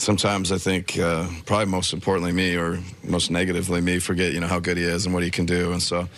sometimes 0.02 0.50
I 0.52 0.58
think 0.58 0.98
uh, 0.98 1.26
probably 1.46 1.66
most 1.66 1.92
importantly 1.92 2.32
me, 2.32 2.56
or 2.56 2.78
most 3.04 3.30
negatively 3.30 3.80
me, 3.80 3.98
forget 3.98 4.32
you 4.32 4.40
know 4.40 4.48
how 4.48 4.60
good 4.60 4.76
he 4.76 4.84
is 4.84 5.06
and 5.06 5.14
what 5.14 5.22
he 5.22 5.30
can 5.30 5.46
do, 5.46 5.72
and 5.72 5.82
so. 5.82 6.08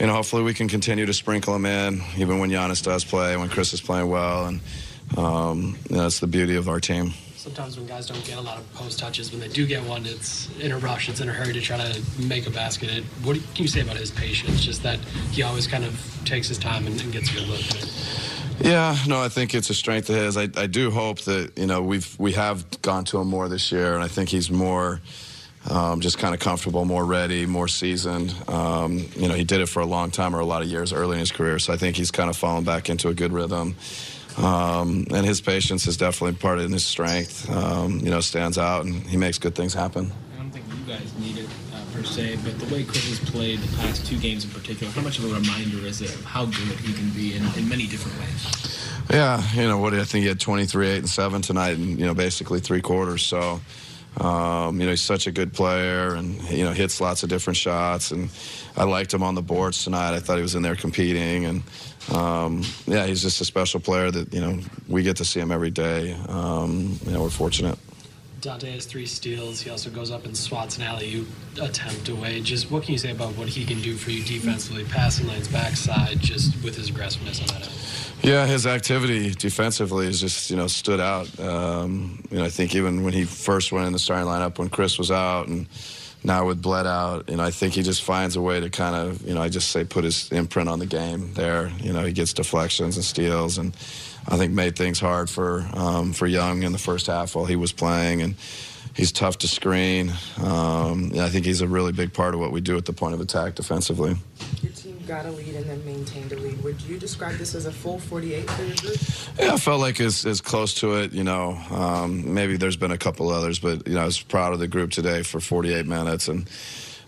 You 0.00 0.06
know, 0.06 0.12
hopefully 0.12 0.44
we 0.44 0.54
can 0.54 0.68
continue 0.68 1.06
to 1.06 1.12
sprinkle 1.12 1.56
him 1.56 1.66
in, 1.66 2.00
even 2.16 2.38
when 2.38 2.50
Giannis 2.50 2.84
does 2.84 3.04
play, 3.04 3.36
when 3.36 3.48
Khris 3.48 3.72
is 3.72 3.80
playing 3.80 4.08
well, 4.08 4.46
and 4.46 4.60
um, 5.16 5.76
you 5.90 5.96
know, 5.96 6.02
that's 6.04 6.20
the 6.20 6.28
beauty 6.28 6.54
of 6.54 6.68
our 6.68 6.78
team 6.78 7.14
sometimes 7.38 7.76
when 7.76 7.86
guys 7.86 8.06
don't 8.06 8.24
get 8.24 8.36
a 8.36 8.40
lot 8.40 8.58
of 8.58 8.74
post 8.74 8.98
touches, 8.98 9.30
when 9.30 9.40
they 9.40 9.48
do 9.48 9.64
get 9.64 9.82
one, 9.84 10.04
it's 10.04 10.50
in 10.58 10.72
a 10.72 10.78
rush, 10.78 11.08
it's 11.08 11.20
in 11.20 11.28
a 11.28 11.32
hurry 11.32 11.52
to 11.52 11.60
try 11.60 11.76
to 11.78 12.02
make 12.20 12.46
a 12.46 12.50
basket. 12.50 12.90
It, 12.90 13.04
what 13.22 13.36
can 13.54 13.62
you 13.62 13.68
say 13.68 13.80
about 13.80 13.96
his 13.96 14.10
patience? 14.10 14.60
Just 14.60 14.82
that 14.82 14.98
he 15.30 15.42
always 15.42 15.66
kind 15.66 15.84
of 15.84 16.20
takes 16.24 16.48
his 16.48 16.58
time 16.58 16.86
and, 16.86 17.00
and 17.00 17.12
gets 17.12 17.30
a 17.30 17.34
good 17.34 17.46
look. 17.46 17.60
Yeah, 18.60 18.96
no, 19.06 19.22
I 19.22 19.28
think 19.28 19.54
it's 19.54 19.70
a 19.70 19.74
strength 19.74 20.10
of 20.10 20.16
his. 20.16 20.36
I, 20.36 20.48
I 20.56 20.66
do 20.66 20.90
hope 20.90 21.20
that 21.22 21.56
you 21.56 21.66
know 21.66 21.80
we've 21.80 22.18
we 22.18 22.32
have 22.32 22.82
gone 22.82 23.04
to 23.06 23.18
him 23.18 23.28
more 23.28 23.48
this 23.48 23.70
year, 23.70 23.94
and 23.94 24.02
I 24.02 24.08
think 24.08 24.28
he's 24.28 24.50
more. 24.50 25.00
Um, 25.68 26.00
just 26.00 26.18
kind 26.18 26.32
of 26.32 26.40
comfortable, 26.40 26.86
more 26.86 27.04
ready, 27.04 27.44
more 27.44 27.68
seasoned. 27.68 28.34
Um, 28.48 29.06
you 29.16 29.28
know, 29.28 29.34
he 29.34 29.44
did 29.44 29.60
it 29.60 29.68
for 29.68 29.80
a 29.80 29.86
long 29.86 30.10
time 30.10 30.34
or 30.34 30.38
a 30.38 30.44
lot 30.44 30.62
of 30.62 30.68
years 30.68 30.94
early 30.94 31.14
in 31.14 31.18
his 31.18 31.32
career, 31.32 31.58
so 31.58 31.74
I 31.74 31.76
think 31.76 31.96
he's 31.96 32.10
kind 32.10 32.30
of 32.30 32.36
fallen 32.38 32.64
back 32.64 32.88
into 32.88 33.08
a 33.08 33.14
good 33.14 33.32
rhythm. 33.32 33.76
Um, 34.38 35.04
and 35.12 35.26
his 35.26 35.40
patience 35.40 35.86
is 35.86 35.96
definitely 35.96 36.36
part 36.36 36.58
of 36.58 36.70
his 36.70 36.84
strength. 36.84 37.50
Um, 37.50 37.98
you 37.98 38.10
know, 38.10 38.20
stands 38.20 38.56
out 38.56 38.84
and 38.84 39.02
he 39.06 39.16
makes 39.16 39.38
good 39.38 39.54
things 39.54 39.74
happen. 39.74 40.12
I 40.34 40.40
don't 40.40 40.50
think 40.50 40.64
you 40.68 40.92
guys 40.92 41.12
need 41.18 41.38
it 41.38 41.48
uh, 41.74 41.82
per 41.92 42.04
se, 42.04 42.38
but 42.44 42.58
the 42.58 42.72
way 42.72 42.84
Khris 42.84 43.08
has 43.08 43.30
played 43.30 43.58
the 43.58 43.76
past 43.78 44.06
two 44.06 44.18
games 44.18 44.44
in 44.44 44.50
particular, 44.50 44.92
how 44.92 45.00
much 45.00 45.18
of 45.18 45.24
a 45.24 45.34
reminder 45.34 45.84
is 45.84 46.00
it 46.00 46.14
of 46.14 46.24
how 46.24 46.44
good 46.44 46.78
he 46.80 46.92
can 46.92 47.10
be 47.10 47.34
in, 47.34 47.42
in 47.56 47.68
many 47.68 47.86
different 47.86 48.16
ways? 48.20 48.88
Yeah, 49.10 49.42
you 49.54 49.66
know 49.66 49.78
what? 49.78 49.94
I 49.94 50.04
think 50.04 50.22
he 50.22 50.28
had 50.28 50.38
23, 50.38 50.88
8, 50.88 50.98
and 50.98 51.08
7 51.08 51.42
tonight, 51.42 51.76
and 51.76 51.98
you 51.98 52.06
know 52.06 52.14
basically 52.14 52.60
three 52.60 52.80
quarters. 52.80 53.22
So. 53.22 53.60
Um, 54.16 54.80
you 54.80 54.86
know, 54.86 54.90
he's 54.90 55.02
such 55.02 55.28
a 55.28 55.30
good 55.30 55.52
player 55.52 56.14
and, 56.14 56.42
you 56.50 56.64
know, 56.64 56.72
hits 56.72 57.00
lots 57.00 57.22
of 57.22 57.28
different 57.28 57.56
shots. 57.56 58.10
And 58.10 58.30
I 58.76 58.82
liked 58.82 59.14
him 59.14 59.22
on 59.22 59.36
the 59.36 59.42
boards 59.42 59.84
tonight. 59.84 60.12
I 60.12 60.18
thought 60.18 60.38
he 60.38 60.42
was 60.42 60.56
in 60.56 60.62
there 60.62 60.74
competing. 60.74 61.44
And, 61.44 61.62
um, 62.12 62.62
yeah, 62.86 63.06
he's 63.06 63.22
just 63.22 63.40
a 63.40 63.44
special 63.44 63.80
player 63.80 64.10
that 64.10 64.32
you 64.32 64.40
know 64.40 64.58
we 64.88 65.02
get 65.02 65.16
to 65.18 65.24
see 65.24 65.40
him 65.40 65.52
every 65.52 65.70
day. 65.70 66.14
Um, 66.28 66.98
you 67.04 67.12
know, 67.12 67.22
we're 67.22 67.30
fortunate. 67.30 67.78
Donte 68.40 68.72
has 68.72 68.86
three 68.86 69.06
steals. 69.06 69.60
He 69.60 69.68
also 69.68 69.90
goes 69.90 70.12
up 70.12 70.24
and 70.24 70.36
swats 70.36 70.76
an 70.76 70.84
alley-oop 70.84 71.26
attempt 71.60 72.08
away. 72.08 72.40
Just 72.40 72.70
what 72.70 72.84
can 72.84 72.92
you 72.92 72.98
say 72.98 73.10
about 73.10 73.36
what 73.36 73.48
he 73.48 73.64
can 73.64 73.80
do 73.80 73.96
for 73.96 74.12
you 74.12 74.22
defensively, 74.22 74.84
passing 74.84 75.26
lanes, 75.26 75.48
backside, 75.48 76.20
just 76.20 76.62
with 76.62 76.76
his 76.76 76.88
aggressiveness 76.88 77.40
on 77.40 77.48
that 77.48 77.66
end? 77.66 77.78
Yeah, 78.22 78.46
his 78.46 78.66
activity 78.66 79.30
defensively 79.30 80.06
has 80.06 80.20
just 80.20 80.50
you 80.50 80.56
know 80.56 80.68
stood 80.68 81.00
out. 81.00 81.38
Um, 81.40 82.22
you 82.30 82.38
know, 82.38 82.44
I 82.44 82.48
think 82.48 82.74
even 82.74 83.02
when 83.02 83.12
he 83.12 83.24
first 83.24 83.72
went 83.72 83.86
in 83.86 83.92
the 83.92 83.98
starting 83.98 84.26
lineup 84.26 84.58
when 84.58 84.68
Khris 84.68 84.98
was 84.98 85.10
out 85.10 85.48
and 85.48 85.66
now 86.24 86.46
with 86.46 86.60
Bled 86.60 86.86
out, 86.86 87.28
you 87.28 87.36
know, 87.36 87.42
I 87.42 87.50
think 87.50 87.74
he 87.74 87.82
just 87.82 88.02
finds 88.02 88.36
a 88.36 88.40
way 88.40 88.60
to 88.60 88.70
kind 88.70 88.96
of, 88.96 89.26
you 89.26 89.34
know, 89.34 89.42
I 89.42 89.48
just 89.48 89.70
say 89.70 89.84
put 89.84 90.04
his 90.04 90.30
imprint 90.32 90.68
on 90.68 90.78
the 90.78 90.86
game 90.86 91.32
there. 91.34 91.70
You 91.80 91.92
know, 91.92 92.04
he 92.04 92.12
gets 92.12 92.32
deflections 92.32 92.96
and 92.96 93.04
steals, 93.04 93.58
and 93.58 93.74
I 94.26 94.36
think 94.36 94.52
made 94.52 94.76
things 94.76 94.98
hard 94.98 95.30
for 95.30 95.66
um, 95.74 96.12
for 96.12 96.26
Young 96.26 96.62
in 96.62 96.72
the 96.72 96.78
first 96.78 97.06
half 97.06 97.34
while 97.34 97.46
he 97.46 97.56
was 97.56 97.72
playing, 97.72 98.22
and 98.22 98.34
he's 98.94 99.12
tough 99.12 99.38
to 99.38 99.48
screen. 99.48 100.12
Um, 100.42 101.12
I 101.18 101.28
think 101.28 101.46
he's 101.46 101.60
a 101.60 101.68
really 101.68 101.92
big 101.92 102.12
part 102.12 102.34
of 102.34 102.40
what 102.40 102.52
we 102.52 102.60
do 102.60 102.76
at 102.76 102.84
the 102.84 102.92
point 102.92 103.14
of 103.14 103.20
attack 103.20 103.54
defensively 103.54 104.16
got 105.08 105.24
a 105.24 105.30
lead 105.30 105.54
and 105.54 105.64
then 105.64 105.84
maintained 105.86 106.30
a 106.32 106.36
lead. 106.36 106.62
Would 106.62 106.82
you 106.82 106.98
describe 106.98 107.36
this 107.36 107.54
as 107.54 107.64
a 107.64 107.72
full 107.72 107.98
48 107.98 108.50
for 108.50 108.62
your 108.62 108.76
group? 108.76 108.96
Yeah, 109.38 109.54
I 109.54 109.56
felt 109.56 109.80
like 109.80 109.98
it's 109.98 110.26
as 110.26 110.42
close 110.42 110.74
to 110.74 110.96
it. 110.96 111.12
You 111.12 111.24
know, 111.24 111.58
um, 111.70 112.34
maybe 112.34 112.58
there's 112.58 112.76
been 112.76 112.90
a 112.90 112.98
couple 112.98 113.30
others, 113.30 113.58
but 113.58 113.88
you 113.88 113.94
know, 113.94 114.02
I 114.02 114.04
was 114.04 114.20
proud 114.20 114.52
of 114.52 114.58
the 114.58 114.68
group 114.68 114.90
today 114.90 115.22
for 115.22 115.40
48 115.40 115.86
minutes 115.86 116.28
and. 116.28 116.48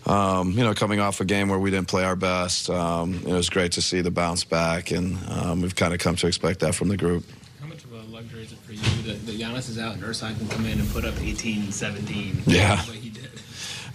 Um, 0.07 0.53
you 0.53 0.65
know, 0.65 0.73
coming 0.73 0.99
off 0.99 1.21
a 1.21 1.27
game 1.27 1.51
where 1.51 1.59
we 1.59 1.71
didn't 1.71 1.89
play 1.89 2.05
our 2.05 2.17
best, 2.17 2.71
um, 2.71 3.17
it 3.17 3.35
was 3.35 3.51
great 3.51 3.73
to 3.73 3.83
see 3.83 4.01
the 4.01 4.11
bounce 4.11 4.45
back, 4.45 4.93
and 4.93 5.19
um, 5.29 5.61
we've 5.61 5.77
kind 5.77 5.93
of 5.93 6.01
come 6.01 6.17
to 6.17 6.27
expect 6.27 6.61
that 6.61 6.75
from 6.75 6.89
the 6.89 6.97
group. 6.97 7.23
How 7.61 7.67
much 7.67 7.85
of 7.85 7.93
a 7.93 8.01
luxury 8.05 8.45
is 8.45 8.51
it 8.51 8.59
for 8.61 8.73
you 8.73 8.81
that, 9.03 9.27
that 9.27 9.39
Giannis 9.39 9.69
is 9.69 9.79
out 9.79 9.93
and 9.93 10.03
Ersan 10.03 10.39
can 10.39 10.49
come 10.49 10.65
in 10.65 10.81
and 10.81 10.89
put 10.89 11.05
up 11.05 11.21
18, 11.21 11.71
17? 11.71 12.45
Yeah. 12.47 12.83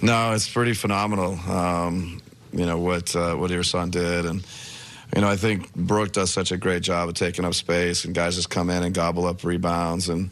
No, 0.03 0.34
it's 0.34 0.47
pretty 0.47 0.76
phenomenal. 0.76 1.39
Um, 1.49 2.22
you 2.56 2.66
know 2.66 2.78
what 2.78 3.16
uh, 3.16 3.36
what 3.36 3.51
Ersan 3.51 3.91
did, 3.91 4.26
and 4.26 4.45
you 5.14 5.22
know 5.22 5.30
I 5.30 5.36
think 5.36 5.74
Brook 5.76 6.14
does 6.14 6.32
such 6.32 6.51
a 6.51 6.58
great 6.58 6.84
job 6.84 7.10
of 7.10 7.16
taking 7.16 7.45
up 7.45 7.53
space, 7.53 8.06
and 8.06 8.16
guys 8.16 8.36
just 8.36 8.49
come 8.49 8.70
in 8.70 8.84
and 8.84 8.95
gobble 8.95 9.26
up 9.26 9.43
rebounds, 9.43 10.10
and 10.10 10.30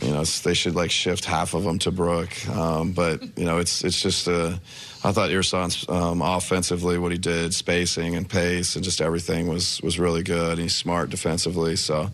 you 0.00 0.10
know 0.10 0.24
they 0.24 0.54
should 0.54 0.74
like 0.74 0.90
shift 0.90 1.24
half 1.24 1.54
of 1.54 1.64
them 1.64 1.78
to 1.80 1.90
Brook, 1.90 2.30
um, 2.50 2.92
but 2.92 3.22
you 3.36 3.44
know 3.44 3.58
it's 3.58 3.84
it's 3.84 4.00
just. 4.00 4.28
Uh, 4.28 4.56
I 5.04 5.12
thought 5.12 5.30
Ersan's 5.30 5.88
um, 5.88 6.20
offensively 6.20 6.98
what 6.98 7.12
he 7.12 7.18
did, 7.18 7.54
spacing 7.54 8.16
and 8.16 8.28
pace, 8.28 8.74
and 8.74 8.84
just 8.84 9.00
everything 9.00 9.46
was 9.46 9.80
was 9.82 9.98
really 9.98 10.22
good. 10.22 10.58
He's 10.58 10.74
smart 10.74 11.10
defensively, 11.10 11.76
so. 11.76 12.10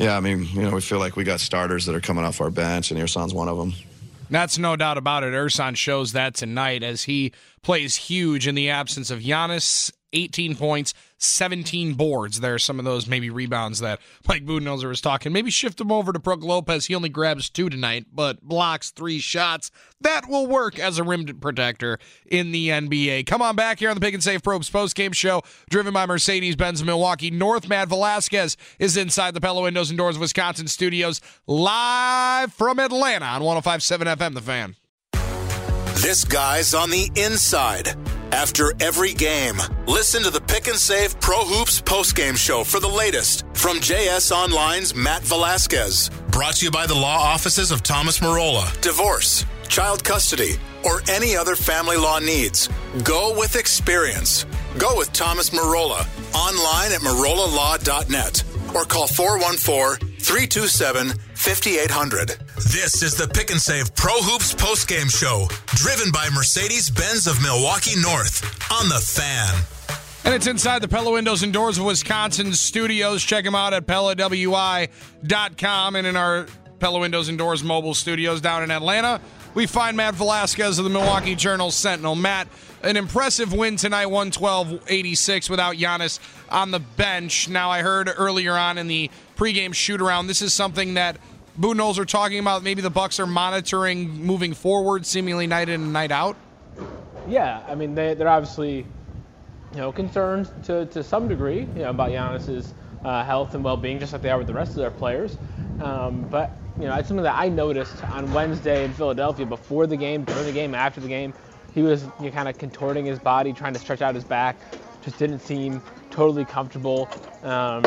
Yeah, 0.00 0.16
I 0.16 0.20
mean, 0.20 0.44
you 0.52 0.62
know, 0.62 0.70
we 0.70 0.80
feel 0.80 1.00
like 1.00 1.16
we 1.16 1.24
got 1.24 1.40
starters 1.40 1.86
that 1.86 1.94
are 1.96 2.00
coming 2.00 2.24
off 2.24 2.40
our 2.40 2.50
bench, 2.50 2.92
and 2.92 3.00
Ersan's 3.00 3.34
one 3.34 3.48
of 3.48 3.58
them. 3.58 3.74
That's 4.30 4.58
no 4.58 4.76
doubt 4.76 4.98
about 4.98 5.24
it. 5.24 5.32
Ersan 5.32 5.76
shows 5.76 6.12
that 6.12 6.34
tonight 6.34 6.82
as 6.82 7.04
he 7.04 7.32
plays 7.62 7.96
huge 7.96 8.46
in 8.46 8.54
the 8.54 8.70
absence 8.70 9.10
of 9.10 9.20
Giannis 9.20 9.92
18 10.12 10.56
points, 10.56 10.94
17 11.18 11.94
boards. 11.94 12.40
There 12.40 12.54
are 12.54 12.58
some 12.58 12.78
of 12.78 12.84
those 12.84 13.06
maybe 13.06 13.28
rebounds 13.28 13.80
that 13.80 14.00
Mike 14.26 14.44
Budenholzer 14.44 14.88
was 14.88 15.00
talking. 15.00 15.32
Maybe 15.32 15.50
shift 15.50 15.80
him 15.80 15.92
over 15.92 16.12
to 16.12 16.18
Brook 16.18 16.42
Lopez. 16.42 16.86
He 16.86 16.94
only 16.94 17.08
grabs 17.08 17.50
two 17.50 17.68
tonight, 17.68 18.06
but 18.12 18.40
blocks 18.42 18.90
three 18.90 19.18
shots. 19.18 19.70
That 20.00 20.28
will 20.28 20.46
work 20.46 20.78
as 20.78 20.98
a 20.98 21.02
rim 21.04 21.26
protector 21.40 21.98
in 22.26 22.52
the 22.52 22.68
NBA. 22.68 23.26
Come 23.26 23.42
on 23.42 23.56
back 23.56 23.80
here 23.80 23.90
on 23.90 23.96
the 23.96 24.00
Pick 24.00 24.14
and 24.14 24.22
Save 24.22 24.42
Pro 24.42 24.56
Hoops 24.56 24.70
post 24.70 24.94
game 24.94 25.12
show, 25.12 25.42
driven 25.68 25.92
by 25.92 26.06
Mercedes 26.06 26.56
Benz 26.56 26.82
Milwaukee 26.84 27.30
North. 27.30 27.68
Matt 27.68 27.88
Velazquez 27.88 28.56
is 28.78 28.96
inside 28.96 29.34
the 29.34 29.40
Pella 29.40 29.62
Windows 29.62 29.90
and 29.90 29.98
Doors 29.98 30.16
of 30.16 30.20
Wisconsin 30.20 30.68
studios, 30.68 31.20
live 31.46 32.52
from 32.52 32.78
Atlanta 32.78 33.26
on 33.26 33.42
1057 33.42 34.06
FM, 34.06 34.34
The 34.34 34.40
Fan. 34.40 34.76
This 36.00 36.24
guy's 36.24 36.74
on 36.74 36.90
the 36.90 37.10
inside. 37.16 37.96
After 38.32 38.74
every 38.80 39.14
game, 39.14 39.56
listen 39.86 40.22
to 40.22 40.30
the 40.30 40.40
Pick 40.40 40.68
and 40.68 40.76
Save 40.76 41.18
Pro 41.18 41.44
Hoops 41.44 41.80
postgame 41.80 42.36
show 42.36 42.62
for 42.62 42.78
the 42.78 42.88
latest 42.88 43.44
from 43.54 43.78
JS 43.78 44.34
Online's 44.34 44.94
Matt 44.94 45.22
Velazquez. 45.22 46.10
Brought 46.30 46.56
to 46.56 46.66
you 46.66 46.70
by 46.70 46.86
the 46.86 46.94
law 46.94 47.18
offices 47.18 47.70
of 47.70 47.82
Thomas 47.82 48.18
Marola. 48.18 48.78
Divorce, 48.82 49.46
child 49.68 50.04
custody, 50.04 50.56
or 50.84 51.00
any 51.08 51.36
other 51.36 51.56
family 51.56 51.96
law 51.96 52.18
needs. 52.18 52.68
Go 53.02 53.34
with 53.36 53.56
experience. 53.56 54.44
Go 54.78 54.96
with 54.96 55.10
Thomas 55.14 55.50
Marola. 55.50 56.06
Online 56.34 56.92
at 56.92 57.00
marolalaw.net 57.00 58.44
or 58.74 58.84
call 58.84 59.06
414 59.06 60.16
327 60.18 61.08
5800. 61.34 62.36
This 62.58 63.04
is 63.04 63.14
the 63.14 63.28
Pick 63.28 63.52
and 63.52 63.60
Save 63.60 63.94
Pro 63.94 64.14
Hoops 64.14 64.52
postgame 64.52 65.08
show, 65.08 65.46
driven 65.76 66.10
by 66.10 66.28
Mercedes 66.34 66.90
Benz 66.90 67.28
of 67.28 67.40
Milwaukee 67.40 67.94
North 68.00 68.42
on 68.72 68.88
The 68.88 68.98
Fan. 68.98 69.54
And 70.24 70.34
it's 70.34 70.48
inside 70.48 70.82
the 70.82 70.88
Pella 70.88 71.12
Windows 71.12 71.44
and 71.44 71.52
Doors 71.52 71.78
of 71.78 71.84
Wisconsin 71.84 72.52
studios. 72.52 73.22
Check 73.22 73.44
them 73.44 73.54
out 73.54 73.74
at 73.74 73.86
PellaWI.com 73.86 74.88
and 75.94 76.04
in 76.04 76.16
our 76.16 76.48
Pella 76.80 76.98
Windows 76.98 77.28
and 77.28 77.38
Doors 77.38 77.62
mobile 77.62 77.94
studios 77.94 78.40
down 78.40 78.64
in 78.64 78.72
Atlanta. 78.72 79.20
We 79.54 79.66
find 79.66 79.96
Matt 79.96 80.16
Velazquez 80.16 80.78
of 80.78 80.84
the 80.84 80.90
Milwaukee 80.90 81.36
Journal 81.36 81.70
Sentinel. 81.70 82.16
Matt, 82.16 82.48
an 82.82 82.96
impressive 82.96 83.52
win 83.52 83.76
tonight, 83.76 84.06
112 84.06 84.82
86 84.88 85.48
without 85.48 85.76
Giannis 85.76 86.18
on 86.50 86.72
the 86.72 86.80
bench. 86.80 87.48
Now, 87.48 87.70
I 87.70 87.82
heard 87.82 88.10
earlier 88.16 88.56
on 88.56 88.78
in 88.78 88.88
the 88.88 89.12
pregame 89.36 89.72
shoot 89.72 90.02
around, 90.02 90.26
this 90.26 90.42
is 90.42 90.52
something 90.52 90.94
that 90.94 91.18
Budenholzer 91.58 91.98
are 92.00 92.04
talking 92.04 92.38
about. 92.38 92.62
Maybe 92.62 92.82
the 92.82 92.90
Bucks 92.90 93.18
are 93.18 93.26
monitoring 93.26 94.24
moving 94.24 94.54
forward, 94.54 95.04
seemingly 95.04 95.46
night 95.46 95.68
in 95.68 95.82
and 95.82 95.92
night 95.92 96.12
out. 96.12 96.36
Yeah, 97.28 97.62
I 97.68 97.74
mean, 97.74 97.94
they, 97.94 98.14
they're 98.14 98.28
obviously 98.28 98.86
you 99.72 99.78
know, 99.78 99.92
concerned 99.92 100.50
to, 100.64 100.86
to 100.86 101.02
some 101.02 101.28
degree 101.28 101.60
you 101.60 101.82
know, 101.82 101.90
about 101.90 102.10
Giannis's 102.10 102.74
uh, 103.04 103.24
health 103.24 103.54
and 103.54 103.62
well 103.62 103.76
being, 103.76 103.98
just 103.98 104.12
like 104.12 104.22
they 104.22 104.30
are 104.30 104.38
with 104.38 104.46
the 104.46 104.54
rest 104.54 104.70
of 104.70 104.76
their 104.76 104.90
players. 104.90 105.36
Um, 105.82 106.22
but 106.30 106.52
you 106.78 106.84
know, 106.84 106.94
it's 106.94 107.08
something 107.08 107.24
that 107.24 107.36
I 107.36 107.48
noticed 107.48 108.02
on 108.04 108.32
Wednesday 108.32 108.84
in 108.84 108.92
Philadelphia 108.92 109.44
before 109.44 109.86
the 109.86 109.96
game, 109.96 110.24
during 110.24 110.44
the 110.44 110.52
game, 110.52 110.74
after 110.74 111.00
the 111.00 111.08
game. 111.08 111.34
He 111.74 111.82
was 111.82 112.04
you 112.18 112.26
know, 112.26 112.30
kind 112.30 112.48
of 112.48 112.56
contorting 112.56 113.04
his 113.04 113.18
body, 113.18 113.52
trying 113.52 113.74
to 113.74 113.80
stretch 113.80 114.00
out 114.00 114.14
his 114.14 114.24
back. 114.24 114.56
Just 115.04 115.18
didn't 115.18 115.40
seem 115.40 115.82
totally 116.10 116.44
comfortable. 116.44 117.08
Um, 117.42 117.84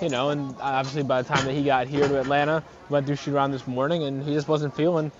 you 0.00 0.08
know, 0.08 0.30
and 0.30 0.54
obviously 0.60 1.02
by 1.02 1.22
the 1.22 1.28
time 1.28 1.44
that 1.44 1.52
he 1.52 1.64
got 1.64 1.86
here 1.86 2.06
to 2.06 2.20
Atlanta, 2.20 2.62
went 2.88 3.06
through 3.06 3.16
shoot 3.16 3.34
around 3.34 3.52
this 3.52 3.66
morning, 3.66 4.04
and 4.04 4.22
he 4.22 4.32
just 4.32 4.48
wasn't 4.48 4.74
feeling 4.74 5.12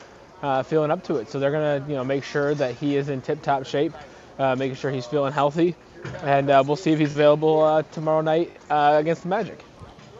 uh, 0.42 0.62
feeling 0.62 0.90
up 0.90 1.04
to 1.04 1.16
it. 1.16 1.28
So 1.28 1.38
they're 1.38 1.50
gonna 1.50 1.84
you 1.88 1.94
know 1.94 2.04
make 2.04 2.24
sure 2.24 2.54
that 2.54 2.74
he 2.74 2.96
is 2.96 3.08
in 3.08 3.20
tip-top 3.20 3.66
shape, 3.66 3.92
uh, 4.38 4.56
making 4.56 4.76
sure 4.76 4.90
he's 4.90 5.06
feeling 5.06 5.32
healthy, 5.32 5.74
and 6.22 6.50
uh, 6.50 6.62
we'll 6.66 6.76
see 6.76 6.92
if 6.92 6.98
he's 6.98 7.12
available 7.12 7.62
uh, 7.62 7.82
tomorrow 7.92 8.20
night 8.20 8.50
uh, 8.70 8.96
against 8.98 9.22
the 9.22 9.28
Magic. 9.28 9.62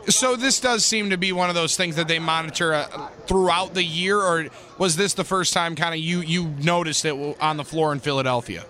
So 0.09 0.35
this 0.35 0.61
does 0.61 0.85
seem 0.85 1.11
to 1.11 1.19
be 1.19 1.31
one 1.33 1.51
of 1.51 1.55
those 1.55 1.77
things 1.77 1.97
that 1.97 2.09
they 2.09 2.19
monitor 2.19 2.73
uh, 2.73 3.09
throughout 3.27 3.75
the 3.75 3.85
year, 3.85 4.19
or 4.19 4.47
was 4.79 4.97
this 4.97 5.15
the 5.15 5.25
first 5.25 5.53
time 5.53 5.77
kind 5.77 5.95
of 5.95 6.01
you 6.01 6.21
you 6.21 6.49
noticed 6.49 7.05
it 7.05 7.37
on 7.41 7.57
the 7.57 7.65
floor 7.65 7.93
in 7.93 8.01
Philadelphia? 8.01 8.65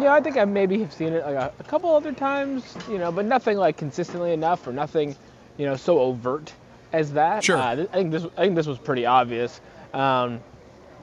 Yeah, 0.00 0.12
I 0.12 0.20
think 0.20 0.36
I 0.36 0.44
maybe 0.44 0.80
have 0.80 0.92
seen 0.92 1.12
it 1.12 1.24
like 1.24 1.36
a, 1.36 1.52
a 1.58 1.64
couple 1.64 1.94
other 1.94 2.12
times, 2.12 2.76
you 2.88 2.98
know, 2.98 3.12
but 3.12 3.24
nothing 3.24 3.56
like 3.56 3.76
consistently 3.76 4.32
enough, 4.32 4.66
or 4.66 4.72
nothing, 4.72 5.14
you 5.56 5.66
know, 5.66 5.76
so 5.76 6.00
overt 6.00 6.52
as 6.92 7.12
that. 7.12 7.44
Sure. 7.44 7.56
Uh, 7.56 7.72
I 7.72 7.86
think 7.86 8.10
this 8.10 8.24
I 8.36 8.42
think 8.42 8.56
this 8.56 8.66
was 8.66 8.78
pretty 8.78 9.06
obvious. 9.06 9.60
Um, 9.92 10.40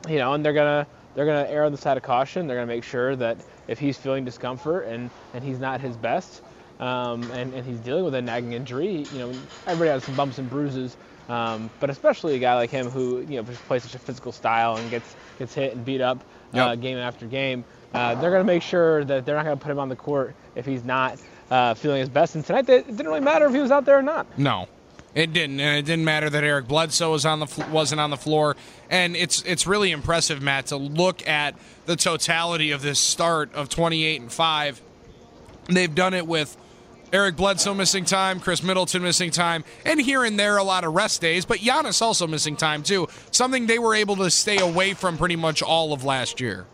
you 0.10 0.18
know, 0.18 0.34
and 0.34 0.44
they're 0.44 0.54
gonna 0.54 0.88
they're 1.16 1.26
gonna 1.26 1.48
err 1.50 1.64
on 1.64 1.72
the 1.72 1.78
side 1.78 1.98
of 1.98 2.04
caution. 2.04 2.48
They're 2.48 2.58
gonna 2.58 2.68
make 2.68 2.84
sure 2.84 3.16
that 3.16 3.38
if 3.68 3.80
he's 3.80 3.98
feeling 3.98 4.26
discomfort 4.26 4.88
and 4.88 5.10
and 5.34 5.44
he's 5.44 5.60
not 5.60 5.80
his 5.80 5.96
best, 5.96 6.42
um, 6.82 7.29
and, 7.32 7.53
and 7.53 7.65
he's 7.65 7.79
dealing 7.79 8.03
with 8.03 8.15
a 8.15 8.21
nagging 8.21 8.53
injury. 8.53 9.07
You 9.13 9.19
know, 9.19 9.34
everybody 9.67 9.91
has 9.91 10.03
some 10.03 10.15
bumps 10.15 10.38
and 10.39 10.49
bruises, 10.49 10.97
um, 11.29 11.69
but 11.79 11.89
especially 11.89 12.36
a 12.36 12.39
guy 12.39 12.55
like 12.55 12.69
him 12.71 12.89
who 12.89 13.19
you 13.21 13.41
know 13.41 13.43
plays 13.67 13.84
such 13.84 13.95
a 13.95 13.99
physical 13.99 14.32
style 14.32 14.75
and 14.75 14.89
gets 14.89 15.15
gets 15.39 15.53
hit 15.53 15.73
and 15.75 15.86
beat 15.86 16.01
up 16.01 16.17
uh, 16.53 16.57
Yep. 16.71 16.82
game 16.82 16.97
after 16.97 17.25
game. 17.27 17.63
Uh, 17.93 18.15
they're 18.15 18.32
going 18.32 18.41
to 18.41 18.47
make 18.47 18.61
sure 18.63 19.03
that 19.05 19.25
they're 19.25 19.36
not 19.36 19.43
going 19.45 19.57
to 19.57 19.61
put 19.63 19.69
him 19.71 19.77
on 19.79 19.89
the 19.89 19.95
court 19.95 20.34
if 20.55 20.65
he's 20.65 20.84
not 20.84 21.19
uh, 21.49 21.73
feeling 21.73 21.99
his 21.99 22.07
best. 22.09 22.36
And 22.36 22.45
tonight, 22.45 22.67
it 22.69 22.88
didn't 22.88 23.05
really 23.05 23.19
matter 23.19 23.45
if 23.47 23.53
he 23.53 23.59
was 23.59 23.69
out 23.71 23.84
there 23.86 23.97
or 23.99 24.01
not. 24.01 24.25
No, 24.39 24.67
it 25.13 25.34
didn't, 25.34 25.59
and 25.59 25.77
it 25.77 25.82
didn't 25.86 26.05
matter 26.05 26.29
that 26.29 26.41
Eric 26.43 26.69
Bledsoe 26.69 27.11
was 27.11 27.25
on 27.25 27.39
the 27.39 27.47
fl- 27.47 27.69
wasn't 27.69 27.99
on 27.99 28.09
the 28.09 28.15
floor. 28.17 28.55
And 28.89 29.15
it's 29.17 29.41
it's 29.43 29.67
really 29.67 29.91
impressive, 29.91 30.41
Matt, 30.41 30.67
to 30.67 30.77
look 30.77 31.27
at 31.27 31.55
the 31.86 31.97
totality 31.97 32.71
of 32.71 32.82
this 32.82 32.97
start 32.99 33.53
of 33.53 33.67
28 33.67 34.21
and 34.21 34.32
five. 34.32 34.82
They've 35.67 35.93
done 35.93 36.13
it 36.13 36.25
with 36.27 36.55
Eric 37.14 37.36
Bledsoe 37.36 37.74
missing 37.74 38.05
time, 38.05 38.39
Khris 38.39 38.64
Middleton 38.64 39.01
missing 39.01 39.32
time, 39.32 39.66
and 39.86 39.99
here 39.99 40.24
and 40.24 40.39
there 40.39 40.57
a 40.57 40.64
lot 40.64 40.86
of 40.86 40.93
rest 40.93 41.20
days. 41.20 41.45
But 41.45 41.59
Giannis 41.59 42.01
also 42.01 42.26
missing 42.26 42.55
time 42.55 42.84
too. 42.84 43.07
Something 43.32 43.68
they 43.68 43.80
were 43.80 43.95
able 43.95 44.16
to 44.18 44.30
stay 44.32 44.59
away 44.59 44.93
from 44.93 45.18
pretty 45.18 45.36
much 45.36 45.62
all 45.62 45.91
of 45.91 46.05
last 46.05 46.39
year. 46.39 46.66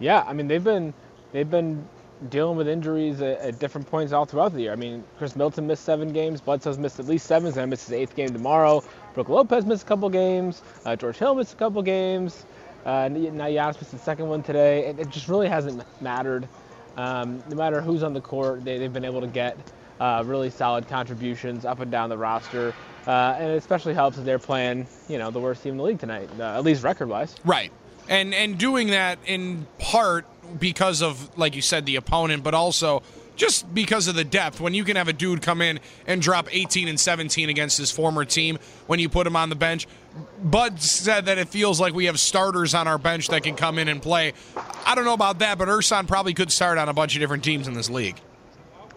Yeah, 0.00 0.24
I 0.26 0.32
mean 0.32 0.48
they've 0.48 0.64
been 0.64 0.92
they've 1.32 1.50
been 1.50 1.86
dealing 2.28 2.56
with 2.56 2.66
injuries 2.66 3.20
at, 3.20 3.38
at 3.38 3.58
different 3.58 3.88
points 3.88 4.12
all 4.12 4.24
throughout 4.24 4.52
the 4.52 4.62
year. 4.62 4.72
I 4.72 4.76
mean 4.76 5.04
Khris 5.18 5.36
Middleton 5.36 5.66
missed 5.66 5.84
seven 5.84 6.12
games, 6.12 6.40
Bledsoe's 6.40 6.78
missed 6.78 6.98
at 6.98 7.06
least 7.06 7.26
seven. 7.26 7.46
and 7.46 7.54
gonna 7.54 7.70
his 7.70 7.92
eighth 7.92 8.16
game 8.16 8.30
tomorrow. 8.30 8.82
Brook 9.14 9.28
Lopez 9.28 9.64
missed 9.64 9.84
a 9.84 9.86
couple 9.86 10.08
games. 10.10 10.62
Uh, 10.84 10.96
George 10.96 11.16
Hill 11.16 11.34
missed 11.36 11.54
a 11.54 11.56
couple 11.56 11.82
games. 11.82 12.44
Uh, 12.84 13.08
now 13.08 13.46
Giannis 13.46 13.80
missed 13.80 13.92
the 13.92 13.98
second 13.98 14.28
one 14.28 14.42
today. 14.42 14.86
It, 14.86 14.98
it 14.98 15.10
just 15.10 15.28
really 15.28 15.48
hasn't 15.48 15.82
mattered. 16.00 16.48
Um, 16.96 17.42
no 17.48 17.56
matter 17.56 17.80
who's 17.80 18.02
on 18.02 18.14
the 18.14 18.20
court, 18.20 18.64
they, 18.64 18.78
they've 18.78 18.92
been 18.92 19.04
able 19.04 19.20
to 19.20 19.26
get 19.26 19.56
uh, 20.00 20.22
really 20.26 20.50
solid 20.50 20.88
contributions 20.88 21.64
up 21.64 21.80
and 21.80 21.90
down 21.90 22.08
the 22.08 22.18
roster. 22.18 22.74
Uh, 23.06 23.36
and 23.38 23.52
it 23.52 23.56
especially 23.56 23.94
helps 23.94 24.16
that 24.16 24.24
they're 24.24 24.38
playing, 24.38 24.86
you 25.08 25.18
know, 25.18 25.30
the 25.30 25.40
worst 25.40 25.62
team 25.62 25.72
in 25.72 25.76
the 25.78 25.82
league 25.82 25.98
tonight, 25.98 26.28
uh, 26.38 26.56
at 26.56 26.64
least 26.64 26.82
record-wise. 26.82 27.34
Right. 27.44 27.70
And 28.08 28.34
and 28.34 28.56
doing 28.56 28.88
that 28.88 29.18
in 29.26 29.66
part 29.78 30.26
because 30.60 31.02
of 31.02 31.36
like 31.36 31.56
you 31.56 31.62
said 31.62 31.86
the 31.86 31.96
opponent 31.96 32.44
but 32.44 32.54
also 32.54 33.02
just 33.36 33.72
because 33.74 34.08
of 34.08 34.14
the 34.14 34.24
depth 34.24 34.60
when 34.60 34.74
you 34.74 34.82
can 34.82 34.96
have 34.96 35.08
a 35.08 35.12
dude 35.12 35.42
come 35.42 35.60
in 35.62 35.78
and 36.06 36.20
drop 36.22 36.48
18 36.50 36.88
and 36.88 36.98
17 36.98 37.48
against 37.48 37.78
his 37.78 37.90
former 37.90 38.24
team 38.24 38.58
when 38.86 38.98
you 38.98 39.08
put 39.08 39.26
him 39.26 39.36
on 39.36 39.50
the 39.50 39.54
bench 39.54 39.86
Bud 40.42 40.80
said 40.80 41.26
that 41.26 41.36
it 41.38 41.48
feels 41.48 41.78
like 41.80 41.92
we 41.92 42.06
have 42.06 42.18
starters 42.18 42.74
on 42.74 42.88
our 42.88 42.96
bench 42.98 43.28
that 43.28 43.42
can 43.42 43.54
come 43.54 43.78
in 43.78 43.88
and 43.88 44.00
play. 44.00 44.32
I 44.86 44.94
don't 44.94 45.04
know 45.04 45.12
about 45.12 45.40
that, 45.40 45.58
but 45.58 45.68
Ersan 45.68 46.08
probably 46.08 46.32
could 46.32 46.50
start 46.50 46.78
on 46.78 46.88
a 46.88 46.94
bunch 46.94 47.14
of 47.14 47.20
different 47.20 47.44
teams 47.44 47.68
in 47.68 47.74
this 47.74 47.90
league. 47.90 48.16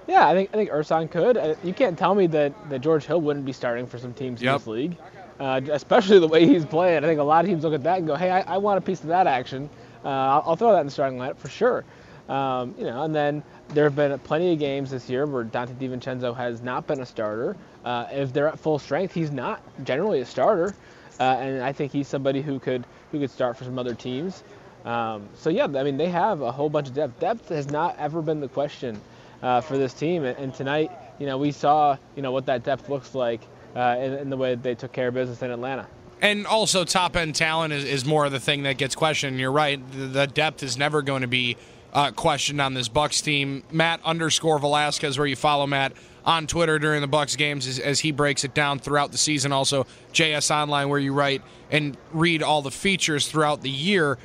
Yeah, 0.08 0.28
I 0.28 0.34
think 0.34 0.50
I 0.54 0.54
think 0.54 0.70
Ersan 0.72 1.12
could. 1.12 1.38
Uh, 1.38 1.56
You 1.64 1.74
can't 1.74 1.98
tell 1.98 2.16
me 2.16 2.28
that, 2.28 2.54
that 2.70 2.80
George 2.80 3.06
Hill 3.06 3.20
wouldn't 3.22 3.46
be 3.46 3.52
starting 3.52 3.86
for 3.86 3.98
some 3.98 4.14
teams 4.14 4.42
in 4.42 4.48
this 4.48 4.66
league, 4.68 4.96
uh, 5.42 5.60
especially 5.72 6.20
the 6.20 6.28
way 6.28 6.46
he's 6.48 6.66
playing. 6.66 7.04
I 7.04 7.08
think 7.08 7.20
a 7.20 7.24
lot 7.24 7.44
of 7.44 7.50
teams 7.52 7.64
look 7.64 7.74
at 7.74 7.84
that 7.84 7.98
and 7.98 8.08
go, 8.08 8.16
"Hey, 8.16 8.32
I, 8.32 8.56
I 8.56 8.58
want 8.58 8.78
a 8.78 8.82
piece 8.82 9.02
of 9.02 9.08
that 9.08 9.28
action. 9.28 9.70
Uh, 10.04 10.08
I'll, 10.08 10.44
I'll 10.48 10.56
throw 10.56 10.72
that 10.72 10.80
in 10.80 10.88
the 10.88 10.92
starting 10.92 11.20
lineup 11.20 11.38
for 11.38 11.50
sure." 11.50 11.84
Um, 12.30 12.76
you 12.78 12.86
know, 12.86 13.04
and 13.04 13.14
then 13.14 13.44
there 13.70 13.84
have 13.84 13.96
been 13.96 14.18
plenty 14.20 14.52
of 14.54 14.60
games 14.60 14.92
this 14.92 15.10
year 15.10 15.26
where 15.26 15.44
Donte 15.44 15.76
DiVincenzo 15.76 16.36
has 16.36 16.62
not 16.62 16.88
been 16.88 17.02
a 17.02 17.06
starter. 17.06 17.56
Uh, 17.86 18.08
if 18.12 18.34
they're 18.34 18.48
at 18.48 18.60
full 18.60 18.80
strength, 18.80 19.14
he's 19.14 19.32
not 19.32 19.62
generally 19.84 20.22
a 20.22 20.26
starter, 20.26 20.74
uh, 21.20 21.24
and 21.24 21.62
I 21.64 21.72
think 21.72 21.92
he's 21.92 22.08
somebody 22.08 22.42
who 22.42 22.60
could 22.60 22.86
who 23.12 23.20
could 23.20 23.32
start 23.32 23.58
for 23.58 23.64
some 23.64 23.80
other 23.80 23.94
teams. 23.94 24.44
Um, 24.86 25.28
so 25.36 25.50
yeah, 25.50 25.66
I 25.66 25.84
mean 25.84 25.98
they 25.98 26.10
have 26.10 26.42
a 26.42 26.52
whole 26.52 26.70
bunch 26.70 26.88
of 26.88 26.94
depth. 26.94 27.20
Depth 27.20 27.50
has 27.50 27.70
not 27.70 27.98
ever 28.00 28.22
been 28.22 28.40
the 28.40 28.48
question 28.48 29.00
uh, 29.42 29.62
for 29.62 29.78
this 29.78 29.94
team, 29.94 30.24
and, 30.26 30.38
and 30.38 30.54
tonight, 30.54 30.92
you 31.20 31.26
know, 31.26 31.38
we 31.38 31.52
saw 31.52 31.98
you 32.16 32.22
know 32.22 32.32
what 32.32 32.46
that 32.48 32.64
depth 32.64 32.90
looks 32.90 33.14
like 33.14 33.42
uh, 33.76 33.98
in, 34.00 34.14
in 34.14 34.30
the 34.30 34.38
way 34.38 34.56
that 34.56 34.64
they 34.64 34.76
took 34.76 34.92
care 34.92 35.10
of 35.10 35.14
business 35.14 35.42
in 35.42 35.52
Atlanta. 35.52 35.88
And 36.22 36.46
also, 36.48 36.84
top 36.84 37.16
end 37.16 37.36
talent 37.36 37.72
is, 37.72 37.86
is 37.86 38.04
more 38.04 38.26
of 38.26 38.34
the 38.34 38.42
thing 38.42 38.64
that 38.64 38.78
gets 38.78 38.96
questioned. 38.96 39.40
You're 39.40 39.52
right; 39.52 39.80
the, 39.92 40.08
the 40.08 40.28
depth 40.28 40.64
is 40.64 40.78
never 40.78 41.02
going 41.02 41.22
to 41.22 41.28
be 41.28 41.56
uh, 41.94 42.12
questioned 42.12 42.62
on 42.62 42.74
this 42.74 42.88
Bucks 42.88 43.22
team. 43.22 43.64
Matt 43.72 44.00
underscore 44.04 44.60
Velazquez, 44.60 45.18
where 45.18 45.28
you 45.28 45.36
follow 45.36 45.66
Matt 45.68 45.94
on 46.26 46.48
Twitter 46.48 46.78
during 46.80 47.02
the 47.02 47.08
Bucks 47.08 47.36
games, 47.36 47.68
as, 47.68 47.80
as 47.80 48.00
he 48.00 48.12
breaks 48.12 48.44
it 48.44 48.54
down 48.54 48.80
throughout 48.80 49.12
the 49.12 49.18
season. 49.18 49.52
Also, 49.52 49.86
JS 50.14 50.52
Online, 50.52 50.90
where 50.90 51.00
you 51.00 51.14
write 51.14 51.42
and 51.72 51.98
read 52.12 52.44
all 52.44 52.62
the 52.62 52.72
features 52.72 53.28
throughout 53.28 53.62
the 53.62 53.70
year. 53.70 54.18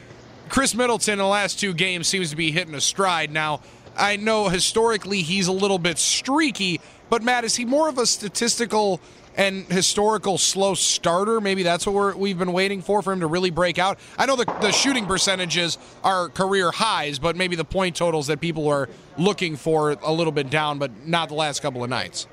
Khris 0.48 0.74
Middleton 0.74 1.14
in 1.14 1.18
the 1.18 1.26
last 1.26 1.58
two 1.58 1.72
games 1.72 2.06
seems 2.06 2.30
to 2.30 2.36
be 2.36 2.50
hitting 2.52 2.74
a 2.74 2.80
stride. 2.80 3.30
Now, 3.30 3.60
I 3.96 4.16
know 4.16 4.48
historically 4.48 5.22
he's 5.22 5.46
a 5.46 5.52
little 5.52 5.78
bit 5.78 5.98
streaky, 5.98 6.80
but 7.10 7.22
Matt, 7.22 7.44
is 7.44 7.56
he 7.56 7.64
more 7.64 7.88
of 7.88 7.98
a 7.98 8.06
statistical 8.06 9.00
and 9.36 9.64
historical 9.66 10.38
slow 10.38 10.74
starter? 10.74 11.40
Maybe 11.40 11.62
that's 11.62 11.86
what 11.86 11.94
we're, 11.94 12.16
we've 12.16 12.38
been 12.38 12.52
waiting 12.52 12.82
for 12.82 13.02
for 13.02 13.12
him 13.12 13.20
to 13.20 13.26
really 13.26 13.50
break 13.50 13.78
out. 13.78 13.98
I 14.18 14.26
know 14.26 14.36
the, 14.36 14.44
the 14.60 14.72
shooting 14.72 15.06
percentages 15.06 15.78
are 16.02 16.28
career 16.28 16.70
highs, 16.70 17.18
but 17.18 17.36
maybe 17.36 17.56
the 17.56 17.64
point 17.64 17.96
totals 17.96 18.28
that 18.28 18.40
people 18.40 18.68
are 18.68 18.88
looking 19.18 19.56
for 19.56 19.90
a 20.02 20.12
little 20.12 20.32
bit 20.32 20.50
down, 20.50 20.78
but 20.78 21.06
not 21.06 21.28
the 21.28 21.34
last 21.34 21.60
couple 21.60 21.82
of 21.84 21.90
nights. 21.90 22.26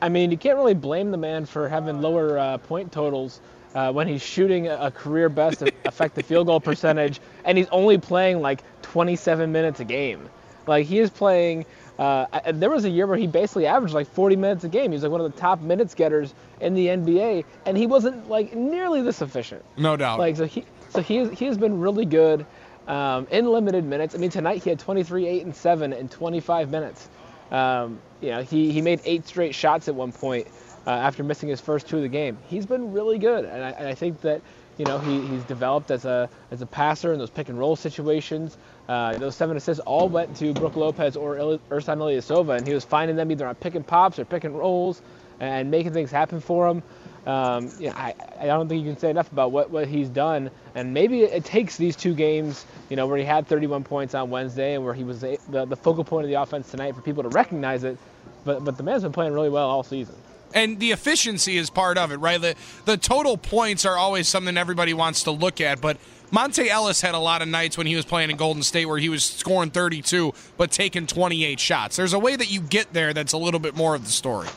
I 0.00 0.08
mean, 0.08 0.30
you 0.30 0.36
can't 0.36 0.56
really 0.56 0.74
blame 0.74 1.10
the 1.10 1.16
man 1.16 1.46
for 1.46 1.68
having 1.68 2.02
lower 2.02 2.38
uh, 2.38 2.58
point 2.58 2.92
totals 2.92 3.40
uh, 3.74 3.92
when 3.92 4.06
he's 4.08 4.22
shooting 4.22 4.68
a 4.68 4.90
career 4.90 5.28
best 5.28 5.62
effective 5.62 6.24
field 6.26 6.46
goal 6.46 6.60
percentage 6.60 7.20
and 7.44 7.58
he's 7.58 7.68
only 7.68 7.98
playing 7.98 8.40
like 8.40 8.62
27 8.82 9.50
minutes 9.52 9.80
a 9.80 9.84
game. 9.84 10.28
Like 10.66 10.86
he 10.86 10.98
is 10.98 11.10
playing. 11.10 11.66
Uh, 11.98 12.26
there 12.52 12.68
was 12.68 12.84
a 12.84 12.90
year 12.90 13.06
where 13.06 13.16
he 13.16 13.26
basically 13.26 13.66
averaged 13.66 13.94
like 13.94 14.06
40 14.08 14.36
minutes 14.36 14.64
a 14.64 14.68
game. 14.68 14.90
He 14.90 14.96
was 14.96 15.02
like 15.02 15.12
one 15.12 15.20
of 15.20 15.32
the 15.32 15.40
top 15.40 15.60
minutes 15.60 15.94
getters 15.94 16.34
in 16.60 16.74
the 16.74 16.88
NBA, 16.88 17.44
and 17.64 17.76
he 17.76 17.86
wasn't 17.86 18.28
like 18.28 18.54
nearly 18.54 19.02
this 19.02 19.22
efficient. 19.22 19.64
No 19.76 19.96
doubt. 19.96 20.18
Like 20.18 20.36
so 20.36 20.44
he 20.44 20.64
so 20.90 21.00
he 21.00 21.28
he 21.30 21.46
has 21.46 21.56
been 21.56 21.80
really 21.80 22.04
good 22.04 22.44
um, 22.86 23.26
in 23.30 23.46
limited 23.46 23.84
minutes. 23.84 24.14
I 24.14 24.18
mean 24.18 24.30
tonight 24.30 24.62
he 24.62 24.70
had 24.70 24.78
23, 24.78 25.26
8, 25.26 25.44
and 25.44 25.56
7 25.56 25.92
in 25.92 26.08
25 26.08 26.70
minutes. 26.70 27.08
Um, 27.50 28.00
you 28.20 28.30
know 28.30 28.42
he 28.42 28.72
he 28.72 28.82
made 28.82 29.00
eight 29.04 29.26
straight 29.26 29.54
shots 29.54 29.88
at 29.88 29.94
one 29.94 30.12
point 30.12 30.48
uh, 30.86 30.90
after 30.90 31.24
missing 31.24 31.48
his 31.48 31.60
first 31.60 31.88
two 31.88 31.96
of 31.96 32.02
the 32.02 32.08
game. 32.08 32.38
He's 32.46 32.66
been 32.66 32.92
really 32.92 33.18
good, 33.18 33.44
and 33.44 33.64
I, 33.64 33.70
and 33.70 33.88
I 33.88 33.94
think 33.94 34.20
that 34.20 34.42
you 34.76 34.84
know 34.84 34.98
he, 34.98 35.20
he's 35.26 35.44
developed 35.44 35.90
as 35.90 36.04
a 36.04 36.28
as 36.50 36.62
a 36.62 36.66
passer 36.66 37.12
in 37.12 37.18
those 37.18 37.30
pick 37.30 37.48
and 37.48 37.58
roll 37.58 37.76
situations. 37.76 38.58
Uh, 38.88 39.16
those 39.18 39.34
seven 39.34 39.56
assists 39.56 39.80
all 39.80 40.08
went 40.08 40.36
to 40.36 40.52
Brook 40.52 40.76
Lopez 40.76 41.16
or 41.16 41.36
Il- 41.38 41.58
Ersan 41.70 41.98
Ilyasova, 41.98 42.56
and 42.56 42.66
he 42.66 42.72
was 42.72 42.84
finding 42.84 43.16
them 43.16 43.30
either 43.30 43.46
on 43.46 43.54
pick 43.56 43.74
and 43.74 43.86
pops 43.86 44.18
or 44.18 44.24
pick 44.24 44.44
and 44.44 44.56
rolls 44.56 45.02
and 45.40 45.70
making 45.70 45.92
things 45.92 46.10
happen 46.10 46.40
for 46.40 46.68
him. 46.68 46.82
Um, 47.26 47.72
you 47.80 47.88
know, 47.88 47.94
I, 47.96 48.14
I 48.40 48.46
don't 48.46 48.68
think 48.68 48.84
you 48.84 48.90
can 48.92 48.98
say 48.98 49.10
enough 49.10 49.30
about 49.32 49.50
what, 49.50 49.70
what 49.70 49.88
he's 49.88 50.08
done. 50.08 50.50
And 50.76 50.94
maybe 50.94 51.22
it 51.22 51.44
takes 51.44 51.76
these 51.76 51.96
two 51.96 52.14
games, 52.14 52.64
you 52.88 52.94
know, 52.94 53.08
where 53.08 53.18
he 53.18 53.24
had 53.24 53.48
31 53.48 53.82
points 53.82 54.14
on 54.14 54.30
Wednesday 54.30 54.74
and 54.74 54.84
where 54.84 54.94
he 54.94 55.02
was 55.02 55.24
a, 55.24 55.36
the, 55.50 55.64
the 55.64 55.76
focal 55.76 56.04
point 56.04 56.24
of 56.24 56.28
the 56.28 56.40
offense 56.40 56.70
tonight 56.70 56.94
for 56.94 57.00
people 57.00 57.24
to 57.24 57.28
recognize 57.30 57.82
it. 57.82 57.98
But, 58.44 58.64
but 58.64 58.76
the 58.76 58.84
man's 58.84 59.02
been 59.02 59.12
playing 59.12 59.32
really 59.32 59.50
well 59.50 59.68
all 59.68 59.82
season 59.82 60.14
and 60.54 60.78
the 60.78 60.92
efficiency 60.92 61.56
is 61.56 61.70
part 61.70 61.98
of 61.98 62.12
it, 62.12 62.16
right? 62.16 62.40
The 62.40 62.54
the 62.84 62.96
total 62.96 63.36
points 63.36 63.84
are 63.84 63.96
always 63.96 64.28
something 64.28 64.56
everybody 64.56 64.94
wants 64.94 65.24
to 65.24 65.30
look 65.30 65.60
at, 65.60 65.80
but 65.80 65.98
Monta 66.32 66.66
Ellis 66.66 67.00
had 67.00 67.14
a 67.14 67.18
lot 67.18 67.40
of 67.40 67.48
nights 67.48 67.78
when 67.78 67.86
he 67.86 67.94
was 67.94 68.04
playing 68.04 68.30
in 68.30 68.36
Golden 68.36 68.62
State 68.62 68.86
where 68.86 68.98
he 68.98 69.08
was 69.08 69.24
scoring 69.24 69.70
32 69.70 70.32
but 70.56 70.70
taking 70.70 71.06
28 71.06 71.60
shots. 71.60 71.96
There's 71.96 72.12
a 72.12 72.18
way 72.18 72.36
that 72.36 72.50
you 72.50 72.60
get 72.60 72.92
there 72.92 73.12
that's 73.12 73.32
a 73.32 73.38
little 73.38 73.60
bit 73.60 73.76
more 73.76 73.94
of 73.94 74.04
the 74.04 74.10
story. 74.10 74.48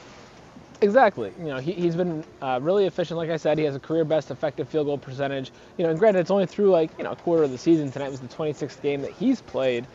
Exactly. 0.82 1.34
You 1.38 1.45
know, 1.45 1.57
he, 1.57 1.74
he's 1.74 1.95
been 1.95 2.24
uh, 2.41 2.59
really 2.61 2.86
efficient. 2.86 3.17
Like 3.17 3.30
I 3.30 3.38
said, 3.38 3.57
he 3.57 3.65
has 3.65 3.76
a 3.76 3.80
career 3.80 4.05
best 4.05 4.32
effective 4.32 4.70
field 4.70 4.88
goal 4.88 4.97
percentage. 4.97 5.51
You 5.78 5.84
know, 5.84 5.91
and 5.91 5.99
granted, 5.99 6.22
it's 6.22 6.32
only 6.32 6.45
through 6.45 6.72
like 6.72 6.89
you 6.97 7.03
know 7.03 7.11
a 7.11 7.15
quarter 7.17 7.43
of 7.43 7.51
the 7.51 7.57
season. 7.57 7.91
Tonight 7.91 8.09
was 8.09 8.22
the 8.22 8.28
26th 8.30 8.82
game 8.82 9.01
that 9.01 9.11
he's 9.11 9.41
played. 9.41 9.86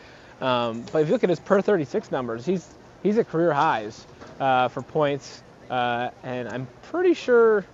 Um, 0.41 0.85
but 0.91 0.99
if 0.99 1.07
you 1.07 1.13
look 1.13 1.23
at 1.23 1.29
his 1.29 1.39
per 1.39 1.61
36 1.61 2.11
numbers, 2.11 2.45
he's 2.45 2.75
he's 3.01 3.17
at 3.17 3.27
career 3.29 3.51
highs 3.51 4.05
uh, 4.39 4.67
for 4.67 4.83
points, 4.83 5.41
uh, 5.71 6.09
and 6.23 6.47
I'm 6.49 6.67
pretty 6.83 7.15
sure 7.15 7.65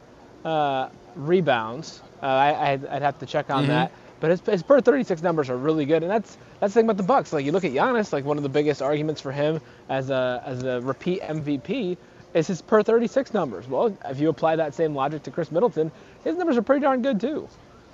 uh, 0.46 0.90
rebounds. 1.16 2.02
Uh, 2.22 2.26
I, 2.26 2.76
would 2.76 3.02
have 3.02 3.20
to 3.20 3.26
check 3.26 3.50
on 3.50 3.64
mm-hmm. 3.64 3.72
that. 3.72 3.92
But 4.20 4.30
his, 4.30 4.42
his 4.42 4.64
per 4.64 4.80
36 4.80 5.24
numbers 5.24 5.50
are 5.50 5.58
really 5.58 5.86
good, 5.86 6.04
and 6.04 6.12
that's 6.12 6.38
that's 6.60 6.74
the 6.74 6.80
thing 6.80 6.86
about 6.86 6.98
the 6.98 7.04
Bucks. 7.04 7.34
Like 7.34 7.44
you 7.44 7.52
look 7.52 7.66
at 7.66 7.72
Giannis, 7.72 8.14
like 8.14 8.24
one 8.24 8.38
of 8.38 8.44
the 8.44 8.50
biggest 8.50 8.82
arguments 8.82 9.20
for 9.20 9.32
him 9.32 9.60
as 9.90 10.12
a 10.12 10.44
as 10.46 10.64
a 10.64 10.80
repeat 10.82 11.22
MVP 11.22 11.98
is 12.34 12.48
his 12.48 12.62
per 12.62 12.84
36 12.84 13.34
numbers. 13.34 13.68
Well, 13.68 13.98
if 14.06 14.20
you 14.20 14.30
apply 14.30 14.58
that 14.58 14.76
same 14.76 14.96
logic 14.96 15.24
to 15.24 15.32
Khris 15.32 15.52
Middleton, 15.52 15.92
his 16.24 16.38
numbers 16.38 16.56
are 16.56 16.62
pretty 16.62 16.82
darn 16.82 17.02
good 17.02 17.20
too. 17.20 17.50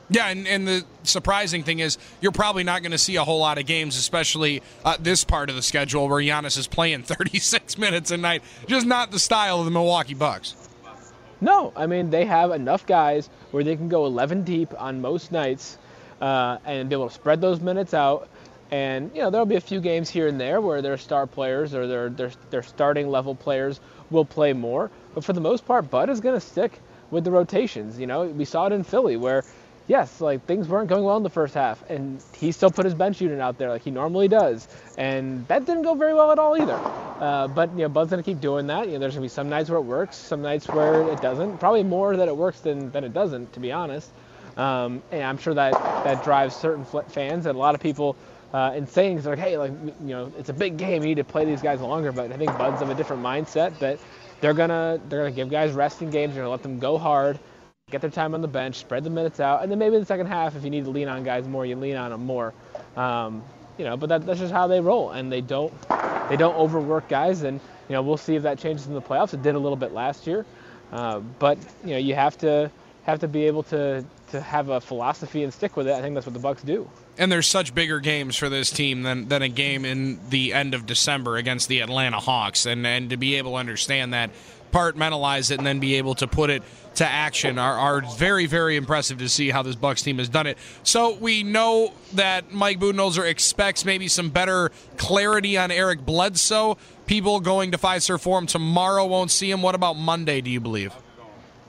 Yeah, 0.09 0.27
and, 0.27 0.47
and 0.47 0.67
the 0.67 0.85
surprising 1.03 1.63
thing 1.63 1.79
is 1.79 1.97
you're 2.21 2.31
probably 2.31 2.63
not 2.63 2.81
going 2.81 2.93
to 2.93 2.97
see 2.97 3.17
a 3.17 3.23
whole 3.23 3.39
lot 3.39 3.57
of 3.57 3.65
games, 3.65 3.97
especially 3.97 4.61
uh, 4.85 4.95
this 4.99 5.25
part 5.25 5.49
of 5.49 5.55
the 5.55 5.61
schedule 5.61 6.07
where 6.07 6.21
Giannis 6.21 6.57
is 6.57 6.67
playing 6.67 7.03
36 7.03 7.77
minutes 7.77 8.11
a 8.11 8.17
night. 8.17 8.41
Just 8.67 8.85
not 8.85 9.11
the 9.11 9.19
style 9.19 9.59
of 9.59 9.65
the 9.65 9.71
Milwaukee 9.71 10.13
Bucks. 10.13 10.55
No, 11.39 11.71
I 11.75 11.85
mean 11.87 12.09
they 12.09 12.25
have 12.25 12.51
enough 12.51 12.85
guys 12.85 13.29
where 13.51 13.63
they 13.63 13.75
can 13.75 13.89
go 13.89 14.05
11 14.05 14.43
deep 14.43 14.73
on 14.79 15.01
most 15.01 15.31
nights 15.31 15.77
uh, 16.19 16.57
and 16.65 16.89
be 16.89 16.95
able 16.95 17.09
to 17.09 17.13
spread 17.13 17.41
those 17.41 17.59
minutes 17.59 17.93
out. 17.93 18.27
And 18.71 19.11
you 19.13 19.21
know 19.21 19.29
there'll 19.29 19.45
be 19.45 19.55
a 19.55 19.61
few 19.61 19.79
games 19.79 20.09
here 20.09 20.27
and 20.27 20.39
there 20.39 20.59
where 20.59 20.81
their 20.81 20.97
star 20.97 21.25
players 21.27 21.73
or 21.73 21.87
their 21.87 22.09
their, 22.09 22.31
their 22.49 22.63
starting 22.63 23.09
level 23.09 23.35
players 23.35 23.79
will 24.09 24.25
play 24.25 24.53
more, 24.53 24.89
but 25.13 25.23
for 25.23 25.33
the 25.33 25.41
most 25.41 25.65
part, 25.65 25.89
Bud 25.89 26.09
is 26.09 26.19
going 26.19 26.35
to 26.35 26.41
stick 26.45 26.79
with 27.11 27.23
the 27.23 27.31
rotations. 27.31 27.97
You 27.99 28.07
know, 28.07 28.25
we 28.25 28.45
saw 28.45 28.67
it 28.67 28.73
in 28.73 28.83
Philly 28.83 29.15
where 29.15 29.45
yes, 29.87 30.19
like 30.19 30.45
things 30.45 30.67
weren't 30.67 30.89
going 30.89 31.03
well 31.03 31.17
in 31.17 31.23
the 31.23 31.29
first 31.29 31.53
half, 31.53 31.81
and 31.89 32.21
he 32.35 32.51
still 32.51 32.71
put 32.71 32.85
his 32.85 32.93
bench 32.93 33.21
unit 33.21 33.39
out 33.39 33.57
there 33.57 33.69
like 33.69 33.83
he 33.83 33.91
normally 33.91 34.27
does, 34.27 34.67
and 34.97 35.47
that 35.47 35.65
didn't 35.65 35.83
go 35.83 35.95
very 35.95 36.13
well 36.13 36.31
at 36.31 36.39
all 36.39 36.57
either. 36.61 36.79
Uh, 37.19 37.47
but 37.47 37.71
you 37.71 37.79
know, 37.79 37.89
Bud's 37.89 38.11
gonna 38.11 38.23
keep 38.23 38.39
doing 38.39 38.67
that. 38.67 38.87
You 38.87 38.93
know, 38.93 38.99
there's 38.99 39.13
gonna 39.13 39.25
be 39.25 39.29
some 39.29 39.49
nights 39.49 39.69
where 39.69 39.79
it 39.79 39.83
works, 39.83 40.15
some 40.15 40.41
nights 40.41 40.67
where 40.67 41.01
it 41.01 41.21
doesn't. 41.21 41.57
Probably 41.57 41.83
more 41.83 42.15
that 42.15 42.27
it 42.27 42.35
works 42.35 42.59
than 42.59 42.91
than 42.91 43.03
it 43.03 43.13
doesn't, 43.13 43.53
to 43.53 43.59
be 43.59 43.71
honest. 43.71 44.11
Um, 44.55 45.01
and 45.11 45.23
I'm 45.23 45.37
sure 45.37 45.53
that 45.53 45.73
that 45.73 46.23
drives 46.23 46.55
certain 46.55 46.85
fans 46.85 47.45
and 47.45 47.55
a 47.55 47.59
lot 47.59 47.75
of 47.75 47.81
people. 47.81 48.15
Uh, 48.53 48.71
insane 48.75 49.17
because 49.17 49.27
like, 49.27 49.39
hey, 49.39 49.57
like 49.57 49.71
you 49.71 50.07
know, 50.07 50.31
it's 50.37 50.49
a 50.49 50.53
big 50.53 50.77
game. 50.77 51.01
You 51.01 51.09
need 51.09 51.15
to 51.15 51.23
play 51.23 51.43
these 51.43 51.61
guys 51.61 51.81
longer. 51.81 52.11
But 52.11 52.31
I 52.31 52.37
think 52.37 52.57
Bud's 52.57 52.81
of 52.81 52.89
a 52.89 52.95
different 52.95 53.21
mindset 53.21 53.77
that 53.79 53.99
they're 54.39 54.53
gonna 54.53 54.99
they're 55.09 55.23
gonna 55.23 55.35
give 55.35 55.49
guys 55.49 55.73
resting 55.73 56.09
games. 56.09 56.33
They're 56.33 56.43
gonna 56.43 56.51
let 56.51 56.63
them 56.63 56.79
go 56.79 56.97
hard 56.97 57.39
get 57.89 58.01
their 58.01 58.09
time 58.09 58.33
on 58.33 58.41
the 58.41 58.47
bench, 58.49 58.75
spread 58.75 59.01
the 59.05 59.09
minutes 59.09 59.39
out, 59.39 59.63
and 59.63 59.71
then 59.71 59.79
maybe 59.79 59.95
in 59.95 60.01
the 60.01 60.05
second 60.05 60.25
half, 60.25 60.57
if 60.57 60.63
you 60.65 60.69
need 60.69 60.83
to 60.83 60.89
lean 60.89 61.07
on 61.07 61.23
guys 61.23 61.47
more, 61.47 61.65
you 61.65 61.73
lean 61.73 61.95
on 61.95 62.11
them 62.11 62.25
more. 62.25 62.53
Um, 62.97 63.41
you 63.77 63.85
know, 63.85 63.97
but 63.97 64.09
that, 64.09 64.25
that's 64.25 64.39
just 64.39 64.53
how 64.53 64.67
they 64.67 64.81
roll, 64.81 65.11
and 65.11 65.31
they 65.31 65.41
don't 65.41 65.73
they 66.29 66.37
don't 66.37 66.55
overwork 66.55 67.07
guys, 67.07 67.43
and 67.43 67.59
you 67.89 67.93
know 67.93 68.01
we'll 68.01 68.17
see 68.17 68.35
if 68.35 68.43
that 68.43 68.59
changes 68.59 68.87
in 68.87 68.93
the 68.93 69.01
playoffs. 69.01 69.33
It 69.33 69.41
did 69.41 69.55
a 69.55 69.59
little 69.59 69.75
bit 69.75 69.93
last 69.93 70.27
year, 70.27 70.45
uh, 70.91 71.19
but 71.19 71.57
you 71.83 71.91
know 71.91 71.97
you 71.97 72.15
have 72.15 72.37
to 72.39 72.71
have 73.03 73.19
to 73.19 73.27
be 73.27 73.45
able 73.45 73.63
to 73.63 74.03
to 74.31 74.41
have 74.41 74.69
a 74.69 74.81
philosophy 74.81 75.43
and 75.43 75.53
stick 75.53 75.77
with 75.77 75.87
it. 75.87 75.93
I 75.93 76.01
think 76.01 76.13
that's 76.13 76.25
what 76.25 76.33
the 76.33 76.39
Bucks 76.39 76.61
do. 76.61 76.89
And 77.17 77.31
there's 77.31 77.47
such 77.47 77.73
bigger 77.73 77.99
games 77.99 78.35
for 78.35 78.49
this 78.49 78.69
team 78.69 79.03
than, 79.03 79.27
than 79.29 79.41
a 79.41 79.47
game 79.47 79.85
in 79.85 80.19
the 80.29 80.53
end 80.53 80.73
of 80.73 80.85
December 80.85 81.37
against 81.37 81.67
the 81.67 81.79
Atlanta 81.79 82.19
Hawks, 82.19 82.65
and 82.65 82.85
and 82.85 83.09
to 83.09 83.17
be 83.17 83.35
able 83.35 83.51
to 83.51 83.57
understand 83.57 84.13
that 84.13 84.31
compartmentalize 84.71 85.51
it 85.51 85.57
and 85.57 85.67
then 85.67 85.79
be 85.79 85.95
able 85.95 86.15
to 86.15 86.27
put 86.27 86.49
it 86.49 86.63
to 86.95 87.05
action 87.05 87.59
are, 87.59 87.77
are 87.77 88.01
very, 88.17 88.47
very 88.47 88.75
impressive 88.75 89.19
to 89.19 89.29
see 89.29 89.49
how 89.49 89.61
this 89.61 89.75
Bucks 89.75 90.01
team 90.01 90.17
has 90.17 90.29
done 90.29 90.47
it. 90.47 90.57
So 90.83 91.15
we 91.15 91.43
know 91.43 91.93
that 92.13 92.51
Mike 92.51 92.79
Budenholzer 92.79 93.29
expects 93.29 93.85
maybe 93.85 94.07
some 94.07 94.29
better 94.29 94.71
clarity 94.97 95.57
on 95.57 95.69
Eric 95.69 96.05
Bledsoe. 96.05 96.77
People 97.05 97.39
going 97.39 97.71
to 97.71 97.77
Fiserv 97.77 98.21
Forum 98.21 98.47
tomorrow 98.47 99.05
won't 99.05 99.31
see 99.31 99.49
him. 99.49 99.61
What 99.61 99.75
about 99.75 99.93
Monday? 99.93 100.41
Do 100.41 100.49
you 100.49 100.59
believe? 100.59 100.93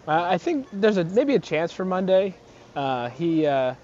Uh, 0.07 0.22
I 0.22 0.38
think 0.38 0.66
there's 0.72 0.96
a 0.96 1.05
maybe 1.05 1.34
a 1.34 1.38
chance 1.38 1.72
for 1.72 1.84
Monday. 1.84 2.34
Uh, 2.74 3.11
he, 3.11 3.46
uh, 3.46 3.74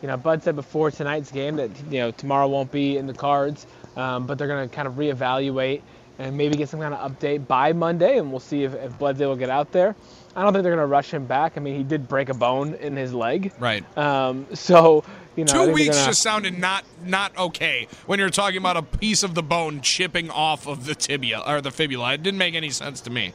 you 0.00 0.08
know, 0.08 0.16
Bud 0.16 0.42
said 0.42 0.56
before 0.56 0.90
tonight's 0.90 1.30
game 1.30 1.56
that 1.56 1.70
you 1.90 1.98
know 1.98 2.10
tomorrow 2.10 2.48
won't 2.48 2.72
be 2.72 2.96
in 2.96 3.06
the 3.06 3.12
cards, 3.12 3.66
um, 3.96 4.26
but 4.26 4.38
they're 4.38 4.48
going 4.48 4.66
to 4.66 4.74
kind 4.74 4.88
of 4.88 4.94
reevaluate 4.94 5.82
and 6.18 6.36
maybe 6.36 6.56
get 6.56 6.68
some 6.68 6.80
kind 6.80 6.94
of 6.94 7.12
update 7.12 7.46
by 7.46 7.72
Monday, 7.72 8.18
and 8.18 8.30
we'll 8.30 8.40
see 8.40 8.64
if, 8.64 8.74
if 8.74 8.98
Bledsoe 8.98 9.28
will 9.28 9.36
get 9.36 9.50
out 9.50 9.72
there. 9.72 9.96
I 10.36 10.42
don't 10.42 10.52
think 10.52 10.62
they're 10.62 10.74
going 10.74 10.82
to 10.82 10.86
rush 10.86 11.12
him 11.12 11.26
back. 11.26 11.54
I 11.56 11.60
mean, 11.60 11.76
he 11.76 11.84
did 11.84 12.08
break 12.08 12.28
a 12.28 12.34
bone 12.34 12.74
in 12.74 12.96
his 12.96 13.12
leg. 13.12 13.52
Right. 13.58 13.84
Um, 13.96 14.46
so, 14.52 15.04
you 15.36 15.44
know, 15.44 15.66
two 15.66 15.72
weeks 15.72 15.96
gonna... 15.96 16.06
just 16.06 16.22
sounded 16.22 16.58
not 16.58 16.84
not 17.04 17.36
okay 17.36 17.88
when 18.06 18.18
you're 18.18 18.30
talking 18.30 18.58
about 18.58 18.76
a 18.76 18.82
piece 18.82 19.22
of 19.22 19.34
the 19.34 19.42
bone 19.42 19.80
chipping 19.80 20.30
off 20.30 20.66
of 20.66 20.86
the 20.86 20.94
tibia 20.94 21.42
or 21.46 21.60
the 21.60 21.70
fibula. 21.70 22.14
It 22.14 22.22
didn't 22.22 22.38
make 22.38 22.54
any 22.54 22.70
sense 22.70 23.00
to 23.02 23.10
me. 23.10 23.32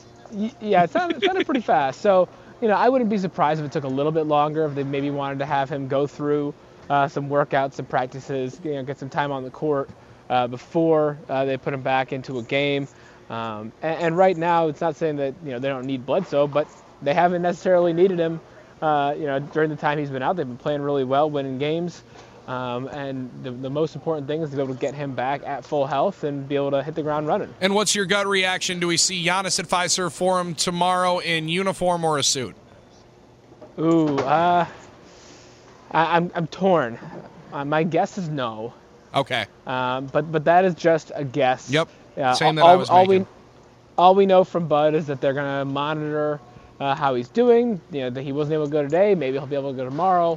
Yeah, 0.62 0.84
it 0.84 0.92
sounded, 0.92 1.18
it 1.18 1.26
sounded 1.26 1.46
pretty 1.46 1.62
fast. 1.62 2.02
So, 2.02 2.30
you 2.62 2.68
know, 2.68 2.76
I 2.76 2.90
wouldn't 2.90 3.10
be 3.10 3.18
surprised 3.18 3.60
if 3.62 3.66
it 3.66 3.72
took 3.72 3.86
a 3.86 3.90
little 3.90 4.12
bit 4.12 4.24
longer 4.24 4.66
if 4.66 4.76
they 4.76 4.84
maybe 4.84 5.10
wanted 5.10 5.40
to 5.40 5.46
have 5.46 5.70
him 5.70 5.88
go 5.88 6.06
through 6.06 6.54
uh, 6.90 7.08
some 7.08 7.30
workouts, 7.30 7.74
some 7.74 7.86
practices, 7.86 8.60
you 8.64 8.74
know, 8.74 8.84
get 8.84 8.98
some 8.98 9.10
time 9.10 9.32
on 9.32 9.44
the 9.44 9.50
court 9.50 9.90
uh, 10.30 10.48
before 10.48 11.18
uh, 11.28 11.46
they 11.46 11.58
put 11.58 11.74
him 11.74 11.82
back 11.82 12.14
into 12.14 12.40
a 12.40 12.44
game. 12.44 12.88
Um, 13.30 13.72
and, 13.82 14.02
and, 14.02 14.18
right 14.18 14.36
now, 14.36 14.68
it's 14.68 14.82
not 14.82 14.96
saying 14.96 15.18
that 15.18 15.36
you 15.44 15.52
know 15.52 15.60
they 15.60 15.68
don't 15.68 15.86
need 15.86 16.06
Bledsoe, 16.06 16.48
but 16.48 16.68
they 17.02 17.14
haven't 17.14 17.42
necessarily 17.42 17.94
needed 17.94 18.20
him. 18.20 18.42
Uh, 18.82 19.14
you 19.18 19.26
know, 19.26 19.40
during 19.40 19.70
the 19.70 19.76
time 19.76 19.98
he's 19.98 20.10
been 20.10 20.24
out, 20.24 20.36
they've 20.36 20.48
been 20.48 20.58
playing 20.58 20.82
really 20.82 21.04
well, 21.04 21.30
winning 21.30 21.60
games. 21.60 22.02
Um, 22.48 22.88
and 22.88 23.30
the, 23.44 23.52
the, 23.52 23.70
most 23.70 23.94
important 23.94 24.26
thing 24.26 24.42
is 24.42 24.50
to 24.50 24.56
be 24.56 24.64
able 24.64 24.74
to 24.74 24.80
get 24.80 24.96
him 24.96 25.14
back 25.14 25.44
at 25.46 25.64
full 25.64 25.86
health 25.86 26.24
and 26.24 26.50
be 26.50 26.56
able 26.56 26.72
to 26.72 26.82
hit 26.82 26.96
the 26.96 27.04
ground 27.04 27.28
running. 27.28 27.54
And 27.62 27.76
what's 27.76 27.94
your 27.94 28.06
gut 28.06 28.26
reaction? 28.26 28.80
Do 28.80 28.88
we 28.88 28.98
see 28.98 29.24
Giannis 29.24 29.60
at 29.60 29.68
Fiserv 29.68 30.14
Forum 30.14 30.56
tomorrow 30.56 31.20
in 31.20 31.48
uniform 31.48 32.04
or 32.04 32.18
a 32.18 32.24
suit? 32.24 32.56
Ooh, 33.78 34.18
uh, 34.18 34.66
I, 35.92 36.18
am 36.18 36.24
I'm, 36.24 36.32
I'm 36.34 36.48
torn. 36.48 36.98
Uh, 37.54 37.66
my 37.66 37.84
guess 37.84 38.18
is 38.18 38.30
no. 38.30 38.74
Okay. 39.14 39.46
Um, 39.66 40.08
but 40.08 40.32
but 40.32 40.46
that 40.46 40.66
is 40.66 40.76
just 40.76 41.12
a 41.16 41.24
guess. 41.24 41.70
Yep. 41.70 41.90
Yeah. 42.18 42.34
Same 42.34 42.56
that 42.56 42.62
all, 42.64 42.70
I 42.70 42.76
was 42.76 42.90
all 42.90 43.06
making. 43.06 43.22
we 43.22 43.28
all 43.98 44.16
we 44.16 44.26
know 44.26 44.44
from 44.44 44.68
Bud 44.68 44.94
is 44.96 45.08
that 45.08 45.22
they're 45.22 45.34
gonna 45.34 45.66
monitor 45.66 46.40
uh, 46.80 46.96
how 46.96 47.16
he's 47.16 47.30
doing. 47.30 47.82
You 47.92 48.02
know 48.02 48.10
that 48.12 48.22
he 48.22 48.32
wasn't 48.32 48.54
able 48.54 48.66
to 48.66 48.72
go 48.72 48.82
today. 48.82 49.16
Maybe 49.16 49.38
he'll 49.38 49.48
be 49.48 49.56
able 49.56 49.72
to 49.72 49.78
go 49.78 49.86
tomorrow. 49.86 50.34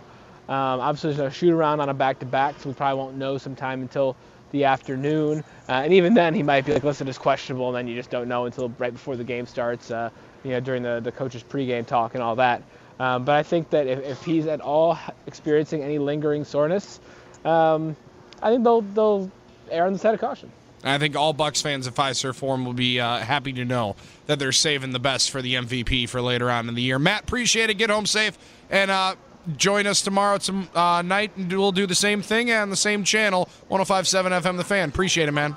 Um, 0.48 0.80
obviously, 0.80 1.10
there's 1.10 1.18
no 1.18 1.30
shoot 1.30 1.52
around 1.52 1.80
on 1.80 1.88
a 1.88 1.94
back-to-back, 1.94 2.58
so 2.60 2.68
we 2.68 2.74
probably 2.74 2.98
won't 2.98 3.16
know 3.16 3.38
sometime 3.38 3.80
until 3.80 4.16
the 4.50 4.64
afternoon. 4.64 5.44
Uh, 5.68 5.72
and 5.72 5.92
even 5.92 6.14
then, 6.14 6.34
he 6.34 6.42
might 6.42 6.66
be 6.66 6.72
like 6.74 6.82
listed 6.82 7.08
as 7.08 7.16
questionable, 7.16 7.68
and 7.68 7.76
then 7.76 7.86
you 7.86 7.94
just 7.94 8.10
don't 8.10 8.28
know 8.28 8.44
until 8.46 8.68
right 8.78 8.92
before 8.92 9.16
the 9.16 9.24
game 9.24 9.46
starts. 9.46 9.90
Uh, 9.90 10.10
you 10.44 10.50
know, 10.50 10.60
during 10.60 10.82
the 10.82 11.00
the 11.00 11.12
coaches 11.12 11.44
pregame 11.48 11.86
talk 11.86 12.14
and 12.14 12.22
all 12.22 12.36
that. 12.36 12.62
Um, 12.98 13.24
but 13.24 13.36
I 13.36 13.42
think 13.42 13.70
that 13.70 13.86
if, 13.86 14.00
if 14.00 14.22
he's 14.24 14.46
at 14.46 14.60
all 14.60 14.98
experiencing 15.26 15.82
any 15.82 15.98
lingering 15.98 16.44
soreness, 16.44 17.00
um, 17.44 17.96
I 18.42 18.50
think 18.50 18.64
they'll 18.64 18.82
they'll 18.82 19.30
err 19.70 19.86
on 19.86 19.92
the 19.92 19.98
side 19.98 20.14
of 20.14 20.20
caution. 20.20 20.50
I 20.84 20.98
think 20.98 21.14
all 21.14 21.32
Bucks 21.32 21.62
fans 21.62 21.86
in 21.86 21.92
Fiserv 21.92 22.34
Forum 22.34 22.64
will 22.64 22.72
be 22.72 22.98
uh, 22.98 23.18
happy 23.18 23.52
to 23.52 23.64
know 23.64 23.94
that 24.26 24.38
they're 24.40 24.50
saving 24.50 24.90
the 24.90 24.98
best 24.98 25.30
for 25.30 25.40
the 25.40 25.54
MVP 25.54 26.08
for 26.08 26.20
later 26.20 26.50
on 26.50 26.68
in 26.68 26.74
the 26.74 26.82
year. 26.82 26.98
Matt, 26.98 27.22
appreciate 27.22 27.70
it. 27.70 27.74
Get 27.74 27.88
home 27.88 28.04
safe 28.04 28.36
and 28.68 28.90
uh, 28.90 29.14
join 29.56 29.86
us 29.86 30.02
tomorrow 30.02 30.38
some 30.38 30.68
uh, 30.74 31.02
night, 31.02 31.36
and 31.36 31.52
we'll 31.52 31.70
do 31.72 31.86
the 31.86 31.94
same 31.94 32.20
thing 32.20 32.50
on 32.50 32.70
the 32.70 32.76
same 32.76 33.04
channel, 33.04 33.48
105.7 33.70 34.40
FM 34.42 34.56
The 34.56 34.64
Fan. 34.64 34.88
Appreciate 34.88 35.28
it, 35.28 35.32
man. 35.32 35.56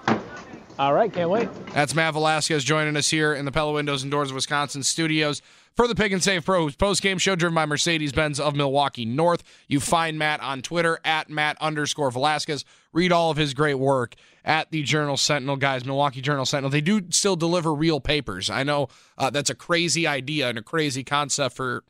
All 0.78 0.94
right, 0.94 1.12
can't 1.12 1.30
wait. 1.30 1.48
That's 1.74 1.96
Matt 1.96 2.14
Velazquez 2.14 2.64
joining 2.66 2.98
us 2.98 3.10
here 3.10 3.34
in 3.34 3.46
the 3.46 3.52
Pella 3.52 3.72
Windows 3.72 4.04
and 4.04 4.12
Doors 4.12 4.34
Wisconsin 4.34 4.84
studios 4.84 5.42
for 5.74 5.88
the 5.88 5.96
Pick 5.96 6.12
and 6.12 6.22
Save 6.22 6.44
Pro 6.44 6.70
post 6.70 7.02
game 7.02 7.18
show 7.18 7.36
driven 7.36 7.56
by 7.56 7.66
Mercedes 7.66 8.12
Benz 8.12 8.42
of 8.42 8.56
Milwaukee 8.56 9.06
North. 9.06 9.44
You 9.70 9.80
find 9.80 10.20
Matt 10.20 10.42
on 10.42 10.62
Twitter 10.62 11.00
at 11.06 11.30
Matt 11.30 11.58
underscore 11.62 12.12
Velazquez. 12.12 12.66
Read 12.92 13.14
all 13.14 13.32
of 13.32 13.38
his 13.38 13.54
great 13.54 13.76
work 13.76 14.16
at 14.44 14.70
the 14.72 14.84
Journal 14.84 15.16
Sentinel, 15.16 15.56
guys. 15.56 15.86
Milwaukee 15.86 16.22
Journal 16.22 16.46
Sentinel. 16.46 16.70
They 16.70 16.82
do 16.82 17.04
still 17.10 17.38
deliver 17.38 17.74
real 17.74 18.02
papers. 18.02 18.50
I 18.50 18.64
know 18.64 18.90
uh, 19.18 19.30
that's 19.30 19.50
a 19.50 19.56
crazy 19.56 20.06
idea 20.06 20.50
and 20.50 20.58
a 20.58 20.62
crazy 20.62 21.06
concept 21.06 21.56
for 21.56 21.86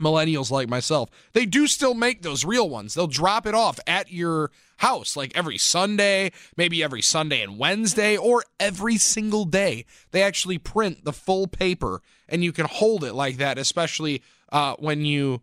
millennials 0.00 0.50
like 0.50 0.68
myself. 0.68 1.10
They 1.32 1.46
do 1.46 1.66
still 1.66 1.94
make 1.94 2.22
those 2.22 2.44
real 2.44 2.68
ones. 2.68 2.94
They'll 2.94 3.06
drop 3.06 3.46
it 3.46 3.54
off 3.54 3.78
at 3.86 4.10
your 4.10 4.50
house 4.78 5.16
like 5.16 5.36
every 5.36 5.58
Sunday, 5.58 6.32
maybe 6.56 6.82
every 6.82 7.02
Sunday 7.02 7.42
and 7.42 7.58
Wednesday, 7.58 8.16
or 8.16 8.44
every 8.58 8.96
single 8.96 9.44
day. 9.44 9.84
They 10.10 10.22
actually 10.22 10.58
print 10.58 11.04
the 11.04 11.12
full 11.12 11.46
paper 11.46 12.02
and 12.28 12.42
you 12.42 12.52
can 12.52 12.66
hold 12.66 13.04
it 13.04 13.14
like 13.14 13.36
that, 13.36 13.58
especially 13.58 14.22
uh, 14.50 14.76
when 14.78 15.04
you 15.04 15.42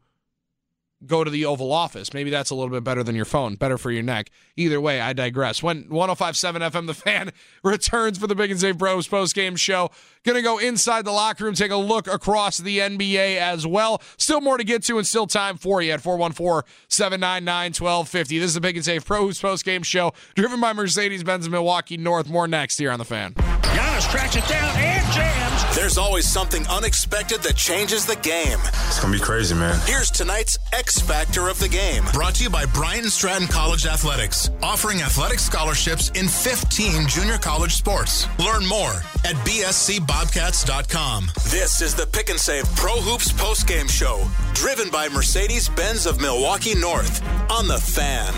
go 1.05 1.23
to 1.23 1.29
the 1.29 1.45
Oval 1.45 1.71
Office. 1.71 2.13
Maybe 2.13 2.29
that's 2.29 2.49
a 2.49 2.55
little 2.55 2.71
bit 2.71 2.83
better 2.83 3.03
than 3.03 3.15
your 3.15 3.25
phone, 3.25 3.55
better 3.55 3.77
for 3.77 3.91
your 3.91 4.03
neck. 4.03 4.31
Either 4.55 4.81
way, 4.81 4.99
I 4.99 5.13
digress. 5.13 5.61
When 5.61 5.83
1057 5.89 6.61
FM 6.61 6.87
The 6.87 6.93
Fan 6.93 7.31
returns 7.63 8.17
for 8.17 8.27
the 8.27 8.35
Pick 8.35 8.51
and 8.51 8.59
Save 8.59 8.77
Bros 8.77 9.07
post 9.07 9.35
game 9.35 9.55
show, 9.55 9.91
going 10.23 10.35
to 10.35 10.41
go 10.41 10.57
inside 10.57 11.05
the 11.05 11.11
locker 11.11 11.45
room, 11.45 11.53
take 11.53 11.71
a 11.71 11.77
look 11.77 12.07
across 12.07 12.57
the 12.57 12.79
NBA 12.79 13.37
as 13.37 13.67
well. 13.67 14.01
Still 14.17 14.41
more 14.41 14.57
to 14.57 14.63
get 14.63 14.83
to 14.83 14.97
and 14.97 15.05
still 15.05 15.27
time 15.27 15.57
for 15.57 15.81
you 15.81 15.91
at 15.91 16.01
414 16.01 16.67
799 16.87 17.73
1250. 17.73 18.39
This 18.39 18.47
is 18.47 18.53
the 18.55 18.61
Pick 18.61 18.75
and 18.75 18.85
Save 18.85 19.05
Pros 19.05 19.39
post 19.39 19.65
game 19.65 19.83
show 19.83 20.13
driven 20.35 20.59
by 20.59 20.73
Mercedes 20.73 21.23
Benz 21.23 21.47
Milwaukee 21.49 21.97
North. 21.97 22.27
More 22.27 22.47
next 22.47 22.77
here 22.77 22.91
on 22.91 22.99
The 22.99 23.05
Fan. 23.05 23.35
Giannis 23.97 24.11
tracks 24.11 24.35
it 24.35 24.47
down 24.47 24.75
and 24.77 25.13
jams. 25.13 25.75
There's 25.75 25.97
always 25.97 26.27
something 26.27 26.65
unexpected 26.67 27.41
that 27.43 27.55
changes 27.55 28.05
the 28.05 28.15
game. 28.17 28.59
It's 28.87 28.99
gonna 28.99 29.13
be 29.13 29.19
crazy, 29.19 29.55
man. 29.55 29.79
Here's 29.85 30.11
tonight's 30.11 30.57
X 30.71 30.99
Factor 30.99 31.47
of 31.47 31.59
the 31.59 31.67
Game. 31.67 32.03
Brought 32.13 32.35
to 32.35 32.43
you 32.43 32.49
by 32.49 32.65
Bryant 32.65 33.03
and 33.03 33.11
Stratton 33.11 33.47
College 33.47 33.85
Athletics, 33.85 34.49
offering 34.61 35.01
athletic 35.01 35.39
scholarships 35.39 36.09
in 36.11 36.27
15 36.27 37.07
junior 37.07 37.37
college 37.37 37.75
sports. 37.75 38.27
Learn 38.39 38.65
more 38.65 39.01
at 39.25 39.35
bscbobcats.com. 39.45 41.27
This 41.49 41.81
is 41.81 41.95
the 41.95 42.05
Pick 42.05 42.29
and 42.29 42.39
Save 42.39 42.65
Pro 42.75 42.97
Hoops 42.97 43.31
postgame 43.31 43.89
show, 43.89 44.27
driven 44.53 44.89
by 44.89 45.09
Mercedes 45.09 45.69
Benz 45.69 46.05
of 46.05 46.21
Milwaukee 46.21 46.75
North 46.75 47.23
on 47.51 47.67
the 47.67 47.79
Fan. 47.79 48.33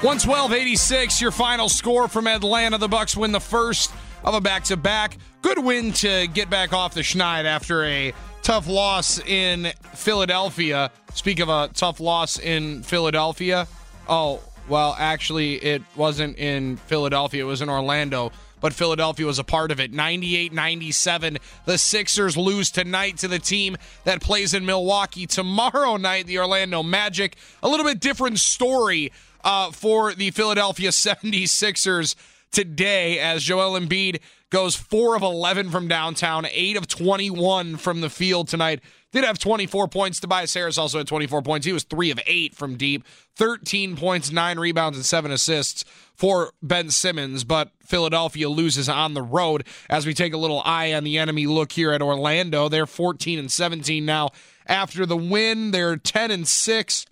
112-86, 0.00 1.20
your 1.20 1.30
final 1.30 1.68
score 1.68 2.08
from 2.08 2.26
Atlanta. 2.26 2.76
The 2.76 2.88
Bucks 2.88 3.16
win 3.16 3.30
the 3.30 3.40
first 3.40 3.92
of 4.24 4.34
a 4.34 4.40
back-to-back. 4.40 5.16
Good 5.42 5.58
win 5.58 5.92
to 5.94 6.26
get 6.28 6.48
back 6.48 6.72
off 6.72 6.94
the 6.94 7.00
schneid 7.00 7.44
after 7.44 7.84
a 7.84 8.12
tough 8.42 8.68
loss 8.68 9.18
in 9.18 9.72
Philadelphia. 9.94 10.90
Speak 11.14 11.40
of 11.40 11.48
a 11.48 11.68
tough 11.74 12.00
loss 12.00 12.38
in 12.38 12.82
Philadelphia. 12.82 13.66
Oh, 14.08 14.40
well, 14.68 14.96
actually, 14.98 15.54
it 15.54 15.82
wasn't 15.96 16.38
in 16.38 16.76
Philadelphia. 16.76 17.42
It 17.42 17.46
was 17.46 17.62
in 17.62 17.68
Orlando. 17.68 18.32
But 18.60 18.72
Philadelphia 18.72 19.26
was 19.26 19.40
a 19.40 19.44
part 19.44 19.72
of 19.72 19.80
it. 19.80 19.92
98 19.92 20.52
97. 20.52 21.38
The 21.64 21.78
Sixers 21.78 22.36
lose 22.36 22.70
tonight 22.70 23.18
to 23.18 23.28
the 23.28 23.40
team 23.40 23.76
that 24.04 24.20
plays 24.20 24.54
in 24.54 24.64
Milwaukee 24.64 25.26
tomorrow 25.26 25.96
night, 25.96 26.26
the 26.26 26.38
Orlando 26.38 26.84
Magic. 26.84 27.36
A 27.62 27.68
little 27.68 27.84
bit 27.84 27.98
different 27.98 28.38
story 28.38 29.10
uh, 29.42 29.72
for 29.72 30.14
the 30.14 30.30
Philadelphia 30.30 30.90
76ers 30.90 32.14
today 32.52 33.18
as 33.18 33.42
Joel 33.42 33.78
Embiid 33.78 34.20
goes 34.50 34.76
4 34.76 35.16
of 35.16 35.22
11 35.22 35.70
from 35.70 35.88
downtown, 35.88 36.46
8 36.48 36.76
of 36.76 36.86
21 36.86 37.78
from 37.78 38.02
the 38.02 38.10
field 38.10 38.48
tonight. 38.48 38.80
Did 39.10 39.24
have 39.24 39.38
24 39.38 39.88
points. 39.88 40.20
Tobias 40.20 40.54
Harris 40.54 40.78
also 40.78 40.98
had 40.98 41.06
24 41.06 41.42
points. 41.42 41.66
He 41.66 41.72
was 41.72 41.84
3 41.84 42.10
of 42.10 42.20
8 42.26 42.54
from 42.54 42.76
deep, 42.76 43.04
13 43.36 43.96
points, 43.96 44.30
9 44.30 44.58
rebounds, 44.58 44.96
and 44.96 45.04
7 45.04 45.30
assists 45.30 45.84
for 46.14 46.52
Ben 46.62 46.90
Simmons. 46.90 47.44
But 47.44 47.72
Philadelphia 47.80 48.48
loses 48.48 48.88
on 48.88 49.14
the 49.14 49.22
road 49.22 49.66
as 49.90 50.06
we 50.06 50.14
take 50.14 50.32
a 50.32 50.38
little 50.38 50.62
eye 50.64 50.92
on 50.92 51.04
the 51.04 51.18
enemy 51.18 51.46
look 51.46 51.72
here 51.72 51.92
at 51.92 52.02
Orlando. 52.02 52.68
They're 52.68 52.86
14 52.86 53.38
and 53.38 53.50
17 53.50 54.04
now 54.04 54.30
after 54.66 55.04
the 55.04 55.16
win. 55.16 55.72
They're 55.72 55.96
10 55.96 56.30
and 56.30 56.48
6 56.48 57.06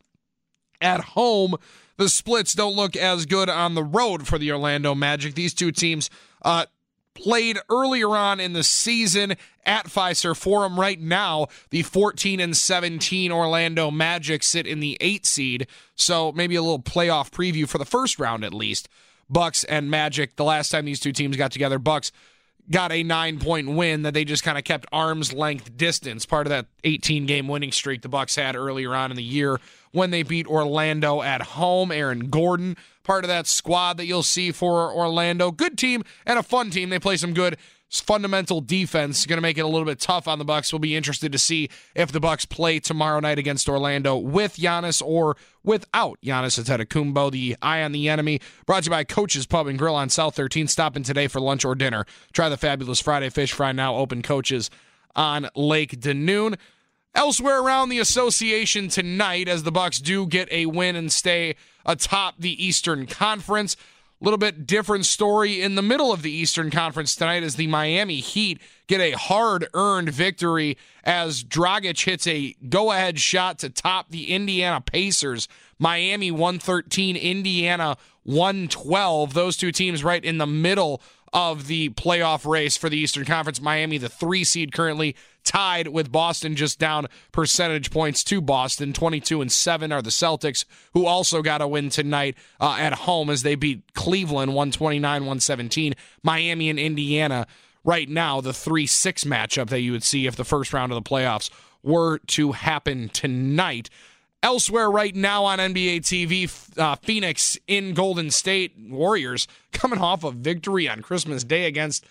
at 0.80 1.00
home 1.00 1.56
the 2.00 2.08
splits 2.08 2.54
don't 2.54 2.74
look 2.74 2.96
as 2.96 3.26
good 3.26 3.50
on 3.50 3.74
the 3.74 3.84
road 3.84 4.26
for 4.26 4.38
the 4.38 4.50
Orlando 4.50 4.94
Magic. 4.94 5.34
These 5.34 5.52
two 5.52 5.70
teams 5.70 6.08
uh, 6.40 6.64
played 7.12 7.58
earlier 7.68 8.08
on 8.16 8.40
in 8.40 8.54
the 8.54 8.64
season 8.64 9.34
at 9.66 9.84
Fiserv 9.84 10.38
Forum. 10.38 10.80
Right 10.80 10.98
now, 10.98 11.48
the 11.68 11.82
14 11.82 12.40
and 12.40 12.56
17 12.56 13.30
Orlando 13.30 13.90
Magic 13.90 14.42
sit 14.42 14.66
in 14.66 14.80
the 14.80 14.96
eight 15.02 15.26
seed. 15.26 15.66
So 15.94 16.32
maybe 16.32 16.54
a 16.54 16.62
little 16.62 16.80
playoff 16.80 17.30
preview 17.30 17.68
for 17.68 17.76
the 17.76 17.84
first 17.84 18.18
round 18.18 18.44
at 18.44 18.54
least. 18.54 18.88
Bucks 19.28 19.62
and 19.64 19.90
Magic. 19.90 20.36
The 20.36 20.44
last 20.44 20.70
time 20.70 20.86
these 20.86 21.00
two 21.00 21.12
teams 21.12 21.36
got 21.36 21.52
together, 21.52 21.78
Bucks 21.78 22.12
got 22.70 22.92
a 22.92 23.02
nine 23.02 23.38
point 23.38 23.68
win 23.70 24.02
that 24.02 24.14
they 24.14 24.24
just 24.24 24.42
kind 24.42 24.56
of 24.56 24.64
kept 24.64 24.86
arm's 24.92 25.32
length 25.32 25.76
distance. 25.76 26.26
Part 26.26 26.46
of 26.46 26.50
that 26.50 26.66
18 26.84 27.26
game 27.26 27.48
winning 27.48 27.72
streak 27.72 28.02
the 28.02 28.08
Bucks 28.08 28.36
had 28.36 28.56
earlier 28.56 28.94
on 28.94 29.10
in 29.10 29.16
the 29.16 29.22
year 29.22 29.60
when 29.92 30.10
they 30.10 30.22
beat 30.22 30.46
Orlando 30.46 31.22
at 31.22 31.42
home. 31.42 31.90
Aaron 31.90 32.30
Gordon, 32.30 32.76
part 33.02 33.24
of 33.24 33.28
that 33.28 33.46
squad 33.46 33.96
that 33.96 34.06
you'll 34.06 34.22
see 34.22 34.52
for 34.52 34.92
Orlando. 34.92 35.50
Good 35.50 35.76
team 35.76 36.04
and 36.24 36.38
a 36.38 36.42
fun 36.42 36.70
team. 36.70 36.90
They 36.90 36.98
play 36.98 37.16
some 37.16 37.34
good 37.34 37.56
fundamental 37.90 38.60
defense. 38.60 39.26
Going 39.26 39.38
to 39.38 39.42
make 39.42 39.58
it 39.58 39.62
a 39.62 39.66
little 39.66 39.84
bit 39.84 39.98
tough 39.98 40.28
on 40.28 40.38
the 40.38 40.44
Bucks. 40.44 40.72
We'll 40.72 40.78
be 40.78 40.94
interested 40.94 41.32
to 41.32 41.38
see 41.38 41.68
if 41.94 42.12
the 42.12 42.20
Bucks 42.20 42.44
play 42.44 42.78
tomorrow 42.78 43.18
night 43.18 43.38
against 43.38 43.68
Orlando 43.68 44.16
with 44.16 44.56
Giannis 44.56 45.02
or 45.04 45.36
without 45.64 46.18
Giannis 46.22 46.62
Antetokounmpo. 46.62 47.32
The 47.32 47.56
eye 47.60 47.82
on 47.82 47.92
the 47.92 48.08
enemy. 48.08 48.40
Brought 48.66 48.84
to 48.84 48.86
you 48.86 48.90
by 48.90 49.04
Coach's 49.04 49.46
Pub 49.46 49.66
and 49.66 49.78
Grill 49.78 49.96
on 49.96 50.08
South 50.08 50.36
13. 50.36 50.68
Stopping 50.68 51.02
today 51.02 51.26
for 51.26 51.40
lunch 51.40 51.64
or 51.64 51.74
dinner. 51.74 52.06
Try 52.32 52.48
the 52.48 52.56
fabulous 52.56 53.00
Friday 53.00 53.30
Fish 53.30 53.52
Fry 53.52 53.72
now 53.72 53.96
open 53.96 54.22
coaches 54.22 54.70
on 55.16 55.48
Lake 55.56 56.00
Denoon. 56.00 56.56
Elsewhere 57.12 57.60
around 57.60 57.88
the 57.88 57.98
association 57.98 58.86
tonight, 58.86 59.48
as 59.48 59.64
the 59.64 59.72
Bucks 59.72 59.98
do 59.98 60.28
get 60.28 60.50
a 60.52 60.66
win 60.66 60.94
and 60.94 61.10
stay 61.10 61.56
atop 61.84 62.36
the 62.38 62.64
Eastern 62.64 63.06
Conference. 63.06 63.76
Little 64.22 64.36
bit 64.36 64.66
different 64.66 65.06
story 65.06 65.62
in 65.62 65.76
the 65.76 65.82
middle 65.82 66.12
of 66.12 66.20
the 66.20 66.30
Eastern 66.30 66.70
Conference 66.70 67.16
tonight 67.16 67.42
as 67.42 67.56
the 67.56 67.66
Miami 67.66 68.16
Heat 68.16 68.60
get 68.86 69.00
a 69.00 69.12
hard 69.12 69.66
earned 69.72 70.10
victory 70.10 70.76
as 71.04 71.42
Dragic 71.42 72.04
hits 72.04 72.26
a 72.26 72.54
go 72.68 72.92
ahead 72.92 73.18
shot 73.18 73.58
to 73.60 73.70
top 73.70 74.10
the 74.10 74.30
Indiana 74.30 74.82
Pacers. 74.82 75.48
Miami 75.78 76.30
113, 76.30 77.16
Indiana 77.16 77.96
112. 78.24 79.32
Those 79.32 79.56
two 79.56 79.72
teams 79.72 80.04
right 80.04 80.22
in 80.22 80.36
the 80.36 80.46
middle 80.46 81.00
of 81.32 81.66
the 81.66 81.88
playoff 81.90 82.44
race 82.44 82.76
for 82.76 82.90
the 82.90 82.98
Eastern 82.98 83.24
Conference. 83.24 83.58
Miami, 83.58 83.96
the 83.96 84.10
three 84.10 84.44
seed, 84.44 84.72
currently 84.74 85.16
tied 85.44 85.88
with 85.88 86.12
Boston, 86.12 86.56
just 86.56 86.78
down 86.78 87.06
percentage 87.32 87.90
points 87.90 88.24
to 88.24 88.40
Boston. 88.40 88.92
22 88.92 89.40
and 89.40 89.50
7 89.50 89.92
are 89.92 90.02
the 90.02 90.10
Celtics, 90.10 90.64
who 90.94 91.06
also 91.06 91.42
got 91.42 91.62
a 91.62 91.68
win 91.68 91.90
tonight 91.90 92.36
uh, 92.60 92.76
at 92.78 92.92
home 92.92 93.30
as 93.30 93.42
they 93.42 93.54
beat 93.54 93.94
Cleveland 93.94 94.54
129 94.54 95.22
117. 95.22 95.94
Miami 96.22 96.70
and 96.70 96.78
Indiana, 96.78 97.46
right 97.84 98.08
now, 98.08 98.40
the 98.40 98.52
3 98.52 98.86
6 98.86 99.24
matchup 99.24 99.68
that 99.68 99.80
you 99.80 99.92
would 99.92 100.04
see 100.04 100.26
if 100.26 100.36
the 100.36 100.44
first 100.44 100.72
round 100.72 100.92
of 100.92 101.02
the 101.02 101.08
playoffs 101.08 101.50
were 101.82 102.18
to 102.18 102.52
happen 102.52 103.08
tonight. 103.08 103.90
Elsewhere, 104.42 104.90
right 104.90 105.14
now 105.14 105.44
on 105.44 105.58
NBA 105.58 105.98
TV, 105.98 106.78
uh, 106.78 106.96
Phoenix 106.96 107.58
in 107.66 107.92
Golden 107.92 108.30
State 108.30 108.74
Warriors 108.78 109.46
coming 109.72 109.98
off 109.98 110.24
a 110.24 110.30
victory 110.30 110.88
on 110.88 111.02
Christmas 111.02 111.44
Day 111.44 111.66
against 111.66 112.06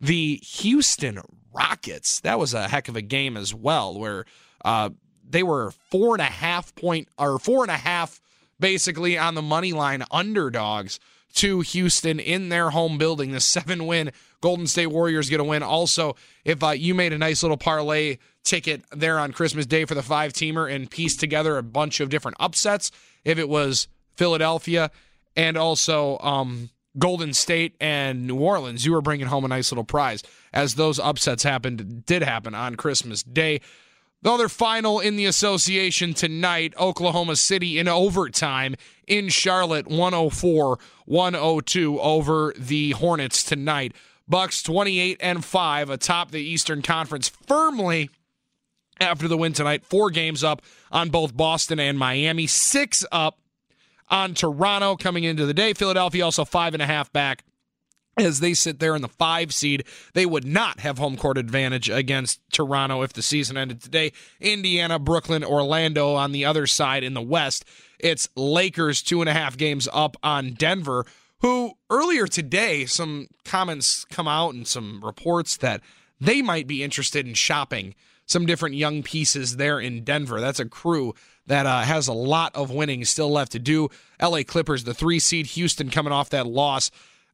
the 0.00 0.36
Houston 0.36 1.20
Rockets. 1.58 2.20
That 2.20 2.38
was 2.38 2.54
a 2.54 2.68
heck 2.68 2.88
of 2.88 2.96
a 2.96 3.02
game 3.02 3.36
as 3.36 3.54
well, 3.54 3.98
where 3.98 4.24
uh, 4.64 4.90
they 5.28 5.42
were 5.42 5.72
four 5.90 6.14
and 6.14 6.22
a 6.22 6.24
half 6.24 6.74
point 6.74 7.08
or 7.18 7.38
four 7.38 7.62
and 7.62 7.70
a 7.70 7.76
half 7.76 8.20
basically 8.60 9.18
on 9.18 9.34
the 9.34 9.42
money 9.42 9.72
line 9.72 10.04
underdogs 10.10 10.98
to 11.34 11.60
Houston 11.60 12.18
in 12.18 12.48
their 12.48 12.70
home 12.70 12.98
building. 12.98 13.32
The 13.32 13.40
seven 13.40 13.86
win 13.86 14.12
Golden 14.40 14.66
State 14.66 14.88
Warriors 14.88 15.28
get 15.28 15.40
a 15.40 15.44
win. 15.44 15.62
Also, 15.62 16.16
if 16.44 16.62
uh, 16.62 16.70
you 16.70 16.94
made 16.94 17.12
a 17.12 17.18
nice 17.18 17.42
little 17.42 17.56
parlay 17.56 18.18
ticket 18.44 18.82
there 18.90 19.18
on 19.18 19.32
Christmas 19.32 19.66
Day 19.66 19.84
for 19.84 19.94
the 19.94 20.02
five 20.02 20.32
teamer 20.32 20.72
and 20.72 20.90
pieced 20.90 21.20
together 21.20 21.58
a 21.58 21.62
bunch 21.62 22.00
of 22.00 22.08
different 22.08 22.36
upsets, 22.40 22.90
if 23.24 23.38
it 23.38 23.48
was 23.48 23.88
Philadelphia 24.16 24.90
and 25.36 25.56
also 25.56 26.18
um, 26.18 26.70
Golden 26.98 27.34
State 27.34 27.76
and 27.80 28.26
New 28.26 28.38
Orleans, 28.38 28.84
you 28.84 28.92
were 28.92 29.02
bringing 29.02 29.26
home 29.26 29.44
a 29.44 29.48
nice 29.48 29.70
little 29.70 29.84
prize 29.84 30.22
as 30.52 30.74
those 30.74 30.98
upsets 30.98 31.42
happened, 31.42 32.04
did 32.06 32.22
happen 32.22 32.54
on 32.54 32.76
Christmas 32.76 33.22
Day. 33.22 33.60
The 34.22 34.32
other 34.32 34.48
final 34.48 34.98
in 34.98 35.16
the 35.16 35.26
association 35.26 36.12
tonight, 36.12 36.74
Oklahoma 36.78 37.36
City 37.36 37.78
in 37.78 37.86
overtime 37.86 38.74
in 39.06 39.28
Charlotte, 39.28 39.86
104 39.86 40.78
102 41.04 42.00
over 42.00 42.52
the 42.58 42.90
Hornets 42.92 43.44
tonight. 43.44 43.94
Bucks 44.26 44.62
28 44.62 45.18
and 45.20 45.44
5 45.44 45.90
atop 45.90 46.32
the 46.32 46.40
Eastern 46.40 46.82
Conference 46.82 47.28
firmly 47.28 48.10
after 49.00 49.28
the 49.28 49.36
win 49.38 49.52
tonight. 49.52 49.84
Four 49.86 50.10
games 50.10 50.42
up 50.42 50.62
on 50.90 51.10
both 51.10 51.36
Boston 51.36 51.78
and 51.78 51.98
Miami, 51.98 52.46
six 52.46 53.04
up 53.12 53.38
on 54.10 54.34
Toronto 54.34 54.96
coming 54.96 55.24
into 55.24 55.46
the 55.46 55.54
day. 55.54 55.72
Philadelphia 55.72 56.24
also 56.24 56.44
five 56.44 56.74
and 56.74 56.82
a 56.82 56.86
half 56.86 57.12
back 57.12 57.44
as 58.18 58.40
they 58.40 58.54
sit 58.54 58.78
there 58.78 58.94
in 58.94 59.02
the 59.02 59.08
five 59.08 59.52
seed. 59.52 59.84
They 60.14 60.26
would 60.26 60.44
not 60.44 60.80
have 60.80 60.98
home 60.98 61.16
court 61.16 61.38
advantage 61.38 61.88
against 61.88 62.40
Toronto 62.52 63.02
if 63.02 63.12
the 63.12 63.22
season 63.22 63.56
ended 63.56 63.82
today. 63.82 64.12
Indiana, 64.40 64.98
Brooklyn, 64.98 65.44
Orlando 65.44 66.14
on 66.14 66.32
the 66.32 66.44
other 66.44 66.66
side 66.66 67.04
in 67.04 67.14
the 67.14 67.22
West. 67.22 67.64
It's 67.98 68.28
Lakers 68.36 69.02
two 69.02 69.20
and 69.20 69.28
a 69.28 69.34
half 69.34 69.56
games 69.56 69.88
up 69.92 70.16
on 70.22 70.54
Denver, 70.54 71.04
who 71.40 71.72
earlier 71.90 72.26
today, 72.26 72.84
some 72.86 73.28
comments 73.44 74.04
come 74.04 74.28
out 74.28 74.54
and 74.54 74.66
some 74.66 75.00
reports 75.04 75.56
that 75.58 75.80
they 76.20 76.42
might 76.42 76.66
be 76.66 76.82
interested 76.82 77.26
in 77.26 77.34
shopping 77.34 77.94
some 78.28 78.44
different 78.44 78.74
young 78.74 79.02
pieces 79.02 79.56
there 79.56 79.80
in 79.80 80.04
Denver. 80.04 80.40
That's 80.40 80.60
a 80.60 80.68
crew 80.68 81.14
that 81.46 81.64
uh, 81.64 81.80
has 81.80 82.08
a 82.08 82.12
lot 82.12 82.54
of 82.54 82.70
winning 82.70 83.04
still 83.06 83.30
left 83.30 83.52
to 83.52 83.58
do. 83.58 83.88
LA 84.20 84.42
Clippers, 84.42 84.84
the 84.84 84.92
three 84.92 85.18
seed, 85.18 85.46
Houston 85.46 85.90
coming 85.90 86.12
off 86.12 86.28
that 86.30 86.46
loss 86.46 86.90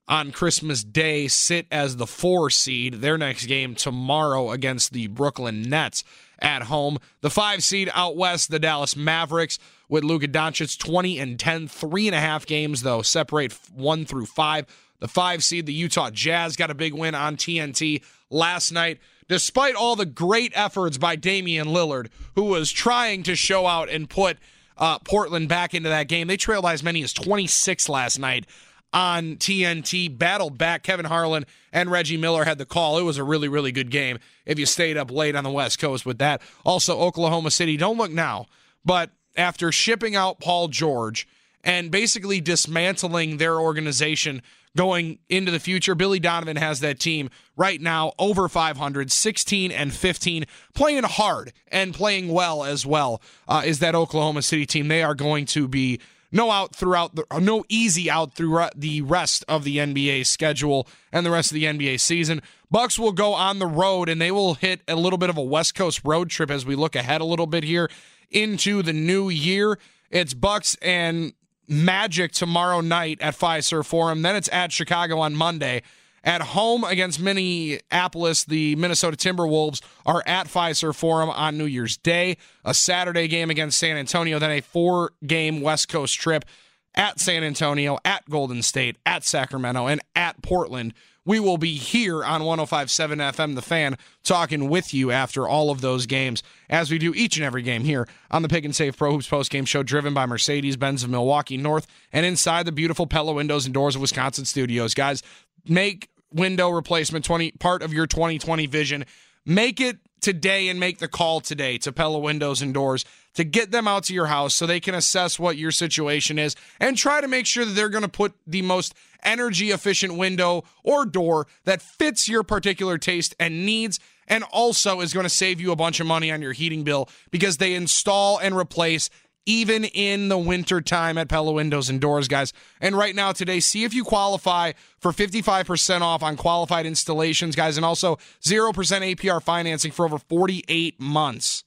on 0.07 0.33
Christmas 0.33 0.85
Day 0.85 1.29
sit 1.29 1.67
as 1.71 1.97
the 1.97 2.07
four 2.07 2.51
seed. 2.51 2.95
Their 2.95 3.19
next 3.19 3.47
game 3.47 3.75
tomorrow 3.75 4.51
against 4.51 4.93
the 4.93 5.07
Brooklyn 5.07 5.63
Nets 5.63 6.05
at 6.39 6.65
home. 6.65 6.99
The 7.21 7.31
five 7.31 7.63
seed 7.63 7.91
out 7.95 8.17
west, 8.17 8.51
the 8.51 8.59
Dallas 8.59 8.97
Mavericks 8.97 9.59
with 9.89 10.05
Luka 10.05 10.29
Doncic 10.29 10.79
20 10.79 11.19
and 11.19 11.39
10. 11.39 11.69
Three 11.69 12.07
and 12.07 12.15
a 12.15 12.21
half 12.21 12.47
games, 12.47 12.83
though, 12.83 13.03
separate 13.03 13.53
one 13.75 14.05
through 14.05 14.27
five. 14.27 14.67
The 15.01 15.09
five 15.09 15.43
seed, 15.43 15.67
the 15.67 15.73
Utah 15.73 16.11
Jazz, 16.11 16.57
got 16.57 16.71
a 16.71 16.75
big 16.75 16.95
win 16.95 17.15
on 17.15 17.37
TNT 17.37 18.03
last 18.31 18.73
night. 18.73 18.99
Despite 19.29 19.75
all 19.75 19.97
the 19.97 20.07
great 20.07 20.53
efforts 20.55 20.99
by 20.99 21.17
Damian 21.17 21.69
Lillard, 21.69 22.09
who 22.35 22.45
was 22.45 22.71
trying 22.71 23.23
to 23.25 23.35
show 23.35 23.67
out 23.67 23.89
and 23.89 24.09
put 24.09 24.37
uh, 24.77 24.99
Portland 24.99 25.49
back 25.49 25.75
into 25.75 25.89
that 25.89 26.09
game, 26.09 26.27
they 26.27 26.37
trailed 26.37 26.63
by 26.63 26.75
as 26.75 26.83
many 26.83 27.03
as 27.03 27.13
26 27.13 27.89
last 27.89 28.19
night 28.19 28.47
on 28.95 29.37
TNT, 29.37 30.17
battled 30.17 30.57
back. 30.57 30.85
Kevin 30.85 31.05
Harlan 31.05 31.45
and 31.73 31.91
Reggie 31.91 32.17
Miller 32.17 32.45
had 32.45 32.59
the 32.59 32.65
call. 32.65 32.97
It 32.97 33.03
was 33.03 33.19
a 33.19 33.25
really, 33.25 33.49
really 33.49 33.73
good 33.73 33.91
game 33.91 34.19
if 34.47 34.59
you 34.59 34.65
stayed 34.65 34.97
up 34.97 35.11
late 35.11 35.35
on 35.35 35.45
the 35.45 35.51
West 35.51 35.81
Coast 35.81 36.07
with 36.07 36.19
that. 36.19 36.41
Also, 36.65 36.99
Oklahoma 36.99 37.51
City, 37.51 37.77
don't 37.77 37.99
look 37.99 38.13
now, 38.13 38.47
but 38.85 39.11
after 39.37 39.73
shipping 39.73 40.15
out 40.15 40.39
Paul 40.41 40.69
George 40.69 41.27
and 41.65 41.91
basically 41.91 42.41
dismantling 42.41 43.39
their 43.39 43.59
organization 43.59 44.43
going 44.77 45.19
into 45.29 45.51
the 45.51 45.59
future, 45.59 45.97
Billy 45.97 46.21
Donovan 46.21 46.57
has 46.57 46.79
that 46.81 47.01
team 47.01 47.31
right 47.57 47.81
now 47.81 48.13
over 48.19 48.49
500, 48.49 49.11
16 49.11 49.73
and 49.73 49.93
15, 49.93 50.45
playing 50.73 51.03
hard 51.03 51.53
and 51.69 51.93
playing 51.93 52.29
well 52.29 52.63
as 52.63 52.87
well. 52.87 53.21
Uh, 53.49 53.63
is 53.65 53.81
that 53.81 53.97
Oklahoma 53.97 54.43
City 54.43 54.67
team? 54.67 54.87
They 54.87 55.03
are 55.03 55.15
going 55.15 55.47
to 55.47 55.67
be 55.67 56.01
no 56.35 56.51
out 56.51 56.75
throughout 56.75 57.15
the 57.15 57.25
uh, 57.31 57.39
no 57.39 57.65
easy 57.71 58.11
out 58.11 58.35
through 58.35 58.67
the 58.77 59.01
rest 59.01 59.45
of 59.49 59.65
the 59.65 59.79
NBA 59.79 60.27
schedule 60.27 60.87
and 61.13 61.25
the 61.25 61.31
rest 61.31 61.51
of 61.51 61.55
the 61.55 61.65
NBA 61.65 62.01
season. 62.01 62.43
Bucks 62.71 62.99
will 62.99 63.13
go 63.13 63.33
on 63.33 63.61
the 63.61 63.67
road 63.67 64.09
and 64.09 64.21
they 64.21 64.33
will 64.33 64.55
hit 64.55 64.83
a 64.89 64.97
little 64.97 65.17
bit 65.17 65.31
of 65.31 65.39
a 65.39 65.43
West 65.43 65.75
Coast 65.75 66.01
road 66.05 66.29
trip 66.29 66.51
as 66.51 66.67
we 66.67 66.75
look 66.75 66.97
ahead 66.97 67.21
a 67.21 67.25
little 67.25 67.47
bit 67.47 67.63
here 67.63 67.89
into 68.31 68.83
the 68.83 68.93
new 68.93 69.29
year. 69.31 69.79
It's 70.11 70.35
Bucks 70.35 70.77
and 70.83 71.33
Magic 71.69 72.33
tomorrow 72.33 72.81
night 72.81 73.19
at 73.21 73.35
Fiserv 73.35 73.87
Forum. 73.87 74.23
Then 74.23 74.37
it's 74.37 74.51
at 74.53 74.73
Chicago 74.73 75.21
on 75.21 75.35
Monday. 75.35 75.83
At 76.25 76.41
home 76.41 76.85
against 76.85 77.21
Minneapolis, 77.21 78.45
the 78.45 78.77
Minnesota 78.77 79.17
Timberwolves 79.17 79.83
are 80.07 80.23
at 80.27 80.47
Fiserv 80.47 80.97
Forum 80.97 81.29
on 81.29 81.59
New 81.59 81.67
Year's 81.67 81.99
Day. 81.99 82.39
A 82.65 82.73
Saturday 82.73 83.29
game 83.29 83.51
against 83.51 83.79
San 83.79 83.99
Antonio, 83.99 84.39
then 84.39 84.51
a 84.51 84.63
four 84.63 85.13
game 85.27 85.61
West 85.61 85.91
Coast 85.91 86.19
trip 86.19 86.47
at 86.95 87.21
San 87.21 87.45
Antonio, 87.45 87.99
at 88.05 88.29
Golden 88.31 88.63
State, 88.63 88.97
at 89.05 89.25
Sacramento, 89.25 89.87
and 89.87 90.01
at 90.17 90.41
Portland. 90.43 90.95
We 91.27 91.41
will 91.41 91.57
be 91.57 91.75
here 91.75 92.23
on 92.23 92.45
1057 92.45 93.19
FM, 93.19 93.55
The 93.55 93.63
Fan, 93.63 93.97
talking 94.23 94.69
with 94.69 94.93
you 94.93 95.11
after 95.11 95.49
all 95.49 95.71
of 95.71 95.81
those 95.81 96.05
games, 96.05 96.43
as 96.69 96.91
we 96.91 96.99
do 96.99 97.15
each 97.15 97.37
and 97.37 97.45
every 97.45 97.63
game 97.63 97.85
here 97.85 98.07
on 98.31 98.43
the 98.43 98.49
Pick 98.49 98.65
and 98.65 98.77
Save 98.77 98.97
Pro 98.97 99.13
Hoops 99.13 99.29
Post 99.29 99.51
Game 99.51 99.65
Show, 99.65 99.83
driven 99.83 100.13
by 100.13 100.27
Mercedes 100.27 100.77
Benz 100.77 101.03
of 101.03 101.09
Milwaukee 101.11 101.57
North 101.57 101.87
and 102.13 102.27
inside 102.27 102.67
the 102.67 102.73
beautiful 102.73 103.07
Pella 103.07 103.33
Windows 103.33 103.65
and 103.65 103.73
Doors 103.73 103.95
of 103.95 104.03
Wisconsin 104.03 104.45
studios. 104.45 104.93
Guys, 104.93 105.23
make 105.67 106.11
window 106.35 106.69
replacement 106.69 107.25
20 107.25 107.53
part 107.53 107.83
of 107.83 107.93
your 107.93 108.07
2020 108.07 108.67
vision. 108.67 109.07
Make 109.47 109.81
it 109.81 109.99
today 110.21 110.69
and 110.69 110.81
make 110.81 110.99
the 110.99 111.09
call 111.09 111.41
today 111.41 111.79
to 111.79 111.93
Pella 111.93 112.19
Windows 112.19 112.63
and 112.63 112.73
Doors 112.73 113.05
to 113.35 113.45
get 113.45 113.71
them 113.71 113.87
out 113.87 114.05
to 114.05 114.15
your 114.15 114.27
house 114.27 114.55
so 114.55 114.67
they 114.67 114.81
can 114.81 114.95
assess 114.95 115.39
what 115.39 115.59
your 115.59 115.71
situation 115.71 116.39
is 116.39 116.57
and 116.81 116.97
try 116.97 117.21
to 117.21 117.29
make 117.29 117.47
sure 117.47 117.65
that 117.65 117.73
they're 117.73 117.89
going 117.89 118.03
to 118.03 118.09
put 118.09 118.33
the 118.47 118.63
most 118.63 118.95
energy 119.23 119.71
efficient 119.71 120.17
window 120.17 120.65
or 120.83 121.05
door 121.05 121.47
that 121.65 121.83
fits 121.83 122.29
your 122.29 122.43
particular 122.43 122.97
taste 122.97 123.35
and 123.39 123.67
needs 123.67 124.01
and 124.27 124.45
also 124.45 125.01
is 125.01 125.13
going 125.13 125.25
to 125.25 125.31
save 125.31 125.61
you 125.61 125.73
a 125.73 125.77
bunch 125.77 126.01
of 126.01 126.07
money 126.07 126.33
on 126.33 126.41
your 126.41 126.53
heating 126.53 126.85
bill 126.85 127.09
because 127.31 127.59
they 127.59 127.75
install 127.75 128.39
and 128.39 128.57
replace 128.57 129.11
even 129.47 129.85
in 129.85 130.29
the 130.29 130.39
winter 130.39 130.81
time 130.81 131.19
at 131.19 131.29
Pella 131.29 131.53
Windows 131.53 131.89
and 131.89 132.01
Doors, 132.01 132.29
guys. 132.29 132.53
And 132.81 132.97
right 132.97 133.15
now, 133.15 133.33
today, 133.33 133.61
see 133.61 133.85
if 133.85 133.95
you 133.95 134.05
qualify 134.05 134.73
for 134.99 135.13
55% 135.13 136.01
off 136.01 136.23
on 136.23 136.37
qualified 136.37 136.87
installations, 136.87 137.57
guys, 137.57 137.77
and 137.77 137.85
also 137.85 138.17
0% 138.43 138.73
APR 138.73 139.43
financing 139.43 139.93
for 139.93 140.05
over 140.05 140.19
48 140.19 141.01
months. 141.01 141.65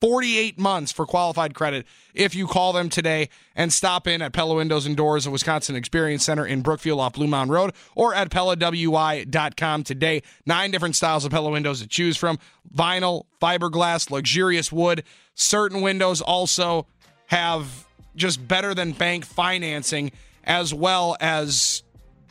48 0.00 0.58
months 0.58 0.92
for 0.92 1.04
qualified 1.04 1.54
credit 1.54 1.86
if 2.14 2.34
you 2.34 2.46
call 2.46 2.72
them 2.72 2.88
today 2.88 3.28
and 3.54 3.70
stop 3.72 4.06
in 4.06 4.22
at 4.22 4.32
Pella 4.32 4.54
Windows 4.54 4.86
and 4.86 4.96
Doors, 4.96 5.24
the 5.24 5.30
Wisconsin 5.30 5.76
Experience 5.76 6.24
Center 6.24 6.46
in 6.46 6.62
Brookfield 6.62 7.00
off 7.00 7.12
Bluemound 7.12 7.50
Road, 7.50 7.74
or 7.94 8.14
at 8.14 8.30
PellaWI.com 8.30 9.84
today. 9.84 10.22
Nine 10.46 10.70
different 10.70 10.96
styles 10.96 11.24
of 11.24 11.32
Pella 11.32 11.50
windows 11.50 11.82
to 11.82 11.86
choose 11.86 12.16
from 12.16 12.38
vinyl, 12.74 13.24
fiberglass, 13.42 14.10
luxurious 14.10 14.72
wood. 14.72 15.04
Certain 15.34 15.82
windows 15.82 16.22
also 16.22 16.86
have 17.30 17.86
just 18.16 18.46
better 18.46 18.74
than 18.74 18.90
bank 18.90 19.24
financing 19.24 20.10
as 20.42 20.74
well 20.74 21.16
as 21.20 21.84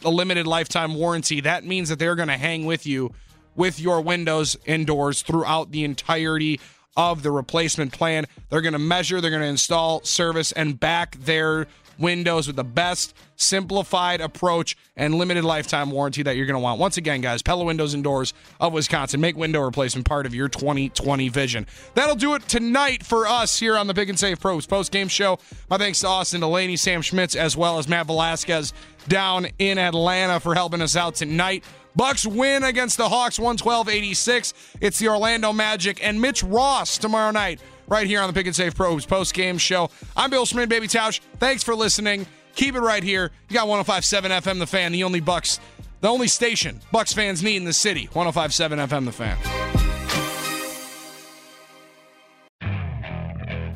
a 0.04 0.10
limited 0.10 0.46
lifetime 0.46 0.94
warranty. 0.94 1.40
That 1.42 1.64
means 1.64 1.88
that 1.88 2.00
they're 2.00 2.16
going 2.16 2.28
to 2.28 2.38
hang 2.38 2.66
with 2.66 2.86
you 2.86 3.14
with 3.56 3.80
your 3.80 4.02
windows 4.02 4.58
indoors 4.66 5.22
throughout 5.22 5.72
the 5.72 5.86
entirety 5.86 6.60
of 6.98 7.24
the 7.24 7.32
replacement 7.32 7.94
plan. 7.94 8.26
They're 8.50 8.62
going 8.62 8.74
to 8.74 8.80
measure, 8.80 9.22
they're 9.22 9.32
going 9.32 9.42
to 9.42 9.48
install, 9.48 10.04
service, 10.04 10.52
and 10.52 10.78
back 10.78 11.16
their 11.18 11.68
windows 12.00 12.48
with 12.48 12.56
the 12.56 12.64
best 12.64 13.14
simplified 13.36 14.22
approach 14.22 14.76
and 14.96 15.16
limited 15.16 15.44
lifetime 15.44 15.92
warranty 15.92 16.24
that 16.24 16.36
you're 16.36 16.46
going 16.46 16.56
to 16.56 16.60
want. 16.60 16.80
Once 16.80 16.98
again, 16.98 17.22
guys, 17.22 17.42
Pella 17.42 17.64
Windows 17.64 17.94
and 17.94 18.04
Doors 18.04 18.34
of 18.60 18.74
Wisconsin. 18.74 19.22
Make 19.22 19.38
window 19.38 19.62
replacement 19.62 20.08
part 20.08 20.26
of 20.26 20.34
your 20.34 20.50
2020 20.50 21.30
vision. 21.30 21.68
That'll 21.96 22.16
do 22.16 22.36
it 22.36 22.48
tonight 22.48 23.06
for 23.06 23.28
us 23.28 23.60
here 23.60 23.78
on 23.78 23.88
the 23.88 23.94
Pick 23.94 24.10
and 24.10 24.20
Save 24.20 24.40
Pros 24.40 24.66
post 24.66 24.92
game 24.92 25.08
show. 25.08 25.40
My 25.70 25.78
thanks 25.78 26.00
to 26.02 26.08
Austin 26.08 26.42
Delaney, 26.42 26.78
Sam 26.78 27.02
Schmitz, 27.02 27.36
as 27.36 27.56
well 27.56 27.78
as 27.78 27.88
Matt 27.88 28.08
Velazquez 28.08 28.74
down 29.08 29.48
in 29.60 29.78
Atlanta 29.78 30.40
for 30.40 30.56
helping 30.56 30.82
us 30.82 30.96
out 30.96 31.16
tonight. 31.16 31.64
Bucks 31.96 32.26
win 32.26 32.64
against 32.64 32.98
the 32.98 33.10
Hawks 33.10 33.40
112-86. 33.40 34.54
It's 34.80 35.00
the 35.00 35.10
Orlando 35.10 35.52
Magic 35.52 36.04
and 36.06 36.22
Mitch 36.22 36.44
Ross 36.44 36.98
tomorrow 36.98 37.32
night 37.32 37.60
right 37.90 38.08
here 38.08 38.22
on 38.22 38.28
the 38.28 38.34
Pick 38.34 38.46
and 38.46 38.56
Save 38.56 38.76
Pros 38.76 39.06
post 39.06 39.34
game 39.34 39.58
show. 39.58 39.90
I'm 40.16 40.30
Bill 40.30 40.46
Schmid, 40.46 40.70
Baby 40.70 40.88
Tausch. 40.88 41.20
Thanks 41.40 41.64
for 41.64 41.76
listening. 41.76 42.26
Keep 42.56 42.76
it 42.76 42.82
right 42.82 43.04
here. 43.04 43.32
You 43.50 43.56
got 43.56 43.68
1057 43.68 44.32
FM 44.32 44.60
The 44.60 44.68
Fan, 44.68 44.92
the 44.92 45.04
only 45.04 45.20
Bucks, 45.20 45.60
the 46.02 46.08
only 46.08 46.28
station 46.28 46.80
Bucks 46.92 47.14
fans 47.14 47.44
need 47.44 47.58
in 47.58 47.66
the 47.66 47.74
city. 47.74 48.10
1057 48.14 48.80
FM 48.80 49.06
The 49.06 49.12
Fan. 49.12 49.38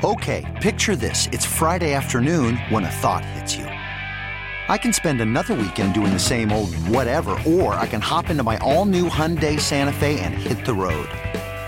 Okay, 0.03 0.59
picture 0.61 0.97
this. 0.97 1.29
It's 1.31 1.45
Friday 1.45 1.93
afternoon 1.93 2.57
when 2.69 2.83
a 2.83 2.91
thought 2.91 3.23
hits 3.23 3.55
you. 3.55 3.65
I 3.65 4.77
can 4.77 4.91
spend 4.91 5.21
another 5.21 5.53
weekend 5.53 5.93
doing 5.93 6.11
the 6.11 6.19
same 6.19 6.51
old 6.51 6.75
whatever, 6.87 7.37
or 7.45 7.75
I 7.75 7.87
can 7.87 8.01
hop 8.01 8.29
into 8.29 8.43
my 8.43 8.57
all 8.57 8.85
new 8.85 9.09
Hyundai 9.09 9.59
Santa 9.59 9.93
Fe 9.93 10.19
and 10.19 10.33
hit 10.33 10.65
the 10.65 10.73
road. 10.73 11.09